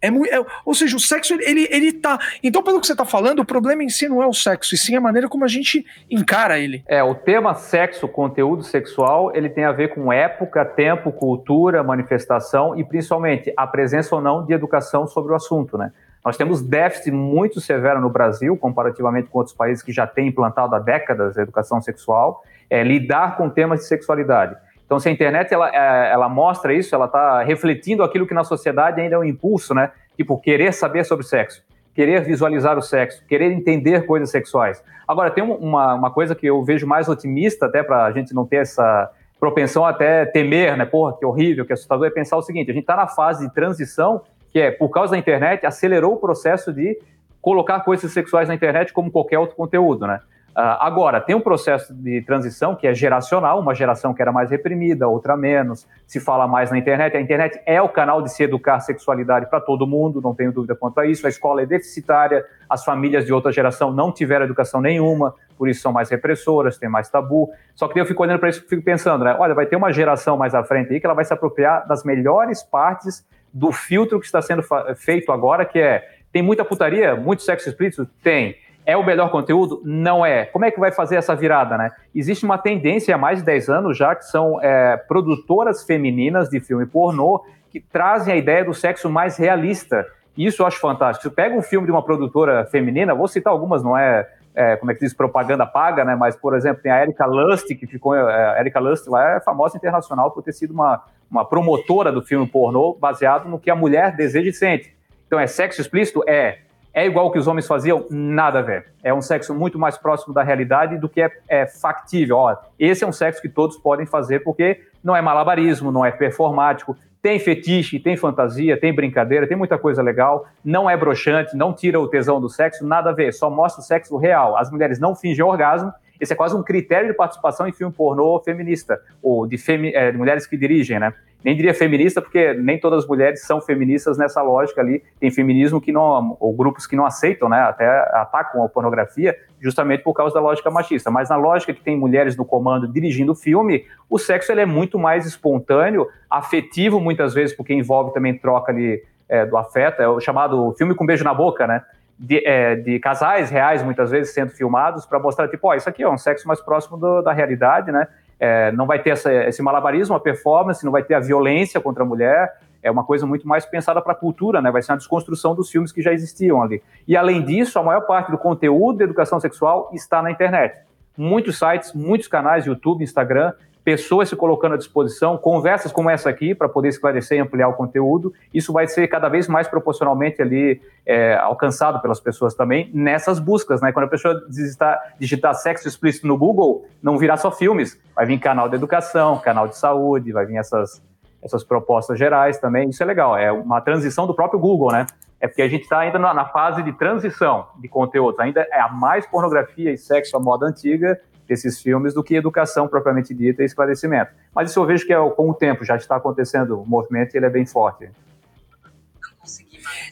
É 0.02 0.08
é, 0.08 0.46
ou 0.64 0.74
seja, 0.76 0.96
o 0.96 1.00
sexo 1.00 1.34
ele, 1.42 1.68
ele 1.72 1.92
tá. 1.92 2.20
Então, 2.44 2.62
pelo 2.62 2.80
que 2.80 2.86
você 2.86 2.96
tá 2.96 3.06
falando, 3.06 3.40
o 3.40 3.46
problema 3.46 3.84
em 3.84 3.90
si 3.90 4.08
não 4.08 4.22
é 4.22 4.28
o 4.28 4.34
sexo, 4.34 4.76
e 4.76 4.78
sim 4.78 4.96
a 4.96 5.02
maneira 5.02 5.28
como 5.28 5.44
a 5.44 5.48
gente 5.48 5.86
encara 6.10 6.60
ele. 6.60 6.84
É, 6.88 7.02
o 7.02 7.16
tema 7.16 7.56
sexo, 7.56 8.08
conteúdo 8.08 8.64
sexual, 8.64 9.36
ele 9.36 9.50
tem 9.50 9.64
a 9.64 9.72
ver 9.72 9.94
com 9.94 10.14
época, 10.14 10.64
tempo, 10.64 11.12
cultura, 11.12 11.84
manifestação 11.84 12.78
e 12.78 12.84
principalmente 12.84 13.52
a 13.58 13.66
presença 13.66 14.16
ou 14.16 14.22
não 14.22 14.46
de 14.46 14.54
educação 14.54 15.08
sobre 15.08 15.34
o 15.34 15.36
assunto, 15.36 15.78
né? 15.78 15.92
Nós 16.28 16.36
temos 16.36 16.62
déficit 16.62 17.10
muito 17.10 17.62
severo 17.62 18.02
no 18.02 18.10
Brasil, 18.10 18.58
comparativamente 18.58 19.30
com 19.30 19.38
outros 19.38 19.56
países 19.56 19.82
que 19.82 19.94
já 19.94 20.06
têm 20.06 20.28
implantado 20.28 20.76
há 20.76 20.80
décadas 20.80 21.38
a 21.38 21.42
educação 21.42 21.82
sexual, 21.82 22.44
é 22.70 22.84
lidar 22.84 23.38
com 23.38 23.50
temas 23.50 23.80
de 23.80 23.86
sexualidade. 23.86 24.54
Então, 24.86 25.00
se 25.00 25.08
a 25.08 25.12
internet 25.14 25.54
ela, 25.54 25.70
é, 25.74 26.12
ela 26.12 26.28
mostra 26.28 26.74
isso, 26.74 26.94
ela 26.94 27.06
está 27.06 27.42
refletindo 27.44 28.04
aquilo 28.04 28.28
que 28.28 28.34
na 28.34 28.44
sociedade 28.44 29.00
ainda 29.00 29.16
é 29.16 29.18
um 29.18 29.24
impulso, 29.24 29.74
né? 29.74 29.90
Tipo, 30.18 30.38
querer 30.38 30.74
saber 30.74 31.06
sobre 31.06 31.26
sexo, 31.26 31.64
querer 31.96 32.26
visualizar 32.26 32.78
o 32.78 32.82
sexo, 32.82 33.26
querer 33.26 33.54
entender 33.54 34.06
coisas 34.06 34.30
sexuais. 34.30 34.84
Agora, 35.08 35.32
tem 35.32 35.42
uma, 35.46 35.94
uma 35.94 36.12
coisa 36.12 36.36
que 36.36 36.46
eu 36.46 36.62
vejo 36.62 36.86
mais 36.86 37.08
otimista, 37.08 37.68
até 37.68 37.82
para 37.82 38.04
a 38.04 38.12
gente 38.12 38.36
não 38.36 38.46
ter 38.46 38.58
essa 38.58 39.10
propensão 39.40 39.86
até 39.86 40.26
temer, 40.26 40.76
né? 40.76 40.86
Porra, 40.86 41.16
que 41.18 41.26
horrível, 41.26 41.66
que 41.66 41.72
assustador, 41.72 42.06
é 42.06 42.10
pensar 42.10 42.36
o 42.36 42.42
seguinte: 42.42 42.70
a 42.70 42.74
gente 42.74 42.84
está 42.84 42.98
na 42.98 43.08
fase 43.08 43.48
de 43.48 43.54
transição 43.54 44.24
que 44.58 44.62
é, 44.62 44.72
por 44.72 44.90
causa 44.90 45.12
da 45.12 45.20
internet, 45.20 45.68
acelerou 45.68 46.14
o 46.14 46.18
processo 46.18 46.74
de 46.74 46.98
colocar 47.40 47.80
coisas 47.82 48.12
sexuais 48.12 48.48
na 48.48 48.56
internet 48.56 48.92
como 48.92 49.12
qualquer 49.12 49.38
outro 49.38 49.56
conteúdo, 49.56 50.08
né? 50.08 50.20
Uh, 50.50 50.74
agora, 50.80 51.22
tem 51.22 51.36
um 51.36 51.40
processo 51.40 51.94
de 51.94 52.24
transição 52.24 52.76
que 52.76 52.88
é 52.88 52.96
geracional, 52.96 53.60
uma 53.60 53.76
geração 53.76 54.16
que 54.16 54.20
era 54.20 54.32
mais 54.32 54.50
reprimida, 54.50 55.08
outra 55.08 55.38
menos, 55.38 55.88
se 56.08 56.20
fala 56.20 56.48
mais 56.48 56.72
na 56.72 56.80
internet. 56.80 57.16
A 57.16 57.22
internet 57.22 57.62
é 57.68 57.80
o 57.80 57.88
canal 57.88 58.24
de 58.24 58.34
se 58.34 58.42
educar 58.42 58.80
sexualidade 58.80 59.48
para 59.48 59.62
todo 59.62 59.86
mundo, 59.86 60.20
não 60.20 60.34
tenho 60.34 60.52
dúvida 60.52 60.76
quanto 60.76 61.00
a 61.00 61.06
isso. 61.06 61.28
A 61.28 61.30
escola 61.30 61.62
é 61.62 61.68
deficitária, 61.68 62.44
as 62.68 62.84
famílias 62.84 63.28
de 63.28 63.32
outra 63.32 63.52
geração 63.52 63.94
não 63.94 64.12
tiveram 64.12 64.46
educação 64.46 64.82
nenhuma, 64.82 65.36
por 65.56 65.70
isso 65.70 65.82
são 65.82 65.92
mais 65.92 66.10
repressoras, 66.10 66.80
tem 66.80 66.90
mais 66.90 67.08
tabu. 67.08 67.52
Só 67.76 67.88
que 67.88 68.00
eu 68.00 68.06
fico 68.08 68.24
olhando 68.24 68.40
para 68.40 68.50
isso 68.50 68.64
e 68.66 68.68
fico 68.68 68.82
pensando, 68.82 69.24
né? 69.24 69.36
Olha, 69.38 69.54
vai 69.54 69.68
ter 69.68 69.76
uma 69.76 69.94
geração 69.94 70.36
mais 70.36 70.56
à 70.56 70.64
frente 70.64 70.92
aí 70.92 71.00
que 71.00 71.06
ela 71.06 71.14
vai 71.14 71.26
se 71.26 71.32
apropriar 71.32 71.88
das 71.88 72.04
melhores 72.04 72.64
partes 72.64 73.24
do 73.58 73.72
filtro 73.72 74.20
que 74.20 74.26
está 74.26 74.42
sendo 74.42 74.64
feito 74.96 75.32
agora, 75.32 75.66
que 75.66 75.80
é 75.80 76.08
tem 76.32 76.44
muita 76.44 76.64
putaria, 76.64 77.16
muito 77.16 77.42
sexo 77.42 77.68
explícito? 77.68 78.06
Tem. 78.22 78.56
É 78.86 78.96
o 78.96 79.04
melhor 79.04 79.32
conteúdo? 79.32 79.82
Não 79.84 80.26
é. 80.26 80.46
Como 80.46 80.64
é 80.64 80.72
que 80.72 80.80
vai 80.80 80.92
fazer 80.92 81.16
essa 81.16 81.36
virada, 81.36 81.78
né? 81.78 81.92
Existe 82.14 82.46
uma 82.46 82.58
tendência 82.58 83.16
há 83.16 83.18
mais 83.18 83.40
de 83.40 83.46
10 83.46 83.70
anos 83.70 83.98
já 83.98 84.16
que 84.16 84.26
são 84.26 84.62
é, 84.62 84.96
produtoras 84.96 85.84
femininas 85.84 86.50
de 86.50 86.60
filme 86.60 86.86
pornô 86.86 87.44
que 87.72 87.80
trazem 87.80 88.34
a 88.34 88.38
ideia 88.38 88.64
do 88.64 88.74
sexo 88.74 89.10
mais 89.10 89.38
realista. 89.38 90.06
Isso 90.38 90.62
eu 90.62 90.68
acho 90.68 90.80
fantástico. 90.80 91.28
Se 91.28 91.36
pega 91.36 91.56
um 91.56 91.62
filme 91.62 91.88
de 91.88 91.92
uma 91.92 92.04
produtora 92.04 92.66
feminina, 92.66 93.16
vou 93.16 93.28
citar 93.28 93.52
algumas, 93.52 93.84
não 93.84 93.98
é, 93.98 94.30
é 94.54 94.76
como 94.76 94.92
é 94.92 94.94
que 94.94 95.02
diz, 95.02 95.14
propaganda 95.14 95.66
paga, 95.66 96.06
né? 96.06 96.16
Mas, 96.16 96.36
por 96.36 96.56
exemplo, 96.56 96.84
tem 96.84 96.92
a 96.92 97.02
Erika 97.02 97.26
Lust, 97.26 97.68
que 97.76 97.88
ficou. 97.88 98.16
É, 98.16 98.56
a 98.56 98.60
Erika 98.60 98.80
Lust 98.80 99.08
lá 99.10 99.38
é 99.38 99.40
famosa 99.40 99.76
internacional 99.76 100.30
por 100.30 100.44
ter 100.44 100.54
sido 100.54 100.72
uma, 100.72 101.04
uma 101.30 101.46
promotora 101.46 102.12
do 102.12 102.22
filme 102.22 102.48
pornô 102.48 102.94
baseado 102.94 103.48
no 103.48 103.60
que 103.60 103.70
a 103.70 103.76
mulher 103.76 104.16
deseja 104.16 104.50
e 104.50 104.54
sente. 104.54 104.96
Então, 105.26 105.40
é 105.40 105.48
sexo 105.48 105.82
explícito? 105.82 106.24
É. 106.28 106.60
É 106.94 107.06
igual 107.06 107.32
que 107.32 107.38
os 107.38 107.46
homens 107.46 107.68
faziam? 107.68 108.08
Nada 108.10 108.60
a 108.60 108.62
ver. 108.64 108.88
É 109.04 109.14
um 109.14 109.22
sexo 109.22 109.54
muito 109.54 109.78
mais 109.78 109.98
próximo 109.98 110.34
da 110.34 110.42
realidade 110.42 110.98
do 110.98 111.08
que 111.08 111.22
é, 111.22 111.30
é 111.48 111.68
factível. 111.68 112.38
Ó, 112.38 112.56
esse 112.80 113.04
é 113.04 113.08
um 113.08 113.12
sexo 113.12 113.40
que 113.42 113.50
todos 113.50 113.78
podem 113.78 114.06
fazer 114.06 114.40
porque 114.40 114.82
não 115.04 115.16
é 115.16 115.22
malabarismo, 115.22 115.92
não 115.92 116.04
é 116.04 116.10
performático, 116.10 116.98
tem 117.22 117.40
fetiche, 117.40 118.00
tem 118.00 118.18
fantasia, 118.18 118.80
tem 118.80 118.94
brincadeira, 118.94 119.48
tem 119.48 119.56
muita 119.58 119.78
coisa 119.78 120.02
legal, 120.02 120.48
não 120.64 120.90
é 120.90 120.96
broxante, 120.98 121.56
não 121.56 121.74
tira 121.74 122.00
o 122.00 122.08
tesão 122.08 122.40
do 122.40 122.50
sexo, 122.50 122.86
nada 122.86 123.10
a 123.10 123.14
ver, 123.14 123.34
só 123.34 123.50
mostra 123.50 123.82
o 123.82 123.86
sexo 123.86 124.18
real. 124.18 124.58
As 124.58 124.72
mulheres 124.72 125.00
não 125.00 125.16
fingem 125.16 125.44
orgasmo 125.44 125.94
esse 126.20 126.34
é 126.34 126.36
quase 126.36 126.56
um 126.56 126.64
critério 126.64 127.10
de 127.10 127.14
participação 127.16 127.68
em 127.68 127.72
filme 127.72 127.94
pornô 127.94 128.40
feminista, 128.44 129.02
ou 129.22 129.48
de, 129.48 129.58
femi 129.58 129.94
é, 129.94 130.12
de 130.12 130.18
mulheres 130.18 130.46
que 130.46 130.58
dirigem, 130.58 131.00
né? 131.00 131.14
Nem 131.44 131.56
diria 131.56 131.74
feminista, 131.74 132.22
porque 132.22 132.54
nem 132.56 132.80
todas 132.80 133.04
as 133.04 133.08
mulheres 133.08 133.42
são 133.44 133.62
feministas 133.62 134.18
nessa 134.18 134.42
lógica 134.42 134.82
ali. 134.82 135.04
Tem 135.20 135.30
feminismo 135.30 135.80
que 135.80 135.92
não, 135.92 136.36
ou 136.40 136.52
grupos 136.54 136.88
que 136.88 136.96
não 136.96 137.06
aceitam, 137.06 137.48
né? 137.48 137.62
Até 137.62 137.88
atacam 137.88 138.64
a 138.64 138.68
pornografia, 138.70 139.38
justamente 139.62 140.04
por 140.04 140.14
causa 140.14 140.34
da 140.34 140.42
lógica 140.42 140.72
machista. 140.72 141.12
Mas 141.12 141.30
na 141.30 141.36
lógica 141.36 141.74
que 141.74 141.82
tem 141.82 141.96
mulheres 141.96 142.36
no 142.36 142.44
comando 142.44 142.88
dirigindo 142.88 143.34
o 143.34 143.36
filme, 143.36 143.86
o 144.10 144.18
sexo 144.18 144.52
ele 144.52 144.62
é 144.62 144.66
muito 144.66 144.98
mais 144.98 145.26
espontâneo, 145.26 146.08
afetivo 146.30 147.00
muitas 147.00 147.34
vezes, 147.34 147.56
porque 147.56 147.74
envolve 147.74 148.14
também 148.14 148.38
troca 148.38 148.72
ali 148.72 149.04
é, 149.30 149.46
do 149.46 149.58
afeto, 149.58 150.02
é 150.02 150.08
o 150.08 150.20
chamado 150.20 150.74
filme 150.78 150.96
com 150.96 151.06
beijo 151.06 151.24
na 151.24 151.34
boca, 151.34 151.68
né? 151.68 151.84
De, 152.18 152.46
é, 152.46 152.76
de, 152.76 153.00
casais 153.00 153.50
reais, 153.50 153.84
muitas 153.84 154.10
vezes, 154.10 154.34
sendo 154.34 154.52
filmados, 154.52 155.06
para 155.06 155.20
mostrar, 155.20 155.48
tipo, 155.48 155.68
ó, 155.68 155.76
isso 155.76 155.88
aqui 155.88 156.04
é 156.04 156.10
um 156.10 156.18
sexo 156.18 156.48
mais 156.48 156.60
próximo 156.60 156.98
do, 156.98 157.22
da 157.22 157.32
realidade, 157.32 157.92
né? 157.92 158.08
É, 158.40 158.72
não 158.72 158.86
vai 158.86 159.00
ter 159.00 159.12
essa, 159.12 159.34
esse 159.34 159.62
malabarismo, 159.62 160.16
a 160.16 160.20
performance, 160.20 160.84
não 160.84 160.92
vai 160.92 161.04
ter 161.04 161.14
a 161.16 161.20
violência 161.20 161.80
contra 161.80 162.04
a 162.04 162.06
mulher, 162.06 162.56
é 162.82 162.90
uma 162.90 163.04
coisa 163.04 163.26
muito 163.26 163.48
mais 163.48 163.66
pensada 163.66 164.02
para 164.02 164.14
a 164.14 164.16
cultura, 164.16 164.62
né? 164.62 164.72
Vai 164.72 164.82
ser 164.82 164.92
uma 164.92 164.98
desconstrução 164.98 165.54
dos 165.56 165.70
filmes 165.70 165.92
que 165.92 166.02
já 166.02 166.14
existiam 166.14 166.62
ali. 166.62 166.82
E, 167.08 167.16
além 167.18 167.44
disso, 167.44 167.78
a 167.78 167.84
maior 167.84 168.02
parte 168.02 168.32
do 168.32 168.38
conteúdo 168.38 168.98
de 168.98 169.04
educação 169.04 169.40
sexual 169.40 169.90
está 169.94 170.22
na 170.22 170.32
internet. 170.32 170.80
Muitos 171.18 171.58
sites, 171.58 171.94
muitos 171.94 172.28
canais, 172.28 172.66
YouTube, 172.66 173.04
Instagram, 173.04 173.54
pessoas 173.88 174.28
se 174.28 174.36
colocando 174.36 174.74
à 174.74 174.78
disposição, 174.78 175.38
conversas 175.38 175.94
como 175.94 176.10
essa 176.10 176.30
aqui 176.30 176.54
para 176.54 176.68
poder 176.68 176.90
esclarecer 176.90 177.38
e 177.38 177.40
ampliar 177.40 177.70
o 177.70 177.74
conteúdo. 177.74 178.34
Isso 178.54 178.74
vai 178.74 178.86
ser 178.86 179.08
cada 179.08 179.30
vez 179.30 179.48
mais 179.48 179.66
proporcionalmente 179.66 180.42
ali 180.42 180.82
é, 181.06 181.36
alcançado 181.36 182.02
pelas 182.02 182.20
pessoas 182.20 182.54
também 182.54 182.92
nessas 182.94 183.40
buscas, 183.40 183.80
né? 183.80 183.94
Quando 183.94 184.04
a 184.04 184.10
pessoa 184.10 184.44
digitar, 184.50 185.14
digitar 185.18 185.56
sexo 185.56 185.88
explícito 185.88 186.28
no 186.28 186.38
Google, 186.38 186.86
não 187.02 187.18
virá 187.18 187.38
só 187.38 187.50
filmes, 187.50 187.98
vai 188.14 188.26
vir 188.26 188.38
canal 188.40 188.68
de 188.68 188.76
educação, 188.76 189.40
canal 189.40 189.70
de 189.70 189.78
saúde, 189.78 190.34
vai 190.34 190.46
vir 190.46 190.58
essas 190.58 191.02
essas 191.42 191.64
propostas 191.64 192.20
gerais 192.20 192.58
também. 192.58 192.90
Isso 192.90 193.02
é 193.02 193.06
legal, 193.06 193.38
é 193.38 193.50
uma 193.50 193.80
transição 193.80 194.28
do 194.28 194.34
próprio 194.34 194.60
Google, 194.60 194.92
né? 194.92 195.06
é 195.40 195.48
porque 195.48 195.62
a 195.62 195.70
gente 195.70 195.84
está 195.84 196.00
ainda 196.00 196.18
na, 196.18 196.34
na, 196.34 196.46
fase 196.46 196.82
de 196.84 196.92
transição 196.92 197.68
de 197.80 197.88
conteúdos. 197.88 198.40
Ainda 198.40 198.68
é 198.70 198.82
a 198.82 198.90
mais 198.90 199.26
pornografia 199.28 199.94
e 199.94 199.98
sexo 199.98 200.36
à 200.36 200.40
moda 200.40 200.66
antiga 200.66 201.18
desses 201.48 201.82
filmes 201.82 202.14
do 202.14 202.24
que 202.24 202.36
educação 202.36 202.88
propriamente 202.88 203.34
dita 203.34 203.64
e 203.64 203.66
esclarecimento. 203.66 204.32
Mas 204.54 204.70
isso 204.70 204.80
eu 204.80 204.86
vejo 204.86 205.06
que 205.06 205.14
é, 205.14 205.30
com 205.30 205.50
o 205.50 205.54
tempo 205.54 205.84
já 205.84 205.96
está 205.96 206.16
acontecendo 206.16 206.82
o 206.82 206.86
movimento 206.86 207.34
e 207.34 207.38
ele 207.38 207.46
é 207.46 207.50
bem 207.50 207.66
forte. 207.66 208.10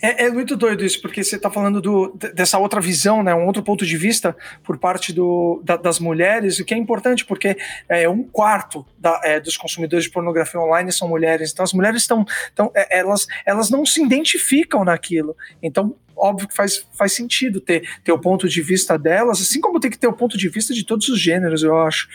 É, 0.01 0.25
é, 0.25 0.29
muito 0.31 0.55
doido 0.55 0.85
isso, 0.85 1.01
porque 1.01 1.23
você 1.23 1.35
está 1.35 1.49
falando 1.49 1.81
do, 1.81 2.17
dessa 2.33 2.57
outra 2.57 2.79
visão, 2.79 3.23
né, 3.23 3.33
um 3.33 3.45
outro 3.45 3.63
ponto 3.63 3.85
de 3.85 3.97
vista 3.97 4.35
por 4.63 4.77
parte 4.77 5.11
do, 5.11 5.61
da, 5.63 5.75
das 5.75 5.99
mulheres, 5.99 6.59
o 6.59 6.65
que 6.65 6.73
é 6.73 6.77
importante, 6.77 7.25
porque 7.25 7.57
é, 7.89 8.07
um 8.07 8.23
quarto 8.23 8.85
da, 8.97 9.19
é, 9.23 9.39
dos 9.39 9.57
consumidores 9.57 10.05
de 10.05 10.11
pornografia 10.11 10.59
online 10.59 10.91
são 10.91 11.07
mulheres. 11.07 11.51
Então, 11.51 11.63
as 11.63 11.73
mulheres 11.73 12.01
estão. 12.01 12.25
Então, 12.53 12.71
é, 12.75 12.99
elas, 12.99 13.27
elas 13.45 13.69
não 13.69 13.85
se 13.85 14.01
identificam 14.01 14.83
naquilo. 14.83 15.35
Então, 15.61 15.95
óbvio 16.15 16.47
que 16.47 16.55
faz, 16.55 16.85
faz 16.93 17.13
sentido 17.13 17.59
ter, 17.59 17.87
ter 18.03 18.11
o 18.11 18.19
ponto 18.19 18.47
de 18.47 18.61
vista 18.61 18.97
delas, 18.97 19.41
assim 19.41 19.59
como 19.59 19.79
tem 19.79 19.91
que 19.91 19.97
ter 19.97 20.07
o 20.07 20.13
ponto 20.13 20.37
de 20.37 20.49
vista 20.49 20.73
de 20.73 20.85
todos 20.85 21.07
os 21.09 21.19
gêneros, 21.19 21.63
eu 21.63 21.77
acho. 21.77 22.07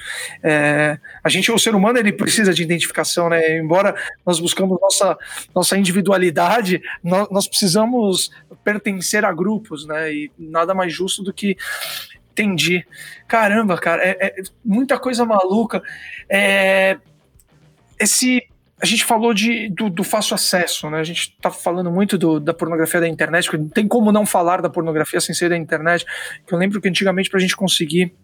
É, 0.42 0.98
a 1.22 1.28
gente, 1.28 1.50
o 1.50 1.58
ser 1.58 1.74
humano, 1.74 1.98
ele 1.98 2.12
precisa 2.12 2.52
de 2.52 2.62
identificação, 2.62 3.28
né? 3.28 3.58
Embora 3.58 3.94
nós 4.24 4.40
buscamos 4.40 4.78
nossa, 4.80 5.18
nossa 5.54 5.76
individualidade, 5.76 6.82
nós, 7.02 7.28
nós 7.30 7.48
precisamos 7.48 8.30
pertencer 8.64 9.24
a 9.24 9.32
grupos, 9.32 9.86
né? 9.86 10.12
E 10.12 10.30
nada 10.38 10.74
mais 10.74 10.92
justo 10.92 11.22
do 11.22 11.32
que 11.32 11.56
entendi. 12.32 12.86
Caramba, 13.28 13.76
cara, 13.76 14.02
é, 14.02 14.16
é 14.20 14.42
muita 14.64 14.98
coisa 14.98 15.24
maluca. 15.24 15.82
É, 16.28 16.98
esse 17.98 18.49
a 18.82 18.86
gente 18.86 19.04
falou 19.04 19.34
de, 19.34 19.68
do, 19.68 19.90
do, 19.90 20.02
fácil 20.02 20.34
acesso, 20.34 20.88
né? 20.88 20.98
A 21.00 21.04
gente 21.04 21.36
tá 21.40 21.50
falando 21.50 21.90
muito 21.90 22.16
do, 22.16 22.40
da 22.40 22.54
pornografia 22.54 23.00
da 23.00 23.08
internet, 23.08 23.52
não 23.56 23.68
tem 23.68 23.86
como 23.86 24.10
não 24.10 24.24
falar 24.24 24.62
da 24.62 24.70
pornografia 24.70 25.20
sem 25.20 25.34
ser 25.34 25.50
da 25.50 25.56
internet. 25.56 26.06
Eu 26.50 26.56
lembro 26.56 26.80
que 26.80 26.88
antigamente, 26.88 27.28
para 27.28 27.38
a 27.38 27.40
gente 27.40 27.54
conseguir, 27.54 28.14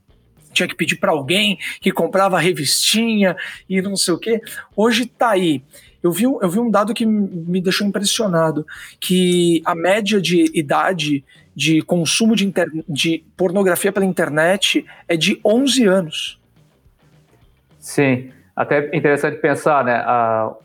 tinha 0.53 0.67
que 0.67 0.75
pedir 0.75 0.97
para 0.97 1.13
alguém 1.13 1.59
que 1.81 1.93
comprava 1.93 2.39
revistinha 2.39 3.37
e 3.69 3.83
não 3.83 3.97
sei 3.97 4.15
o 4.15 4.19
quê. 4.19 4.41
Hoje 4.75 5.05
tá 5.05 5.31
aí. 5.31 5.63
Eu 6.03 6.11
vi, 6.11 6.25
eu 6.25 6.49
vi 6.49 6.59
um 6.59 6.71
dado 6.71 6.95
que 6.95 7.05
me 7.05 7.61
deixou 7.61 7.87
impressionado, 7.87 8.67
que 8.99 9.61
a 9.65 9.75
média 9.75 10.21
de 10.21 10.51
idade 10.59 11.23
de 11.55 11.83
consumo 11.83 12.35
de, 12.35 12.53
de 12.89 13.25
pornografia 13.37 13.93
pela 13.93 14.07
internet 14.07 14.87
é 15.07 15.17
de 15.17 15.39
11 15.45 15.85
anos. 15.85 16.41
Sim. 17.79 18.31
Até 18.57 18.97
interessante 18.97 19.37
pensar, 19.37 19.85
né? 19.85 20.03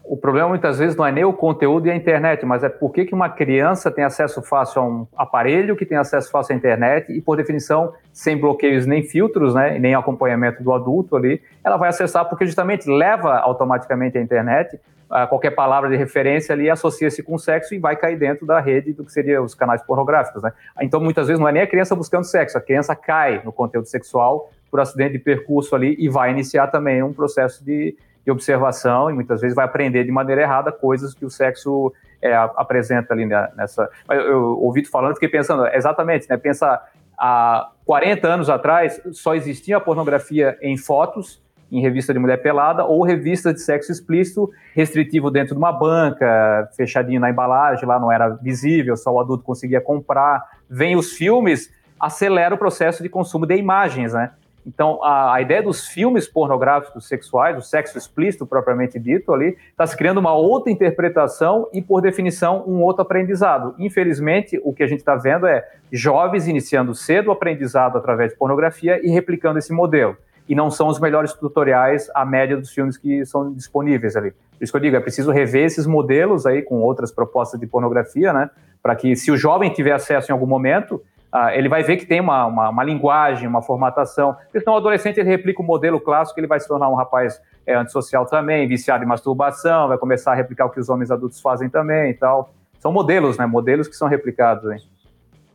o 0.06 0.16
problema 0.16 0.48
muitas 0.48 0.80
vezes 0.80 0.96
não 0.96 1.06
é 1.06 1.12
nem 1.12 1.26
o 1.26 1.34
conteúdo 1.34 1.88
e 1.88 1.92
a 1.92 1.96
internet, 1.96 2.46
mas 2.46 2.64
é 2.64 2.70
por 2.70 2.94
que, 2.94 3.04
que 3.04 3.14
uma 3.14 3.28
criança 3.28 3.92
tem 3.92 4.06
acesso 4.06 4.42
fácil 4.42 4.82
a 4.82 4.86
um 4.86 5.08
aparelho 5.14 5.76
que 5.76 5.86
tem 5.86 5.98
acesso 5.98 6.32
fácil 6.32 6.54
à 6.54 6.58
internet 6.58 7.12
e, 7.12 7.20
por 7.20 7.36
definição, 7.36 7.94
sem 8.14 8.38
bloqueios 8.38 8.86
nem 8.86 9.04
filtros, 9.04 9.54
né? 9.54 9.78
Nem 9.78 9.94
acompanhamento 9.94 10.64
do 10.64 10.72
adulto 10.72 11.18
ali, 11.18 11.42
ela 11.62 11.76
vai 11.76 11.90
acessar 11.90 12.30
porque 12.30 12.46
justamente 12.46 12.90
leva 12.90 13.38
automaticamente 13.40 14.18
a 14.18 14.22
internet 14.22 14.80
qualquer 15.28 15.52
palavra 15.52 15.90
de 15.90 15.98
referência 15.98 16.54
ali 16.54 16.70
associa-se 16.70 17.22
com 17.22 17.38
sexo 17.38 17.76
e 17.76 17.80
vai 17.80 17.96
cair 17.96 18.18
dentro 18.18 18.46
da 18.46 18.60
rede 18.60 18.94
do 18.94 19.04
que 19.04 19.12
seria 19.12 19.42
os 19.42 19.54
canais 19.54 19.82
pornográficos, 19.82 20.42
né? 20.42 20.54
Então, 20.82 21.02
muitas 21.02 21.28
vezes 21.28 21.40
não 21.40 21.48
é 21.48 21.52
nem 21.52 21.62
a 21.62 21.68
criança 21.68 21.96
buscando 21.96 22.24
sexo, 22.24 22.58
a 22.58 22.62
criança 22.62 22.96
cai 22.96 23.42
no 23.44 23.52
conteúdo 23.52 23.88
sexual 23.88 24.50
por 24.72 24.80
acidente 24.80 25.14
de 25.14 25.20
percurso 25.20 25.76
ali 25.76 25.96
e 26.00 26.08
vai 26.08 26.32
iniciar 26.32 26.68
também 26.68 27.04
um 27.04 27.12
processo 27.12 27.64
de, 27.64 27.96
de 28.26 28.32
observação 28.32 29.12
e 29.12 29.14
muitas 29.14 29.42
vezes 29.42 29.54
vai 29.54 29.66
aprender 29.66 30.06
de 30.06 30.12
maneira 30.12 30.42
errada 30.42 30.72
coisas 30.72 31.14
que 31.14 31.26
o 31.26 31.30
sexo 31.30 31.94
é, 32.22 32.34
apresenta 32.34 33.14
ali 33.14 33.26
nessa. 33.26 33.90
Eu, 34.10 34.22
eu 34.22 34.60
ouvi 34.60 34.82
tu 34.82 34.90
falando, 34.90 35.16
fiquei 35.16 35.30
pensando, 35.30 35.68
exatamente, 35.68 36.30
né? 36.30 36.38
Pensa 36.38 36.82
há 37.18 37.70
40 37.86 38.28
anos 38.28 38.50
atrás 38.50 39.02
só 39.12 39.36
existia 39.36 39.78
a 39.78 39.82
pornografia 39.82 40.58
em 40.62 40.78
fotos, 40.78 41.42
em 41.72 41.82
revista 41.82 42.14
de 42.14 42.20
mulher 42.20 42.38
pelada 42.38 42.84
ou 42.84 43.04
revista 43.04 43.54
de 43.54 43.62
sexo 43.62 43.92
explícito 43.92 44.50
restritivo 44.74 45.32
dentro 45.32 45.56
de 45.56 45.58
uma 45.58 45.72
banca, 45.72 46.70
fechadinho 46.76 47.20
na 47.20 47.30
embalagem, 47.30 47.86
lá 47.86 48.00
não 48.00 48.12
era 48.12 48.30
visível, 48.30 48.98
só 48.98 49.12
o 49.12 49.20
adulto 49.20 49.44
conseguia 49.44 49.80
comprar. 49.80 50.44
Vem 50.70 50.96
os 50.96 51.14
filmes, 51.14 51.74
acelera 52.00 52.54
o 52.56 52.58
processo 52.58 53.02
de 53.02 53.08
consumo 53.08 53.46
de 53.46 53.56
imagens, 53.56 54.14
né? 54.14 54.32
Então, 54.66 55.04
a, 55.04 55.36
a, 55.36 55.42
ideia 55.42 55.64
dos 55.64 55.88
filmes 55.88 56.28
pornográficos 56.28 57.08
sexuais, 57.08 57.58
o 57.58 57.62
sexo 57.62 57.98
explícito 57.98 58.46
propriamente 58.46 59.00
dito 59.00 59.34
ali, 59.34 59.58
está 59.70 59.88
se 59.88 59.98
criando 59.98 60.20
uma 60.20 60.34
outra 60.34 60.72
interpretação 60.72 61.68
e, 61.74 61.82
por 61.82 62.02
definição, 62.02 62.64
um 62.68 62.82
outro 62.82 63.02
aprendizado. 63.02 63.74
Infelizmente, 63.80 64.60
o 64.64 64.74
que 64.74 64.84
a 64.84 64.88
gente 64.88 65.00
está 65.00 65.16
vendo 65.16 65.48
é 65.48 65.68
jovens 65.92 66.48
iniciando 66.48 66.94
cedo 66.94 67.28
o 67.28 67.32
aprendizado 67.32 67.98
através 67.98 68.32
de 68.32 68.38
pornografia 68.38 69.00
e 69.04 69.10
replicando 69.10 69.58
esse 69.58 69.74
modelo. 69.74 70.16
E 70.48 70.54
não 70.54 70.70
são 70.70 70.88
os 70.88 71.00
melhores 71.00 71.34
tutoriais 71.34 72.10
à 72.14 72.26
média 72.26 72.58
dos 72.58 72.72
filmes 72.72 72.98
que 72.98 73.26
são 73.26 73.54
disponíveis 73.54 74.16
ali. 74.16 74.32
Por 74.32 74.64
isso 74.64 74.74
que 74.74 74.78
eu 74.78 74.82
digo, 74.82 74.96
é 74.96 75.00
preciso 75.00 75.32
rever 75.32 75.66
esses 75.66 75.88
modelos 75.88 76.46
aí 76.46 76.62
com 76.62 76.82
outras 76.82 77.12
propostas 77.12 77.60
de 77.60 77.66
pornografia, 77.66 78.32
né? 78.32 78.50
Para 78.82 78.96
que, 78.96 79.16
se 79.16 79.32
o 79.32 79.38
jovem 79.38 79.72
tiver 79.72 79.92
acesso 79.92 80.32
em 80.32 80.34
algum 80.34 80.46
momento, 80.46 81.02
ah, 81.32 81.56
ele 81.56 81.70
vai 81.70 81.82
ver 81.82 81.96
que 81.96 82.06
tem 82.06 82.20
uma, 82.20 82.46
uma, 82.46 82.70
uma, 82.70 82.84
linguagem, 82.84 83.48
uma 83.48 83.62
formatação. 83.62 84.36
Então, 84.54 84.74
o 84.74 84.78
adolescente 84.78 85.20
ele 85.20 85.30
replica 85.30 85.62
o 85.62 85.66
modelo 85.66 86.00
clássico, 86.00 86.40
ele 86.40 86.48
vai 86.48 86.60
se 86.60 86.68
tornar 86.68 86.90
um 86.90 86.96
rapaz 86.96 87.42
é, 87.66 87.74
antissocial 87.74 88.26
também, 88.26 88.68
viciado 88.68 89.04
em 89.04 89.08
masturbação, 89.08 89.88
vai 89.88 89.98
começar 89.98 90.34
a 90.34 90.36
replicar 90.36 90.66
o 90.66 90.70
que 90.70 90.80
os 90.80 90.90
homens 90.90 91.10
adultos 91.10 91.40
fazem 91.40 91.70
também 91.70 92.12
e 92.12 92.14
tal. 92.14 92.54
São 92.80 92.92
modelos, 92.92 93.38
né? 93.38 93.46
Modelos 93.46 93.88
que 93.88 93.96
são 93.96 94.08
replicados. 94.08 94.70
Hein? 94.72 94.82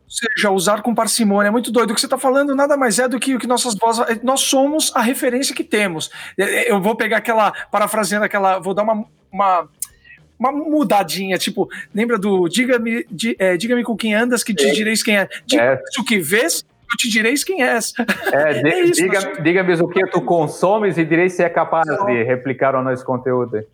Ou 0.06 0.10
seja, 0.10 0.50
usar 0.50 0.82
com 0.82 0.94
parcimônia. 0.94 1.48
É 1.48 1.50
muito 1.50 1.72
doido. 1.72 1.90
O 1.90 1.94
que 1.94 2.00
você 2.00 2.06
está 2.06 2.16
falando 2.16 2.54
nada 2.54 2.76
mais 2.76 2.98
é 2.98 3.08
do 3.08 3.18
que 3.18 3.34
o 3.34 3.38
que 3.38 3.46
nossas 3.46 3.74
vozes. 3.74 4.22
Nós 4.22 4.40
somos 4.40 4.92
a 4.94 5.00
referência 5.00 5.54
que 5.54 5.64
temos. 5.64 6.10
Eu 6.38 6.80
vou 6.80 6.94
pegar 6.94 7.18
aquela, 7.18 7.52
parafraseando 7.70 8.24
aquela. 8.24 8.60
Vou 8.60 8.72
dar 8.72 8.84
uma, 8.84 9.04
uma 9.30 9.68
uma 10.38 10.52
mudadinha, 10.52 11.38
tipo, 11.38 11.68
lembra 11.94 12.18
do 12.18 12.48
diga-me 12.48 13.06
é, 13.38 13.56
diga 13.56 13.82
com 13.82 13.96
quem 13.96 14.14
andas 14.14 14.44
que 14.44 14.54
te 14.54 14.70
direis 14.72 15.02
quem 15.02 15.18
é. 15.18 15.28
Diga 15.46 15.62
é. 15.62 15.82
o 15.98 16.04
que 16.04 16.18
vês, 16.18 16.64
eu 16.90 16.96
te 16.98 17.08
direis 17.08 17.42
quem 17.42 17.62
és. 17.62 17.92
É, 18.32 18.60
é 18.68 18.80
isso, 18.80 19.02
diga, 19.02 19.42
diga-me 19.42 19.74
o 19.74 19.88
que 19.88 20.06
tu 20.08 20.20
consomes 20.20 20.98
e 20.98 21.04
direis 21.04 21.32
se 21.32 21.42
é 21.42 21.48
capaz 21.48 21.86
de 21.86 22.22
replicar 22.22 22.74
o 22.74 22.82
nosso 22.82 23.04
conteúdo. 23.04 23.64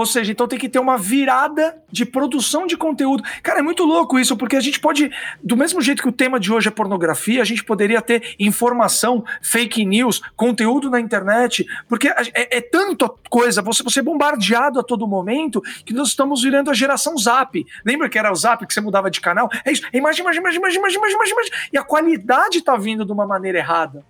Ou 0.00 0.06
seja, 0.06 0.32
então 0.32 0.48
tem 0.48 0.58
que 0.58 0.66
ter 0.66 0.78
uma 0.78 0.96
virada 0.96 1.76
de 1.92 2.06
produção 2.06 2.66
de 2.66 2.74
conteúdo. 2.74 3.22
Cara, 3.42 3.58
é 3.58 3.62
muito 3.62 3.84
louco 3.84 4.18
isso, 4.18 4.34
porque 4.34 4.56
a 4.56 4.60
gente 4.60 4.80
pode, 4.80 5.10
do 5.44 5.54
mesmo 5.54 5.78
jeito 5.82 6.02
que 6.02 6.08
o 6.08 6.12
tema 6.12 6.40
de 6.40 6.50
hoje 6.50 6.68
é 6.68 6.70
pornografia, 6.70 7.42
a 7.42 7.44
gente 7.44 7.62
poderia 7.62 8.00
ter 8.00 8.34
informação, 8.38 9.22
fake 9.42 9.84
news, 9.84 10.22
conteúdo 10.34 10.88
na 10.88 10.98
internet, 10.98 11.66
porque 11.86 12.08
é, 12.08 12.56
é 12.56 12.60
tanta 12.62 13.10
coisa, 13.28 13.60
você, 13.60 13.82
você 13.82 14.00
é 14.00 14.02
bombardeado 14.02 14.80
a 14.80 14.82
todo 14.82 15.06
momento, 15.06 15.60
que 15.84 15.92
nós 15.92 16.08
estamos 16.08 16.42
virando 16.42 16.70
a 16.70 16.74
geração 16.74 17.14
zap. 17.18 17.66
Lembra 17.84 18.08
que 18.08 18.18
era 18.18 18.32
o 18.32 18.34
zap 18.34 18.66
que 18.66 18.72
você 18.72 18.80
mudava 18.80 19.10
de 19.10 19.20
canal? 19.20 19.50
É 19.66 19.70
isso, 19.70 19.82
imagem, 19.92 20.22
imagem, 20.22 20.40
imagem, 20.40 20.60
imagem, 20.60 20.78
imagem, 20.78 20.96
imagem, 20.96 21.32
imagem, 21.34 21.52
e 21.74 21.76
a 21.76 21.82
qualidade 21.82 22.56
está 22.56 22.74
vindo 22.74 23.04
de 23.04 23.12
uma 23.12 23.26
maneira 23.26 23.58
errada. 23.58 24.02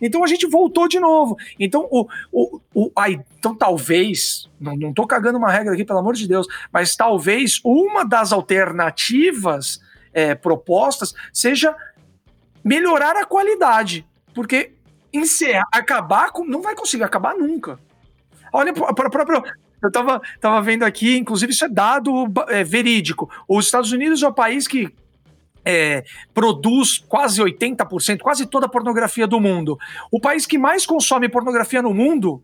Então 0.00 0.24
a 0.24 0.26
gente 0.26 0.46
voltou 0.46 0.88
de 0.88 0.98
novo. 0.98 1.36
Então, 1.58 1.86
o, 1.90 2.08
o, 2.32 2.60
o, 2.74 2.92
aí, 2.96 3.20
então 3.38 3.54
talvez, 3.54 4.48
não, 4.60 4.76
não 4.76 4.92
tô 4.92 5.06
cagando 5.06 5.38
uma 5.38 5.50
regra 5.50 5.72
aqui, 5.72 5.84
pelo 5.84 5.98
amor 5.98 6.14
de 6.14 6.26
Deus, 6.26 6.46
mas 6.72 6.96
talvez 6.96 7.60
uma 7.64 8.04
das 8.04 8.32
alternativas 8.32 9.80
é, 10.12 10.34
propostas 10.34 11.14
seja 11.32 11.74
melhorar 12.64 13.16
a 13.16 13.26
qualidade. 13.26 14.06
Porque 14.34 14.72
encerrar, 15.12 15.66
acabar 15.72 16.30
com. 16.30 16.44
Não 16.44 16.62
vai 16.62 16.74
conseguir 16.74 17.04
acabar 17.04 17.34
nunca. 17.34 17.78
Olha 18.52 18.72
para 18.72 19.08
o 19.08 19.10
próprio. 19.10 19.42
Eu 19.82 19.90
tava, 19.90 20.20
tava 20.38 20.60
vendo 20.60 20.82
aqui, 20.82 21.16
inclusive 21.16 21.52
isso 21.52 21.64
é 21.64 21.68
dado 21.68 22.30
é, 22.48 22.62
verídico. 22.62 23.30
Os 23.48 23.64
Estados 23.64 23.92
Unidos 23.92 24.22
é 24.22 24.28
o 24.28 24.32
país 24.32 24.68
que 24.68 24.92
é, 25.64 26.04
produz 26.32 26.98
quase 26.98 27.42
80%, 27.42 28.20
quase 28.20 28.46
toda 28.46 28.66
a 28.66 28.68
pornografia 28.68 29.26
do 29.26 29.40
mundo. 29.40 29.78
O 30.10 30.20
país 30.20 30.46
que 30.46 30.58
mais 30.58 30.86
consome 30.86 31.28
pornografia 31.28 31.82
no 31.82 31.94
mundo 31.94 32.42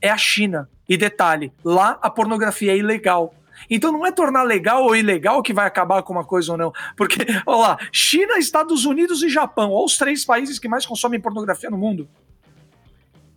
é 0.00 0.10
a 0.10 0.18
China. 0.18 0.68
E 0.88 0.96
detalhe, 0.96 1.52
lá 1.64 1.98
a 2.00 2.08
pornografia 2.08 2.72
é 2.72 2.76
ilegal. 2.76 3.34
Então 3.68 3.92
não 3.92 4.06
é 4.06 4.12
tornar 4.12 4.42
legal 4.42 4.84
ou 4.84 4.96
ilegal 4.96 5.42
que 5.42 5.52
vai 5.52 5.66
acabar 5.66 6.02
com 6.02 6.12
uma 6.12 6.24
coisa 6.24 6.52
ou 6.52 6.58
não. 6.58 6.72
Porque, 6.96 7.26
olha 7.46 7.58
lá, 7.58 7.78
China, 7.92 8.38
Estados 8.38 8.84
Unidos 8.84 9.22
e 9.22 9.28
Japão, 9.28 9.70
ou 9.70 9.84
os 9.84 9.96
três 9.96 10.24
países 10.24 10.58
que 10.58 10.68
mais 10.68 10.86
consomem 10.86 11.20
pornografia 11.20 11.68
no 11.68 11.76
mundo. 11.76 12.08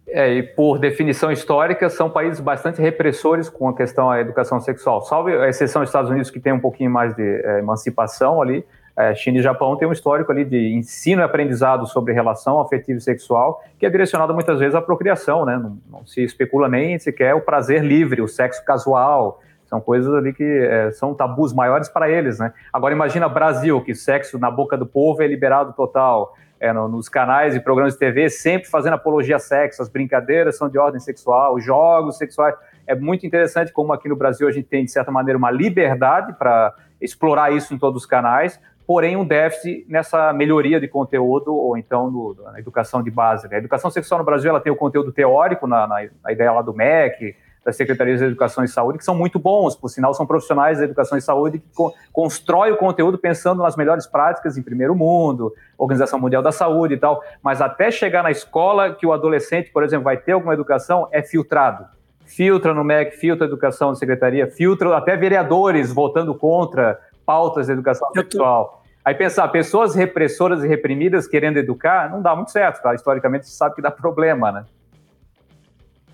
É, 0.07 0.33
e 0.33 0.43
por 0.43 0.77
definição 0.77 1.31
histórica, 1.31 1.89
são 1.89 2.09
países 2.09 2.41
bastante 2.41 2.81
repressores 2.81 3.47
com 3.47 3.69
a 3.69 3.75
questão 3.75 4.09
da 4.09 4.19
educação 4.19 4.59
sexual. 4.59 5.01
Salve 5.03 5.33
a 5.33 5.47
exceção 5.47 5.81
dos 5.81 5.89
Estados 5.89 6.11
Unidos, 6.11 6.29
que 6.29 6.39
tem 6.39 6.51
um 6.51 6.59
pouquinho 6.59 6.91
mais 6.91 7.15
de 7.15 7.23
é, 7.23 7.59
emancipação 7.59 8.41
ali, 8.41 8.65
é, 9.01 9.15
China 9.15 9.39
e 9.39 9.41
Japão 9.41 9.75
têm 9.75 9.87
um 9.87 9.91
histórico 9.91 10.31
ali 10.31 10.45
de 10.45 10.73
ensino 10.73 11.21
e 11.21 11.23
aprendizado 11.23 11.87
sobre 11.87 12.13
relação 12.13 12.59
afetiva 12.59 12.99
e 12.99 13.01
sexual, 13.01 13.63
que 13.79 13.85
é 13.85 13.89
direcionado 13.89 14.33
muitas 14.33 14.59
vezes 14.59 14.75
à 14.75 14.81
procriação, 14.81 15.45
né? 15.45 15.57
Não, 15.57 15.77
não 15.89 16.05
se 16.05 16.23
especula 16.23 16.69
nem 16.69 16.99
sequer 16.99 17.33
o 17.33 17.41
prazer 17.41 17.83
livre, 17.83 18.21
o 18.21 18.27
sexo 18.27 18.63
casual. 18.63 19.41
São 19.65 19.81
coisas 19.81 20.13
ali 20.13 20.33
que 20.33 20.43
é, 20.43 20.91
são 20.91 21.13
tabus 21.13 21.53
maiores 21.53 21.89
para 21.89 22.09
eles, 22.09 22.37
né? 22.37 22.53
Agora 22.71 22.93
imagina 22.93 23.27
Brasil, 23.27 23.81
que 23.81 23.95
sexo 23.95 24.37
na 24.37 24.51
boca 24.51 24.77
do 24.77 24.85
povo 24.85 25.23
é 25.23 25.27
liberado 25.27 25.73
total. 25.73 26.35
É, 26.59 26.71
no, 26.71 26.87
nos 26.87 27.09
canais 27.09 27.55
e 27.55 27.59
programas 27.59 27.93
de 27.93 27.99
TV, 27.99 28.29
sempre 28.29 28.69
fazendo 28.69 28.93
apologia 28.93 29.37
a 29.37 29.39
sexo, 29.39 29.81
as 29.81 29.89
brincadeiras 29.89 30.57
são 30.57 30.69
de 30.69 30.77
ordem 30.77 30.99
sexual, 30.99 31.55
os 31.55 31.63
jogos 31.63 32.19
sexuais. 32.19 32.53
É 32.85 32.93
muito 32.93 33.25
interessante 33.25 33.73
como 33.73 33.91
aqui 33.91 34.07
no 34.07 34.15
Brasil 34.15 34.47
a 34.47 34.51
gente 34.51 34.67
tem, 34.67 34.85
de 34.85 34.91
certa 34.91 35.11
maneira, 35.11 35.39
uma 35.39 35.49
liberdade 35.49 36.33
para 36.33 36.75
explorar 37.01 37.51
isso 37.51 37.73
em 37.73 37.79
todos 37.79 38.03
os 38.03 38.05
canais, 38.05 38.59
porém 38.85 39.15
um 39.15 39.25
déficit 39.25 39.85
nessa 39.87 40.33
melhoria 40.33 40.79
de 40.79 40.87
conteúdo 40.87 41.55
ou 41.55 41.77
então 41.77 42.09
no, 42.09 42.35
na 42.51 42.59
educação 42.59 43.01
de 43.01 43.11
base. 43.11 43.47
Né? 43.47 43.55
A 43.55 43.59
educação 43.59 43.89
sexual 43.89 44.19
no 44.19 44.25
Brasil 44.25 44.49
ela 44.49 44.59
tem 44.59 44.71
o 44.71 44.75
conteúdo 44.75 45.11
teórico 45.11 45.67
na, 45.67 45.87
na, 45.87 46.07
na 46.23 46.31
ideia 46.31 46.51
lá 46.51 46.61
do 46.61 46.73
MEC, 46.73 47.35
das 47.63 47.75
secretarias 47.75 48.19
de 48.19 48.25
educação 48.25 48.63
e 48.63 48.67
saúde, 48.67 48.97
que 48.97 49.05
são 49.05 49.15
muito 49.15 49.37
bons, 49.37 49.75
por 49.75 49.87
sinal, 49.87 50.13
são 50.13 50.25
profissionais 50.25 50.79
da 50.79 50.83
educação 50.83 51.17
e 51.17 51.21
saúde 51.21 51.59
que 51.59 51.69
co 51.75 51.93
constrói 52.11 52.71
o 52.71 52.77
conteúdo 52.77 53.17
pensando 53.17 53.61
nas 53.61 53.75
melhores 53.75 54.07
práticas 54.07 54.57
em 54.57 54.63
primeiro 54.63 54.95
mundo, 54.95 55.53
Organização 55.77 56.19
Mundial 56.19 56.41
da 56.41 56.51
Saúde 56.51 56.95
e 56.95 56.97
tal, 56.97 57.21
mas 57.41 57.61
até 57.61 57.91
chegar 57.91 58.23
na 58.23 58.31
escola 58.31 58.93
que 58.93 59.05
o 59.05 59.13
adolescente, 59.13 59.69
por 59.71 59.83
exemplo, 59.83 60.05
vai 60.05 60.17
ter 60.17 60.31
alguma 60.31 60.53
educação, 60.53 61.07
é 61.11 61.21
filtrado. 61.21 61.85
Filtra 62.25 62.73
no 62.73 62.83
MEC, 62.83 63.17
filtra 63.17 63.45
a 63.45 63.49
educação 63.49 63.89
da 63.89 63.95
secretaria, 63.95 64.47
filtra 64.47 64.95
até 64.97 65.15
vereadores 65.15 65.91
votando 65.93 66.33
contra 66.33 66.99
pautas 67.31 67.67
de 67.67 67.71
educação 67.71 68.09
sexual. 68.13 68.83
Aí 69.05 69.15
pensar, 69.15 69.47
pessoas 69.47 69.95
repressoras 69.95 70.63
e 70.63 70.67
reprimidas 70.67 71.27
querendo 71.27 71.57
educar, 71.57 72.11
não 72.11 72.21
dá 72.21 72.35
muito 72.35 72.51
certo, 72.51 72.81
tá? 72.83 72.93
Historicamente, 72.93 73.47
você 73.47 73.55
sabe 73.55 73.75
que 73.75 73.81
dá 73.81 73.89
problema, 73.89 74.51
né? 74.51 74.65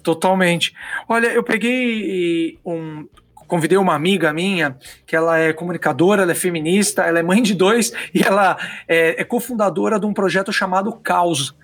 Totalmente. 0.03 0.73
Olha, 1.09 1.27
eu 1.27 1.43
peguei 1.43 2.59
um. 2.63 3.07
Convidei 3.47 3.77
uma 3.77 3.95
amiga 3.95 4.33
minha, 4.33 4.77
que 5.05 5.15
ela 5.15 5.39
é 5.39 5.53
comunicadora, 5.53 6.23
ela 6.23 6.33
é 6.33 6.35
feminista, 6.35 7.03
ela 7.03 7.19
é 7.19 7.23
mãe 7.23 7.41
de 7.41 7.55
dois 7.55 7.93
e 8.13 8.21
ela 8.21 8.57
é, 8.85 9.21
é 9.21 9.23
cofundadora 9.23 9.97
de 9.97 10.05
um 10.05 10.13
projeto 10.13 10.51
chamado 10.51 10.91
Caos. 10.91 11.55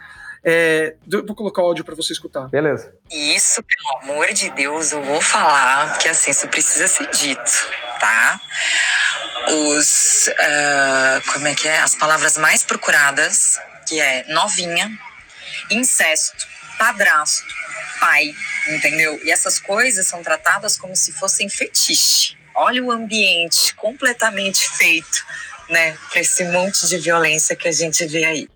É, 0.46 0.96
vou 1.06 1.36
colocar 1.36 1.62
o 1.62 1.66
áudio 1.66 1.84
para 1.84 1.94
você 1.94 2.14
escutar. 2.14 2.48
Beleza. 2.48 2.94
Isso, 3.12 3.62
pelo 3.64 4.14
amor 4.14 4.28
de 4.34 4.50
Deus, 4.52 4.94
eu 4.94 5.02
vou 5.04 5.22
falar, 5.22 5.92
porque 5.92 6.08
assim, 6.08 6.32
isso 6.32 6.48
precisa 6.48 6.88
ser 6.88 7.10
dito, 7.12 7.52
tá? 8.00 8.40
Os. 9.48 10.28
Uh, 10.28 11.32
como 11.34 11.48
é 11.48 11.56
que 11.56 11.68
é? 11.68 11.80
As 11.80 11.96
palavras 11.96 12.38
mais 12.38 12.64
procuradas, 12.64 13.60
que 13.88 14.00
é 14.00 14.26
novinha, 14.30 14.92
incesto, 15.70 16.48
padrasto, 16.78 17.46
pai, 18.00 18.34
entendeu? 18.70 19.20
E 19.24 19.32
essas 19.32 19.60
coisas 19.60 20.08
são 20.08 20.24
tratadas 20.24 20.78
como 20.78 20.96
se 20.96 21.12
fossem 21.14 21.50
fetiche. 21.50 22.38
Olha 22.56 22.84
o 22.84 22.92
ambiente 22.92 23.74
completamente 23.76 24.70
feito, 24.70 25.26
né, 25.70 25.98
para 26.12 26.22
esse 26.22 26.44
monte 26.46 26.88
de 26.88 26.98
violência 26.98 27.56
que 27.56 27.68
a 27.68 27.72
gente 27.72 28.06
vê 28.06 28.26
aí. 28.26 28.50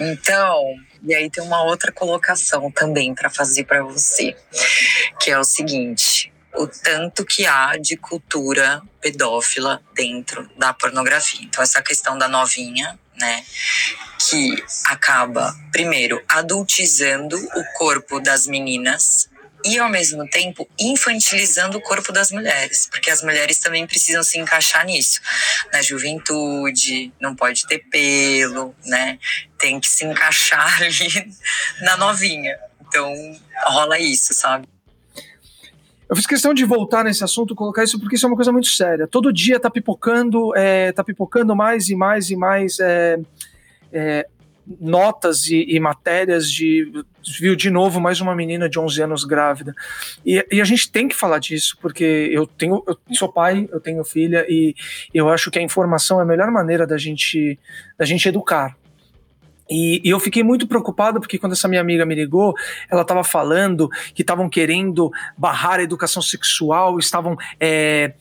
Então, 0.00 0.62
e 1.02 1.14
aí 1.14 1.28
tem 1.28 1.42
uma 1.42 1.62
outra 1.64 1.92
colocação 1.92 2.70
também 2.70 3.14
para 3.14 3.28
fazer 3.28 3.64
para 3.64 3.82
você, 3.82 4.34
que 5.20 5.30
é 5.30 5.38
o 5.38 5.44
seguinte: 5.44 6.31
o 6.54 6.66
tanto 6.66 7.24
que 7.24 7.46
há 7.46 7.76
de 7.76 7.96
cultura 7.96 8.82
pedófila 9.00 9.82
dentro 9.94 10.48
da 10.56 10.72
pornografia. 10.72 11.40
Então, 11.42 11.62
essa 11.62 11.82
questão 11.82 12.16
da 12.16 12.28
novinha, 12.28 12.98
né, 13.16 13.44
que 14.18 14.62
acaba, 14.86 15.54
primeiro, 15.70 16.22
adultizando 16.28 17.36
o 17.36 17.64
corpo 17.78 18.20
das 18.20 18.46
meninas 18.46 19.28
e, 19.64 19.78
ao 19.78 19.88
mesmo 19.88 20.28
tempo, 20.28 20.68
infantilizando 20.78 21.78
o 21.78 21.80
corpo 21.80 22.12
das 22.12 22.30
mulheres, 22.30 22.88
porque 22.90 23.10
as 23.10 23.22
mulheres 23.22 23.58
também 23.58 23.86
precisam 23.86 24.22
se 24.22 24.38
encaixar 24.38 24.84
nisso. 24.84 25.20
Na 25.72 25.80
juventude, 25.80 27.12
não 27.20 27.34
pode 27.34 27.66
ter 27.66 27.78
pelo, 27.90 28.74
né? 28.84 29.18
Tem 29.58 29.78
que 29.78 29.88
se 29.88 30.04
encaixar 30.04 30.76
ali 30.82 31.08
na 31.80 31.96
novinha. 31.96 32.58
Então, 32.80 33.12
rola 33.66 33.98
isso, 33.98 34.34
sabe? 34.34 34.71
Eu 36.12 36.16
fiz 36.16 36.26
questão 36.26 36.52
de 36.52 36.62
voltar 36.66 37.04
nesse 37.04 37.24
assunto, 37.24 37.54
colocar 37.54 37.82
isso 37.82 37.98
porque 37.98 38.16
isso 38.16 38.26
é 38.26 38.28
uma 38.28 38.36
coisa 38.36 38.52
muito 38.52 38.68
séria. 38.68 39.06
Todo 39.06 39.32
dia 39.32 39.58
tá 39.58 39.70
pipocando, 39.70 40.54
é, 40.54 40.92
tá 40.92 41.02
pipocando 41.02 41.56
mais 41.56 41.88
e 41.88 41.96
mais 41.96 42.28
e 42.28 42.36
mais 42.36 42.78
é, 42.80 43.18
é, 43.90 44.26
notas 44.78 45.46
e, 45.46 45.64
e, 45.66 45.80
matérias 45.80 46.52
de 46.52 46.92
viu 47.40 47.56
de 47.56 47.70
novo 47.70 47.98
mais 47.98 48.20
uma 48.20 48.34
menina 48.36 48.68
de 48.68 48.78
11 48.78 49.02
anos 49.02 49.24
grávida 49.24 49.74
e, 50.26 50.44
e, 50.52 50.60
a 50.60 50.64
gente 50.64 50.90
tem 50.90 51.08
que 51.08 51.16
falar 51.16 51.38
disso 51.38 51.78
porque 51.80 52.28
eu 52.30 52.46
tenho 52.46 52.82
eu 52.86 52.98
sou 53.12 53.32
pai 53.32 53.68
eu 53.72 53.80
tenho 53.80 54.04
filha 54.04 54.44
e 54.48 54.74
eu 55.14 55.28
acho 55.28 55.50
que 55.50 55.58
a 55.58 55.62
informação 55.62 56.20
é 56.20 56.24
a 56.24 56.26
melhor 56.26 56.50
maneira 56.50 56.86
da 56.86 56.98
gente 56.98 57.58
da 57.96 58.04
gente 58.04 58.28
educar 58.28 58.76
e, 59.68 60.00
e, 60.04 60.10
eu 60.10 60.20
fiquei 60.20 60.42
muito 60.42 60.66
preocupado 60.66 61.20
porque 61.20 61.38
quando 61.38 61.52
essa 61.52 61.68
minha 61.68 61.80
amiga 61.80 62.04
me 62.04 62.14
ligou, 62.14 62.54
ela 62.90 63.02
estava 63.02 63.24
falando 63.24 63.88
que 64.14 64.22
estavam 64.22 64.48
querendo 64.48 65.10
barrar 65.36 65.78
a 65.78 65.82
educação 65.82 66.22
sexual, 66.22 66.98
estavam 66.98 67.36
é, 67.58 68.14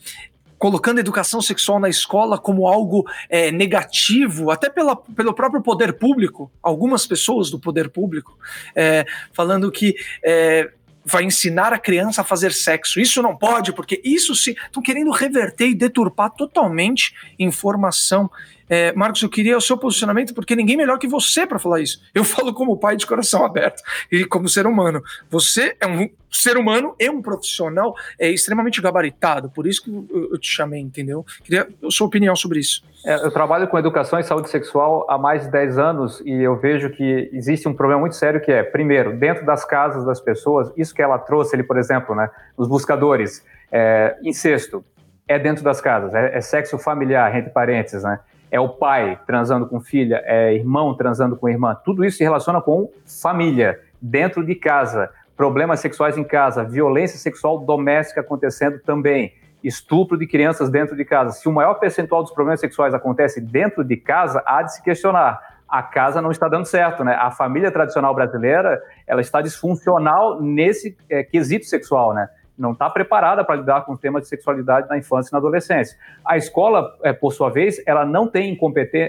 colocando 0.61 0.99
a 0.99 1.01
educação 1.01 1.41
sexual 1.41 1.79
na 1.79 1.89
escola 1.89 2.37
como 2.37 2.67
algo 2.67 3.03
é, 3.27 3.51
negativo, 3.51 4.51
até 4.51 4.69
pela, 4.69 4.95
pelo 4.95 5.33
próprio 5.33 5.61
poder 5.61 5.93
público, 5.93 6.51
algumas 6.61 7.07
pessoas 7.07 7.49
do 7.49 7.59
poder 7.59 7.89
público, 7.89 8.37
é, 8.75 9.03
falando 9.33 9.71
que 9.71 9.95
é, 10.23 10.71
vai 11.03 11.23
ensinar 11.23 11.73
a 11.73 11.79
criança 11.79 12.21
a 12.21 12.23
fazer 12.23 12.53
sexo. 12.53 12.99
Isso 12.99 13.23
não 13.23 13.35
pode, 13.35 13.73
porque 13.73 13.99
isso 14.03 14.35
se. 14.35 14.51
Estão 14.51 14.83
querendo 14.83 15.09
reverter 15.09 15.67
e 15.67 15.75
deturpar 15.75 16.29
totalmente 16.31 17.13
informação 17.39 18.29
é, 18.71 18.93
Marcos, 18.93 19.21
eu 19.21 19.27
queria 19.27 19.57
o 19.57 19.61
seu 19.61 19.77
posicionamento, 19.77 20.33
porque 20.33 20.55
ninguém 20.55 20.77
melhor 20.77 20.97
que 20.97 21.05
você 21.05 21.45
para 21.45 21.59
falar 21.59 21.81
isso. 21.81 22.01
Eu 22.15 22.23
falo 22.23 22.53
como 22.53 22.77
pai 22.77 22.95
de 22.95 23.05
coração 23.05 23.43
aberto 23.45 23.83
e 24.09 24.23
como 24.23 24.47
ser 24.47 24.65
humano. 24.65 25.03
Você 25.29 25.75
é 25.77 25.85
um 25.85 26.09
ser 26.31 26.55
humano 26.55 26.95
e 26.97 27.09
um 27.09 27.21
profissional 27.21 27.93
é, 28.17 28.29
extremamente 28.29 28.81
gabaritado, 28.81 29.49
por 29.49 29.67
isso 29.67 29.83
que 29.83 29.89
eu, 29.89 30.39
te 30.39 30.49
chamei, 30.49 30.79
entendeu? 30.79 31.25
Queria 31.43 31.67
a 31.85 31.91
sua 31.91 32.07
opinião 32.07 32.33
sobre 32.33 32.59
isso. 32.59 32.81
É, 33.05 33.15
eu 33.15 33.31
trabalho 33.31 33.67
com 33.67 33.77
educação 33.77 34.17
e 34.17 34.23
saúde 34.23 34.49
sexual 34.49 35.05
há 35.09 35.17
mais 35.17 35.43
de 35.43 35.51
10 35.51 35.77
anos 35.77 36.21
e 36.25 36.31
eu 36.31 36.55
vejo 36.55 36.91
que 36.91 37.29
existe 37.33 37.67
um 37.67 37.73
problema 37.73 37.99
muito 37.99 38.15
sério 38.15 38.39
que 38.39 38.53
é, 38.53 38.63
primeiro, 38.63 39.17
dentro 39.17 39.45
das 39.45 39.65
casas 39.65 40.05
das 40.05 40.21
pessoas, 40.21 40.71
isso 40.77 40.95
que 40.95 41.01
ela 41.01 41.19
trouxe 41.19 41.57
ali, 41.57 41.63
por 41.63 41.77
exemplo, 41.77 42.15
né, 42.15 42.29
nos 42.57 42.69
buscadores, 42.69 43.45
é, 43.69 44.15
incesto, 44.23 44.81
é 45.27 45.37
dentro 45.37 45.61
das 45.61 45.81
casas, 45.81 46.13
é, 46.13 46.37
é 46.37 46.39
sexo 46.39 46.77
familiar, 46.77 47.35
entre 47.35 47.51
parênteses, 47.51 48.03
né? 48.03 48.17
É 48.51 48.59
o 48.59 48.69
pai 48.69 49.19
transando 49.25 49.65
com 49.65 49.79
filha, 49.79 50.21
é 50.25 50.53
irmão 50.53 50.93
transando 50.93 51.37
com 51.37 51.49
irmã, 51.49 51.73
tudo 51.73 52.03
isso 52.05 52.17
se 52.17 52.23
relaciona 52.23 52.61
com 52.61 52.91
família, 53.05 53.79
dentro 54.01 54.45
de 54.45 54.53
casa, 54.55 55.09
problemas 55.37 55.79
sexuais 55.79 56.17
em 56.17 56.23
casa, 56.23 56.63
violência 56.63 57.17
sexual 57.17 57.59
doméstica 57.59 58.21
acontecendo 58.21 58.79
também, 58.79 59.33
estupro 59.63 60.17
de 60.17 60.27
crianças 60.27 60.69
dentro 60.69 60.95
de 60.95 61.05
casa. 61.05 61.31
Se 61.31 61.47
o 61.47 61.51
maior 61.51 61.75
percentual 61.75 62.23
dos 62.23 62.31
problemas 62.31 62.59
sexuais 62.59 62.93
acontece 62.93 63.39
dentro 63.39 63.83
de 63.83 63.95
casa, 63.95 64.43
há 64.45 64.61
de 64.63 64.73
se 64.73 64.83
questionar. 64.83 65.39
A 65.67 65.81
casa 65.81 66.21
não 66.21 66.31
está 66.31 66.49
dando 66.49 66.65
certo, 66.65 67.03
né? 67.03 67.15
A 67.15 67.31
família 67.31 67.71
tradicional 67.71 68.13
brasileira, 68.13 68.81
ela 69.07 69.21
está 69.21 69.41
disfuncional 69.41 70.41
nesse 70.41 70.97
é, 71.09 71.23
quesito 71.23 71.65
sexual, 71.65 72.13
né? 72.13 72.27
Não 72.61 72.73
está 72.73 72.89
preparada 72.89 73.43
para 73.43 73.55
lidar 73.55 73.81
com 73.85 73.93
o 73.93 73.97
tema 73.97 74.21
de 74.21 74.27
sexualidade 74.27 74.87
na 74.87 74.97
infância 74.97 75.29
e 75.29 75.33
na 75.33 75.39
adolescência. 75.39 75.97
A 76.23 76.37
escola, 76.37 76.95
é, 77.03 77.11
por 77.11 77.33
sua 77.33 77.49
vez, 77.49 77.81
ela 77.85 78.05
não 78.05 78.27
tem, 78.27 78.57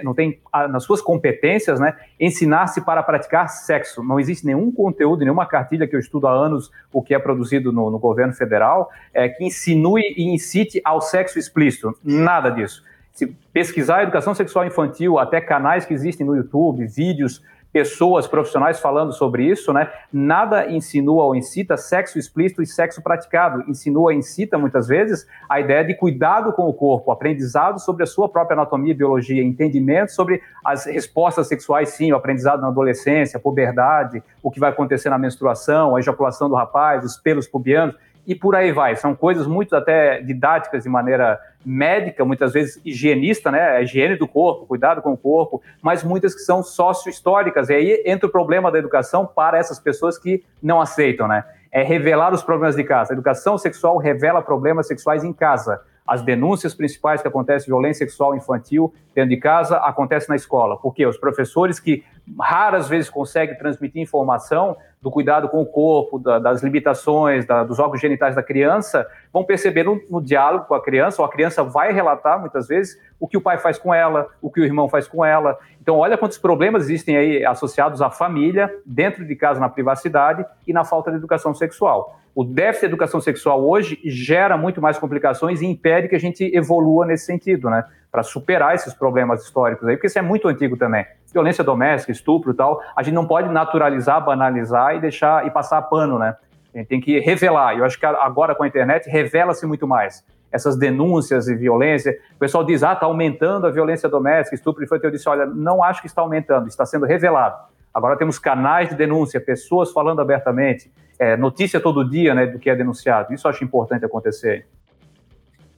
não 0.03 0.14
tem 0.14 0.40
nas 0.70 0.84
suas 0.84 1.03
competências, 1.03 1.78
né, 1.78 1.94
ensinar-se 2.18 2.80
para 2.80 3.03
praticar 3.03 3.48
sexo. 3.48 4.03
Não 4.03 4.18
existe 4.18 4.46
nenhum 4.46 4.72
conteúdo, 4.72 5.20
nenhuma 5.20 5.46
cartilha 5.46 5.86
que 5.86 5.94
eu 5.94 6.00
estudo 6.00 6.26
há 6.26 6.32
anos, 6.32 6.72
o 6.92 7.03
que 7.03 7.14
é 7.14 7.18
produzido 7.18 7.70
no, 7.70 7.90
no 7.90 7.98
governo 7.98 8.32
federal, 8.32 8.90
é, 9.12 9.28
que 9.28 9.44
insinue 9.44 10.03
e 10.16 10.34
incite 10.34 10.80
ao 10.84 11.00
sexo 11.00 11.38
explícito. 11.38 11.94
Nada 12.03 12.50
disso. 12.50 12.82
Se 13.12 13.26
pesquisar 13.53 14.03
educação 14.03 14.34
sexual 14.34 14.64
infantil, 14.64 15.18
até 15.18 15.40
canais 15.40 15.84
que 15.84 15.92
existem 15.92 16.26
no 16.26 16.34
YouTube, 16.34 16.86
vídeos 16.86 17.42
pessoas 17.73 18.27
profissionais 18.27 18.79
falando 18.79 19.12
sobre 19.12 19.45
isso, 19.45 19.73
né? 19.73 19.91
Nada 20.12 20.70
insinua 20.70 21.25
ou 21.25 21.35
incita 21.35 21.77
sexo 21.77 22.18
explícito 22.18 22.62
e 22.62 22.66
sexo 22.66 23.03
praticado. 23.03 23.64
Insinua 23.68 24.12
incita, 24.12 24.59
muitas 24.59 24.87
vezes, 24.87 25.27
a 25.49 25.59
ideia 25.59 25.83
de 25.83 25.95
cuidado 25.95 26.53
com 26.53 26.68
o 26.68 26.75
corpo, 26.75 27.11
aprendizado 27.11 27.81
sobre 27.81 28.03
a 28.03 28.07
sua 28.07 28.29
própria 28.29 28.55
anatomia 28.55 28.93
e 28.93 28.97
biologia, 28.97 29.43
entendimento 29.43 30.12
sobre 30.12 30.43
as 30.64 30.85
respostas 30.85 31.49
sexuais, 31.49 31.91
sim, 31.91 32.12
o 32.12 32.16
aprendizado 32.16 32.61
na 32.61 32.68
adolescência, 32.68 33.41
puberdade, 33.41 34.23
o 34.43 34.51
que 34.51 34.61
vai 34.61 34.70
acontecer 34.70 35.09
na 35.09 35.18
menstruação, 35.18 35.97
a 35.97 35.99
ejaculação 35.99 36.49
do 36.49 36.55
rapaz, 36.55 37.05
os 37.05 37.16
pelos 37.16 37.47
pubianos 37.47 37.97
e 38.27 38.35
por 38.35 38.55
aí 38.55 38.73
vai. 38.73 38.95
São 38.97 39.14
coisas 39.14 39.47
muito 39.47 39.75
até 39.75 40.20
didáticas 40.20 40.85
de 40.85 40.89
maneira 40.89 41.41
médica, 41.64 42.25
muitas 42.25 42.53
vezes 42.53 42.81
higienista, 42.85 43.51
né? 43.51 43.77
A 43.77 43.83
higiene 43.83 44.16
do 44.16 44.29
corpo, 44.29 44.66
cuidado 44.66 45.03
com 45.03 45.12
o 45.12 45.16
corpo, 45.16 45.62
mas 45.81 46.03
muitas 46.03 46.35
que 46.35 46.41
são 46.41 46.62
sócio-históricas. 46.62 47.68
E 47.68 47.75
aí 47.75 48.03
entra 48.07 48.29
o 48.29 48.33
problema 48.33 48.70
da 48.70 48.79
educação 48.79 49.27
para 49.27 49.59
essas 49.59 49.79
pessoas 49.79 50.18
que 50.18 50.45
não 50.62 50.81
aceitam, 50.81 51.27
né? 51.27 51.45
É 51.70 51.83
revelar 51.83 52.33
os 52.33 52.43
problemas 52.43 52.77
de 52.77 52.85
casa. 52.85 53.12
A 53.12 53.14
educação 53.14 53.57
sexual 53.57 53.97
revela 53.97 54.43
problemas 54.43 54.87
sexuais 54.87 55.25
em 55.25 55.33
casa. 55.33 55.81
As 56.07 56.20
denúncias 56.23 56.75
principais 56.75 57.23
que 57.23 57.29
acontecem 57.29 57.68
violência 57.68 58.05
sexual 58.05 58.37
infantil 58.37 58.93
dentro 59.14 59.31
de 59.31 59.37
casa 59.37 59.77
acontecem 59.79 60.29
na 60.31 60.37
escola. 60.37 60.77
Porque 60.77 61.07
os 61.07 61.16
professores 61.16 61.79
que 61.79 62.05
raras 62.39 62.89
vezes 62.89 63.09
conseguem 63.09 63.57
transmitir 63.57 64.03
informação 64.03 64.77
do 65.03 65.11
cuidado 65.11 65.48
com 65.48 65.61
o 65.61 65.66
corpo, 65.66 66.16
da, 66.16 66.38
das 66.38 66.62
limitações, 66.62 67.44
da, 67.44 67.64
dos 67.64 67.80
órgãos 67.80 68.00
genitais 68.00 68.36
da 68.36 68.42
criança, 68.42 69.05
vão 69.32 69.42
perceber 69.42 69.82
no, 69.82 70.00
no, 70.09 70.22
diálogo 70.22 70.66
com 70.66 70.74
a 70.74 70.82
criança, 70.82 71.20
ou 71.20 71.26
a 71.26 71.30
criança 71.30 71.64
vai 71.64 71.92
relatar 71.92 72.38
muitas 72.38 72.68
vezes 72.68 72.96
o 73.18 73.26
que 73.26 73.36
o 73.36 73.40
pai 73.40 73.59
faz 73.59 73.78
com 73.78 73.92
ela, 73.92 74.28
o 74.40 74.48
que 74.48 74.61
o 74.61 74.64
irmão 74.64 74.88
faz 74.88 75.09
com 75.09 75.24
ela. 75.24 75.59
Então, 75.80 75.98
olha 75.98 76.16
quantos 76.16 76.38
problemas 76.38 76.84
existem 76.84 77.16
aí 77.16 77.44
associados 77.44 78.00
à 78.00 78.11
família, 78.11 78.72
dentro 78.86 79.24
de 79.24 79.34
casa, 79.34 79.59
na 79.59 79.68
privacidade 79.68 80.46
e 80.68 80.72
na 80.72 80.84
falta 80.84 81.11
de 81.11 81.16
educação 81.16 81.53
sexual. 81.53 82.20
O 82.34 82.44
déficit 82.44 82.86
de 82.86 82.86
educação 82.86 83.20
sexual 83.20 83.62
hoje 83.68 84.00
gera 84.05 84.57
muito 84.57 84.80
mais 84.80 84.98
complicações 84.98 85.61
e 85.61 85.66
impede 85.66 86.09
que 86.09 86.14
a 86.14 86.20
gente 86.20 86.44
evolua 86.57 87.05
nesse 87.05 87.26
sentido, 87.26 87.68
né? 87.68 87.84
Para 88.11 88.22
superar 88.22 88.74
esses 88.74 88.94
problemas 88.94 89.44
históricos 89.44 89.86
aí, 89.88 89.96
porque 89.96 90.07
isso 90.07 90.18
é 90.18 90.22
muito 90.22 90.48
antigo 90.48 90.76
também. 90.76 91.05
Violência 91.33 91.64
doméstica, 91.64 92.12
estupro 92.12 92.53
e 92.53 92.55
tal, 92.55 92.83
a 92.95 93.03
gente 93.03 93.14
não 93.14 93.26
pode 93.26 93.49
naturalizar, 93.49 94.24
banalizar 94.24 94.97
e 94.97 95.01
deixar 95.01 95.47
e 95.47 95.51
passar 95.51 95.80
pano, 95.83 96.18
né? 96.18 96.37
A 96.74 96.78
gente 96.78 96.89
tem 96.89 97.01
que 97.01 97.18
revelar. 97.18 97.76
Eu 97.76 97.85
acho 97.85 97.99
que 97.99 98.07
agora 98.07 98.55
com 98.55 98.62
a 98.62 98.66
internet 98.66 99.09
revela-se 99.09 99.66
muito 99.66 99.87
mais 99.87 100.24
essas 100.53 100.76
denúncias 100.76 101.49
e 101.49 101.55
violência. 101.55 102.16
O 102.37 102.39
pessoal 102.39 102.62
diz, 102.62 102.83
ah, 102.83 102.93
está 102.93 103.07
aumentando 103.07 103.66
a 103.66 103.70
violência 103.70 104.09
doméstica, 104.09 104.55
estupro 104.55 104.85
infantil. 104.85 105.09
Eu 105.09 105.12
disse, 105.12 105.28
olha, 105.28 105.47
não 105.47 105.83
acho 105.83 106.03
que 106.03 106.07
está 106.07 106.20
aumentando, 106.20 106.68
está 106.68 106.85
sendo 106.85 107.07
revelado. 107.07 107.57
Agora 107.93 108.16
temos 108.16 108.39
canais 108.39 108.89
de 108.89 108.95
denúncia, 108.95 109.41
pessoas 109.41 109.91
falando 109.91 110.20
abertamente, 110.20 110.93
é, 111.18 111.37
notícia 111.37 111.80
todo 111.80 112.09
dia 112.09 112.35
né, 112.35 112.47
do 112.47 112.59
que 112.59 112.68
é 112.68 112.76
denunciado. 112.76 113.33
Isso 113.33 113.47
eu 113.47 113.51
acho 113.51 113.64
importante 113.64 114.05
acontecer. 114.05 114.66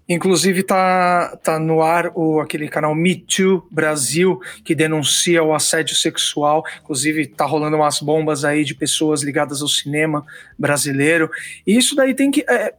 Inclusive 0.08 0.62
tá, 0.62 1.36
tá 1.42 1.58
no 1.58 1.82
ar 1.82 2.10
o, 2.14 2.40
aquele 2.40 2.68
canal 2.68 2.94
Me 2.94 3.14
Too 3.14 3.66
Brasil, 3.70 4.38
que 4.62 4.74
denuncia 4.74 5.42
o 5.42 5.54
assédio 5.54 5.96
sexual. 5.96 6.62
Inclusive 6.82 7.26
tá 7.26 7.46
rolando 7.46 7.76
umas 7.76 8.00
bombas 8.00 8.44
aí 8.44 8.64
de 8.64 8.74
pessoas 8.74 9.22
ligadas 9.22 9.62
ao 9.62 9.68
cinema 9.68 10.24
brasileiro. 10.58 11.30
E 11.66 11.76
isso 11.76 11.94
daí 11.94 12.14
tem 12.14 12.30
que... 12.30 12.44
É, 12.48 12.74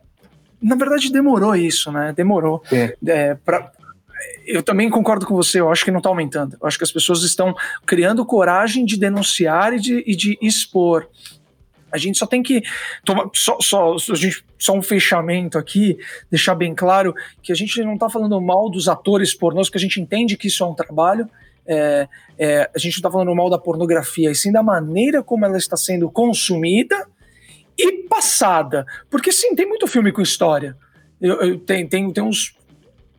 na 0.61 0.75
verdade 0.75 1.11
demorou 1.11 1.55
isso, 1.55 1.91
né? 1.91 2.13
Demorou. 2.15 2.63
É, 3.07 3.35
pra, 3.35 3.71
eu 4.45 4.61
também 4.61 4.89
concordo 4.89 5.25
com 5.25 5.35
você, 5.35 5.59
eu 5.59 5.71
acho 5.71 5.83
que 5.83 5.91
não 5.91 5.97
está 5.97 6.09
aumentando. 6.09 6.57
Eu 6.61 6.67
acho 6.67 6.77
que 6.77 6.83
as 6.83 6.91
pessoas 6.91 7.23
estão 7.23 7.55
criando 7.85 8.25
coragem 8.25 8.85
de 8.85 8.97
denunciar 8.97 9.73
e 9.73 9.79
de, 9.79 10.03
e 10.05 10.15
de 10.15 10.37
expor. 10.41 11.07
A 11.95 11.97
gente 11.97 12.17
só 12.17 12.25
tem 12.25 12.43
que 12.43 12.61
tomar 13.03 13.29
só, 13.33 13.57
só, 13.61 13.97
gente, 14.15 14.43
só 14.59 14.73
um 14.73 14.81
fechamento 14.81 15.57
aqui, 15.57 15.97
deixar 16.29 16.55
bem 16.55 16.75
claro 16.75 17.13
que 17.41 17.51
a 17.51 17.55
gente 17.55 17.81
não 17.83 17.93
está 17.93 18.09
falando 18.09 18.39
mal 18.41 18.69
dos 18.69 18.87
atores 18.87 19.33
pornôs, 19.33 19.67
porque 19.67 19.77
a 19.77 19.81
gente 19.81 20.01
entende 20.01 20.37
que 20.37 20.47
isso 20.47 20.63
é 20.63 20.67
um 20.67 20.75
trabalho. 20.75 21.29
É, 21.67 22.07
é, 22.37 22.69
a 22.75 22.77
gente 22.77 22.93
não 22.93 22.99
está 22.99 23.11
falando 23.11 23.33
mal 23.33 23.49
da 23.49 23.57
pornografia, 23.57 24.29
e 24.29 24.35
sim 24.35 24.51
da 24.51 24.61
maneira 24.61 25.23
como 25.23 25.45
ela 25.45 25.57
está 25.57 25.75
sendo 25.75 26.09
consumida 26.11 27.07
e 27.77 28.03
passada. 28.07 28.85
Porque 29.09 29.31
sim, 29.31 29.55
tem 29.55 29.67
muito 29.67 29.87
filme 29.87 30.11
com 30.11 30.21
história. 30.21 30.77
Eu, 31.19 31.41
eu, 31.41 31.59
tem, 31.59 31.87
tem, 31.87 32.11
tem 32.11 32.23
uns 32.23 32.55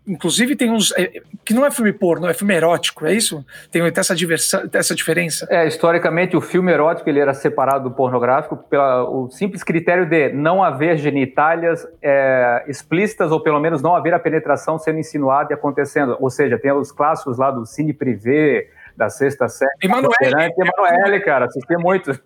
Inclusive 0.07 0.55
tem 0.55 0.71
uns. 0.71 0.93
É, 0.97 1.21
que 1.45 1.53
não 1.53 1.65
é 1.67 1.71
filme 1.71 1.93
porno, 1.93 2.29
é 2.29 2.35
filme 2.35 2.55
erótico, 2.55 3.07
é 3.07 3.13
isso? 3.13 3.45
Tem 3.71 3.83
essa, 3.83 4.15
diversa, 4.15 4.69
essa 4.73 4.95
diferença? 4.95 5.47
É, 5.51 5.67
historicamente 5.67 6.37
o 6.37 6.41
filme 6.41 6.73
erótico 6.73 7.09
ele 7.09 7.19
era 7.19 7.35
separado 7.35 7.89
do 7.89 7.95
pornográfico 7.95 8.57
pelo 8.57 9.29
simples 9.31 9.63
critério 9.63 10.07
de 10.07 10.33
não 10.33 10.63
haver 10.63 10.97
genitálias 10.97 11.87
é, 12.03 12.65
explícitas, 12.69 13.33
ou 13.33 13.41
pelo 13.41 13.61
menos 13.61 13.83
não 13.83 13.97
haver 13.97 14.15
a 14.15 14.19
penetração 14.19 14.79
sendo 14.79 14.99
insinuada 14.99 15.53
e 15.53 15.55
acontecendo. 15.55 16.17
Ou 16.21 16.31
seja, 16.31 16.59
tem 16.59 16.73
os 16.73 16.93
clássicos 16.93 17.39
lá 17.39 17.51
do 17.51 17.67
Cine 17.67 17.93
Privé, 17.93 18.69
da 18.97 19.11
Sexta 19.11 19.49
Série. 19.49 19.71
Emanuele. 19.83 20.53
Emanuele, 20.57 21.21
cara, 21.21 21.47
assisti 21.47 21.77
muito. 21.77 22.19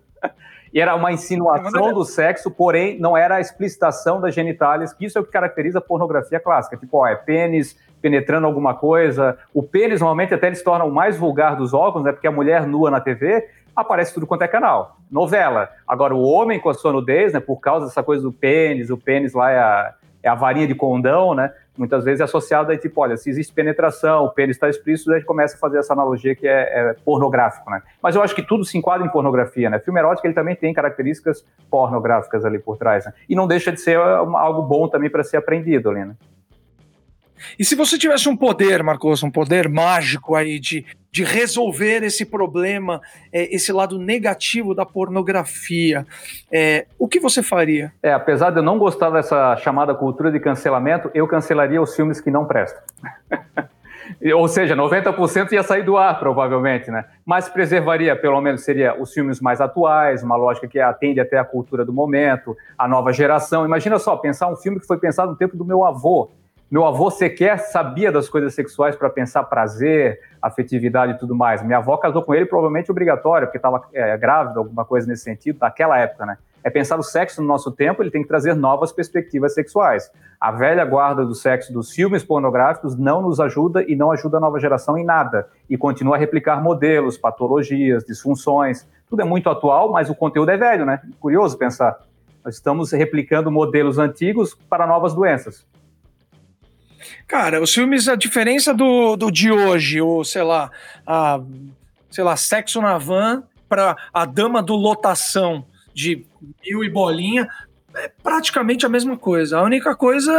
E 0.73 0.79
era 0.79 0.95
uma 0.95 1.11
insinuação 1.11 1.93
do 1.93 2.05
sexo, 2.05 2.49
porém 2.49 2.97
não 2.99 3.17
era 3.17 3.35
a 3.35 3.41
explicitação 3.41 4.21
das 4.21 4.33
genitálias, 4.33 4.93
que 4.93 5.05
isso 5.05 5.17
é 5.17 5.21
o 5.21 5.23
que 5.23 5.31
caracteriza 5.31 5.79
a 5.79 5.81
pornografia 5.81 6.39
clássica. 6.39 6.77
Tipo, 6.77 6.99
ó, 6.99 7.07
é 7.07 7.15
pênis 7.15 7.77
penetrando 8.01 8.47
alguma 8.47 8.73
coisa. 8.73 9.37
O 9.53 9.61
pênis 9.61 9.99
normalmente 9.99 10.33
até 10.33 10.47
ele 10.47 10.55
se 10.55 10.63
torna 10.63 10.85
o 10.85 10.91
mais 10.91 11.17
vulgar 11.17 11.55
dos 11.55 11.73
órgãos, 11.73 12.03
né? 12.03 12.11
Porque 12.11 12.27
a 12.27 12.31
mulher 12.31 12.65
nua 12.65 12.89
na 12.89 13.01
TV 13.01 13.47
aparece 13.75 14.13
tudo 14.13 14.25
quanto 14.25 14.43
é 14.43 14.47
canal. 14.47 14.97
Novela. 15.09 15.69
Agora, 15.87 16.15
o 16.15 16.21
homem 16.21 16.59
com 16.59 16.69
a 16.69 16.73
sua 16.73 16.93
nudez, 16.93 17.33
né? 17.33 17.39
Por 17.39 17.57
causa 17.57 17.85
dessa 17.85 18.01
coisa 18.01 18.23
do 18.23 18.31
pênis, 18.31 18.89
o 18.89 18.97
pênis 18.97 19.33
lá 19.33 19.51
é 19.51 19.59
a, 19.59 19.93
é 20.23 20.29
a 20.29 20.35
varinha 20.35 20.67
de 20.67 20.75
condão, 20.75 21.35
né? 21.35 21.53
Muitas 21.81 22.05
vezes 22.05 22.21
é 22.21 22.23
associado 22.23 22.71
a 22.71 22.77
tipo, 22.77 23.01
olha, 23.01 23.17
se 23.17 23.27
existe 23.27 23.51
penetração, 23.51 24.25
o 24.25 24.29
pênis 24.29 24.55
está 24.55 24.69
explícito, 24.69 25.11
a 25.11 25.15
gente 25.15 25.25
começa 25.25 25.55
a 25.55 25.59
fazer 25.59 25.79
essa 25.79 25.93
analogia 25.93 26.35
que 26.35 26.47
é, 26.47 26.61
é, 26.91 26.95
pornográfico, 27.03 27.71
né? 27.71 27.81
Mas 28.01 28.15
eu 28.15 28.21
acho 28.21 28.35
que 28.35 28.43
tudo 28.43 28.63
se 28.63 28.77
enquadra 28.77 29.05
em 29.05 29.09
pornografia, 29.09 29.67
né? 29.67 29.79
Filme 29.79 29.99
erótico 29.99 30.27
ele 30.27 30.35
também 30.35 30.55
tem 30.55 30.71
características 30.73 31.43
pornográficas 31.71 32.45
ali 32.45 32.59
por 32.59 32.77
trás, 32.77 33.05
né? 33.05 33.13
E 33.27 33.35
não 33.35 33.47
deixa 33.47 33.71
de 33.71 33.81
ser 33.81 33.97
algo 33.97 34.61
bom 34.61 34.87
também 34.87 35.09
para 35.09 35.23
ser 35.23 35.37
aprendido 35.37 35.89
ali, 35.89 36.05
né? 36.05 36.15
E 37.57 37.65
se 37.65 37.75
você 37.75 37.97
tivesse 37.97 38.27
um 38.29 38.35
poder, 38.35 38.83
Marcos, 38.83 39.23
um 39.23 39.31
poder 39.31 39.69
mágico 39.69 40.35
aí 40.35 40.59
de, 40.59 40.85
de 41.11 41.23
resolver 41.23 42.03
esse 42.03 42.25
problema, 42.25 43.01
é, 43.31 43.53
esse 43.53 43.71
lado 43.71 43.99
negativo 43.99 44.73
da 44.73 44.85
pornografia, 44.85 46.05
é, 46.51 46.85
o 46.97 47.07
que 47.07 47.19
você 47.19 47.43
faria? 47.43 47.91
É, 48.01 48.13
apesar 48.13 48.51
de 48.51 48.59
eu 48.59 48.63
não 48.63 48.77
gostar 48.77 49.09
dessa 49.09 49.55
chamada 49.57 49.93
cultura 49.93 50.31
de 50.31 50.39
cancelamento, 50.39 51.11
eu 51.13 51.27
cancelaria 51.27 51.81
os 51.81 51.95
filmes 51.95 52.21
que 52.21 52.31
não 52.31 52.45
prestam. 52.45 52.81
Ou 54.35 54.47
seja, 54.47 54.75
90% 54.75 55.51
ia 55.51 55.63
sair 55.63 55.83
do 55.83 55.97
ar, 55.97 56.19
provavelmente, 56.19 56.91
né? 56.91 57.05
Mas 57.25 57.47
preservaria, 57.47 58.15
pelo 58.15 58.39
menos, 58.41 58.63
seria 58.63 58.99
os 58.99 59.13
filmes 59.13 59.39
mais 59.39 59.61
atuais, 59.61 60.23
uma 60.23 60.35
lógica 60.35 60.67
que 60.67 60.79
atende 60.79 61.19
até 61.19 61.37
a 61.37 61.43
cultura 61.43 61.85
do 61.85 61.93
momento, 61.93 62.55
a 62.77 62.87
nova 62.87 63.13
geração. 63.13 63.65
Imagina 63.65 63.97
só, 63.99 64.15
pensar 64.17 64.47
um 64.47 64.55
filme 64.55 64.79
que 64.79 64.87
foi 64.87 64.97
pensado 64.97 65.31
no 65.31 65.37
tempo 65.37 65.55
do 65.55 65.65
meu 65.65 65.83
avô, 65.85 66.31
meu 66.71 66.85
avô 66.85 67.11
sequer 67.11 67.59
sabia 67.59 68.13
das 68.13 68.29
coisas 68.29 68.53
sexuais 68.55 68.95
para 68.95 69.09
pensar 69.09 69.43
prazer, 69.43 70.21
afetividade 70.41 71.11
e 71.11 71.17
tudo 71.17 71.35
mais. 71.35 71.61
Minha 71.61 71.79
avó 71.79 71.97
casou 71.97 72.23
com 72.23 72.33
ele 72.33 72.45
provavelmente 72.45 72.89
obrigatório, 72.89 73.45
porque 73.45 73.57
estava 73.57 73.83
é, 73.93 74.15
grávida, 74.17 74.59
alguma 74.59 74.85
coisa 74.85 75.05
nesse 75.05 75.23
sentido, 75.23 75.57
naquela 75.59 75.99
época, 75.99 76.25
né? 76.25 76.37
É 76.63 76.69
pensar 76.69 76.97
o 76.97 77.03
sexo 77.03 77.41
no 77.41 77.47
nosso 77.47 77.73
tempo, 77.73 78.01
ele 78.01 78.09
tem 78.09 78.21
que 78.21 78.27
trazer 78.29 78.53
novas 78.53 78.93
perspectivas 78.93 79.53
sexuais. 79.53 80.09
A 80.39 80.49
velha 80.49 80.85
guarda 80.85 81.25
do 81.25 81.35
sexo 81.35 81.73
dos 81.73 81.91
filmes 81.91 82.23
pornográficos 82.23 82.95
não 82.95 83.21
nos 83.21 83.41
ajuda 83.41 83.83
e 83.83 83.93
não 83.93 84.09
ajuda 84.09 84.37
a 84.37 84.39
nova 84.39 84.57
geração 84.57 84.97
em 84.97 85.03
nada. 85.03 85.49
E 85.69 85.75
continua 85.75 86.15
a 86.15 86.19
replicar 86.19 86.63
modelos, 86.63 87.17
patologias, 87.17 88.05
disfunções. 88.05 88.87
Tudo 89.09 89.23
é 89.23 89.25
muito 89.25 89.49
atual, 89.49 89.91
mas 89.91 90.09
o 90.09 90.15
conteúdo 90.15 90.51
é 90.51 90.55
velho, 90.55 90.85
né? 90.85 91.01
Curioso 91.19 91.57
pensar. 91.57 91.99
Nós 92.45 92.55
estamos 92.55 92.93
replicando 92.93 93.51
modelos 93.51 93.99
antigos 93.99 94.53
para 94.69 94.87
novas 94.87 95.13
doenças. 95.13 95.69
Cara, 97.27 97.61
os 97.61 97.73
filmes, 97.73 98.07
a 98.07 98.15
diferença 98.15 98.73
do, 98.73 99.15
do 99.15 99.31
de 99.31 99.51
hoje, 99.51 100.01
ou 100.01 100.23
sei 100.23 100.43
lá, 100.43 100.71
a, 101.05 101.39
sei 102.09 102.23
lá, 102.23 102.35
Sexo 102.35 102.81
na 102.81 102.97
Van 102.97 103.43
para 103.67 103.95
a 104.13 104.25
Dama 104.25 104.61
do 104.61 104.75
Lotação 104.75 105.65
de 105.93 106.25
mil 106.63 106.83
e 106.83 106.89
bolinha, 106.89 107.47
é 107.95 108.09
praticamente 108.21 108.85
a 108.85 108.89
mesma 108.89 109.17
coisa. 109.17 109.59
A 109.59 109.63
única 109.63 109.95
coisa 109.95 110.31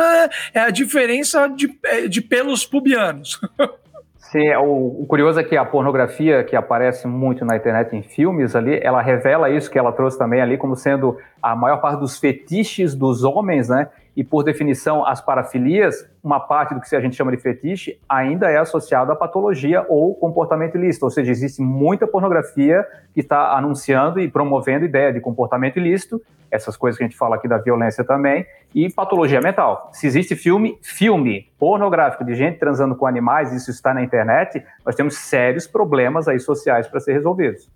é, 0.55 0.59
é 0.59 0.61
a 0.61 0.71
diferença 0.71 1.49
de, 1.49 1.79
é, 1.85 2.09
de 2.09 2.21
pelos 2.21 2.65
pubianos. 2.65 3.41
Sim, 4.17 4.47
é, 4.47 4.59
o, 4.59 5.03
o, 5.03 5.07
curioso 5.07 5.39
é 5.39 5.45
que 5.45 5.59
a 5.59 5.65
pornografia 5.65 6.43
que 6.43 6.57
aparece 6.57 7.07
muito 7.07 7.45
na 7.45 7.55
internet 7.55 7.95
em 7.95 8.03
filmes 8.03 8.57
ali, 8.57 8.81
ela 8.83 9.03
revela 9.03 9.51
isso 9.51 9.71
que 9.71 9.79
ela 9.79 9.93
trouxe 9.93 10.17
também 10.17 10.41
ali 10.41 10.57
como 10.57 10.75
sendo 10.75 11.19
a 11.43 11.55
maior 11.55 11.83
parte 11.83 12.01
dos 12.01 12.19
fetiches 12.19 12.95
dos 12.95 13.25
homens, 13.25 13.69
né? 13.69 13.91
e, 14.17 14.23
por 14.23 14.43
definição, 14.45 15.07
as 15.07 15.21
parafilias, 15.21 16.09
uma 16.23 16.39
parte 16.39 16.75
do 16.75 16.81
que 16.81 16.95
a 16.95 17.01
gente 17.01 17.17
chama 17.17 17.33
de 17.33 17.37
fetiche, 17.37 17.99
ainda 18.09 18.49
é 18.49 18.57
associado 18.57 19.11
à 19.11 19.17
patologia 19.17 19.85
ou 19.89 20.15
comportamento 20.15 20.77
ilícito. 20.77 21.05
Ou 21.05 21.11
seja, 21.11 21.33
existe 21.33 21.61
muita 21.61 22.07
pornografia 22.07 22.87
que 23.13 23.21
está 23.21 23.57
anunciando 23.57 24.21
e 24.21 24.31
promovendo 24.31 24.85
ideia 24.85 25.13
de 25.13 25.21
comportamento 25.21 25.79
ilícito, 25.79 26.23
essas 26.49 26.77
coisas 26.77 26.97
que 26.97 27.03
a 27.03 27.09
gente 27.09 27.17
fala 27.17 27.37
aqui 27.37 27.49
da 27.49 27.59
violência 27.59 28.05
também, 28.05 28.47
e 28.75 28.93
patologia 28.93 29.41
mental. 29.41 29.91
Se 29.93 30.07
existe 30.07 30.37
filme, 30.37 30.79
filme 30.83 31.51
pornográfico 31.59 32.25
de 32.25 32.35
gente 32.35 32.59
transando 32.59 32.95
com 32.95 33.07
animais, 33.07 33.53
isso 33.53 33.71
está 33.71 33.93
na 33.93 34.03
internet, 34.03 34.65
nós 34.85 34.95
temos 34.95 35.17
sérios 35.17 35.67
problemas 35.67 36.29
aí 36.29 36.39
sociais 36.39 36.87
para 36.87 37.01
ser 37.01 37.15
resolvidos. 37.15 37.69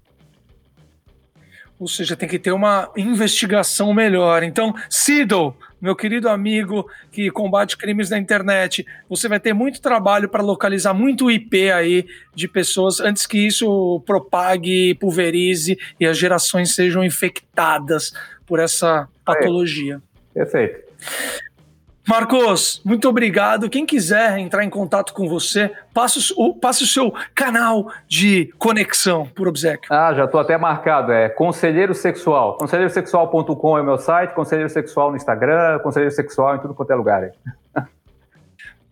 Ou 1.79 1.87
seja, 1.87 2.17
tem 2.17 2.29
que 2.29 2.39
ter 2.39 2.53
uma 2.53 2.91
investigação 2.97 3.93
melhor. 3.93 4.43
Então, 4.43 4.75
Siddle, 4.89 5.55
meu 5.81 5.95
querido 5.95 6.29
amigo 6.29 6.89
que 7.13 7.31
combate 7.31 7.77
crimes 7.77 8.11
na 8.11 8.19
internet, 8.19 8.87
você 9.09 9.29
vai 9.29 9.39
ter 9.39 9.53
muito 9.53 9.81
trabalho 9.81 10.29
para 10.29 10.43
localizar 10.43 10.95
muito 10.95 11.31
IP 11.31 11.71
aí 11.71 12.07
de 12.35 12.49
pessoas 12.49 13.01
antes 13.01 13.27
que 13.27 13.39
isso 13.39 14.03
propague, 14.07 14.95
pulverize 14.95 15.79
e 16.01 16.07
as 16.07 16.17
gerações 16.17 16.75
sejam 16.75 17.05
infectadas 17.05 18.13
por 18.47 18.59
essa 18.59 19.09
patologia. 19.25 20.01
Perfeito. 20.33 20.87
Marcos, 22.09 22.81
muito 22.85 23.09
obrigado. 23.09 23.69
Quem 23.69 23.85
quiser 23.85 24.39
entrar 24.39 24.65
em 24.65 24.71
contato 24.71 25.13
com 25.13 25.29
você, 25.29 25.73
passe 25.93 26.33
o, 26.37 26.55
passe 26.55 26.85
o 26.85 26.87
seu 26.87 27.13
canal 27.35 27.91
de 28.07 28.53
conexão 28.59 29.27
por 29.27 29.49
obsequio. 29.49 29.93
Ah, 29.93 30.15
já 30.15 30.25
estou 30.25 30.39
até 30.39 30.57
marcado. 30.57 31.11
É 31.11 31.29
Conselheiro 31.29 31.95
Sexual. 31.95 32.57
Conselheirosexual.com 32.59 33.79
é 33.79 33.81
o 33.81 33.85
meu 33.85 33.99
site, 33.99 34.35
Conselheiro 34.35 34.71
Sexual 34.71 35.11
no 35.11 35.17
Instagram, 35.17 35.81
Conselheiro 35.81 36.15
Sexual 36.15 36.55
em 36.55 36.61
tudo 36.61 36.75
quanto 36.75 36.93
é 36.93 36.95
lugar. 36.95 37.31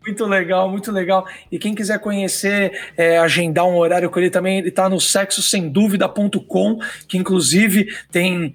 Muito 0.07 0.27
legal, 0.27 0.69
muito 0.69 0.93
legal. 0.93 1.27
E 1.51 1.59
quem 1.59 1.75
quiser 1.75 1.99
conhecer, 1.99 2.79
é, 2.95 3.17
agendar 3.17 3.65
um 3.65 3.77
horário 3.77 4.11
com 4.11 4.19
ele 4.21 4.29
também, 4.29 4.59
ele 4.59 4.69
está 4.69 4.87
no 4.87 5.01
sexossemdúvida.com, 5.01 6.79
que 7.09 7.17
inclusive 7.17 7.87
tem 8.12 8.55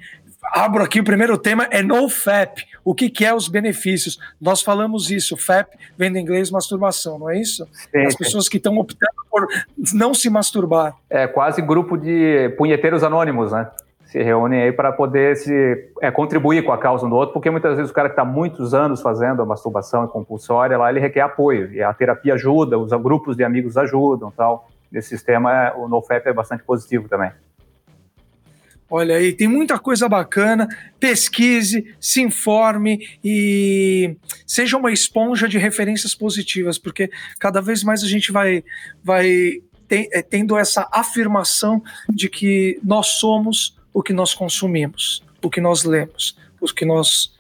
abro 0.54 0.84
aqui 0.84 1.00
o 1.00 1.04
primeiro 1.04 1.38
tema 1.38 1.68
é 1.72 1.82
NoFap. 1.82 2.66
O 2.84 2.96
que, 2.96 3.10
que 3.10 3.26
é 3.26 3.34
os 3.34 3.48
benefícios? 3.48 4.20
Nós 4.40 4.62
falamos 4.62 5.12
isso, 5.12 5.38
FAP 5.38 5.74
vem 5.98 6.12
do 6.12 6.18
inglês 6.18 6.50
masturbação, 6.50 7.20
não 7.20 7.30
é 7.30 7.40
isso? 7.40 7.68
Sim, 7.92 8.06
As 8.06 8.16
pessoas 8.16 8.50
que 8.50 8.58
estão 8.58 8.78
optando 8.78 9.12
por 9.30 9.48
não 9.94 10.14
se 10.14 10.30
masturbar. 10.30 10.96
É 11.10 11.28
quase 11.28 11.62
grupo 11.62 11.98
de 11.98 12.50
punheteiros 12.58 13.04
anônimos, 13.04 13.52
né? 13.52 13.70
Se 14.06 14.24
reúnem 14.24 14.64
aí 14.64 14.72
para 14.72 14.92
poder 14.92 15.36
se 15.36 15.92
é, 16.02 16.10
contribuir 16.10 16.64
com 16.64 16.72
a 16.72 16.80
causa 16.80 17.06
um 17.06 17.10
do 17.10 17.16
outro, 17.16 17.34
porque 17.34 17.50
muitas 17.52 17.76
vezes 17.76 17.92
o 17.92 17.94
cara 17.94 18.10
que 18.10 18.14
está 18.14 18.26
muitos 18.26 18.74
anos 18.74 19.02
fazendo 19.02 19.42
a 19.44 19.46
masturbação 19.46 20.08
compulsória 20.08 20.78
lá, 20.78 20.90
ele 20.90 21.00
requer 21.00 21.22
apoio, 21.22 21.72
e 21.72 21.84
a 21.84 21.94
terapia 21.94 22.34
ajuda, 22.34 22.78
os 22.78 22.92
grupos 22.94 23.38
de 23.38 23.44
amigos 23.44 23.78
ajudam 23.78 24.32
tal. 24.32 24.68
Esse 24.92 25.10
sistema, 25.10 25.74
o 25.76 25.88
NoFap 25.88 26.28
é 26.28 26.34
bastante 26.34 26.64
positivo 26.64 27.08
também. 27.08 27.32
Olha 28.90 29.18
aí, 29.18 29.34
tem 29.34 29.48
muita 29.48 29.78
coisa 29.78 30.10
bacana. 30.10 30.68
Pesquise, 31.00 31.96
se 32.00 32.22
informe 32.22 33.08
e 33.24 34.16
seja 34.48 34.78
uma 34.78 34.92
esponja 34.92 35.48
de 35.48 35.58
referências 35.58 36.16
positivas, 36.16 36.80
porque 36.80 37.10
cada 37.40 37.62
vez 37.62 37.84
mais 37.84 38.04
a 38.04 38.08
gente 38.08 38.32
vai, 38.32 38.64
vai 39.04 39.62
é, 39.90 40.22
tendo 40.22 40.58
essa 40.58 40.90
afirmação 40.92 41.84
de 42.10 42.30
que 42.30 42.80
nós 42.84 43.20
somos 43.20 43.78
o 43.94 44.02
que 44.02 44.14
nós 44.14 44.34
consumimos, 44.34 45.24
o 45.44 45.50
que 45.50 45.62
nós 45.62 45.84
lemos, 45.84 46.38
o 46.60 46.66
que 46.66 46.86
nós 46.86 47.32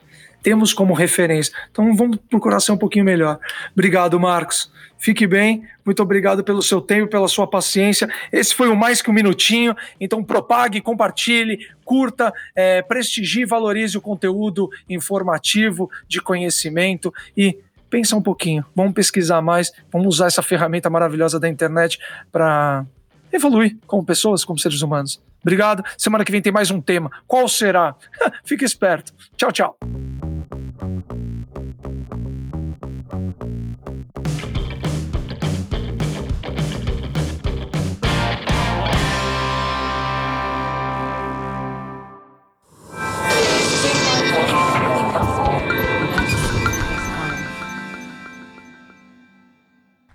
temos 0.49 0.73
como 0.73 0.95
referência. 0.95 1.53
Então 1.69 1.95
vamos 1.95 2.17
procurar 2.27 2.59
ser 2.59 2.71
um 2.71 2.77
pouquinho 2.77 3.05
melhor. 3.05 3.39
Obrigado, 3.71 4.19
Marcos. 4.19 4.71
Fique 4.97 5.27
bem, 5.27 5.63
muito 5.85 6.01
obrigado 6.01 6.43
pelo 6.43 6.63
seu 6.63 6.81
tempo, 6.81 7.07
pela 7.07 7.27
sua 7.27 7.45
paciência. 7.45 8.09
Esse 8.31 8.55
foi 8.55 8.67
o 8.67 8.75
Mais 8.75 8.99
Que 8.99 9.11
Um 9.11 9.13
Minutinho. 9.13 9.75
Então, 10.01 10.23
propague, 10.23 10.81
compartilhe, 10.81 11.67
curta, 11.85 12.33
é, 12.55 12.81
prestigie, 12.81 13.45
valorize 13.45 13.95
o 13.95 14.01
conteúdo 14.01 14.71
informativo, 14.89 15.87
de 16.07 16.19
conhecimento 16.19 17.13
e 17.37 17.59
pensa 17.87 18.15
um 18.15 18.21
pouquinho. 18.21 18.65
Vamos 18.75 18.93
pesquisar 18.93 19.43
mais, 19.43 19.71
vamos 19.91 20.07
usar 20.07 20.25
essa 20.25 20.41
ferramenta 20.41 20.89
maravilhosa 20.89 21.39
da 21.39 21.47
internet 21.47 21.99
para 22.31 22.87
evoluir 23.31 23.77
como 23.85 24.03
pessoas, 24.03 24.43
como 24.43 24.57
seres 24.57 24.81
humanos. 24.81 25.21
Obrigado. 25.43 25.83
Semana 25.95 26.25
que 26.25 26.31
vem 26.31 26.41
tem 26.41 26.51
mais 26.51 26.71
um 26.71 26.81
tema. 26.81 27.11
Qual 27.27 27.47
será? 27.47 27.95
Fique 28.43 28.65
esperto. 28.65 29.13
Tchau, 29.37 29.51
tchau. 29.51 29.98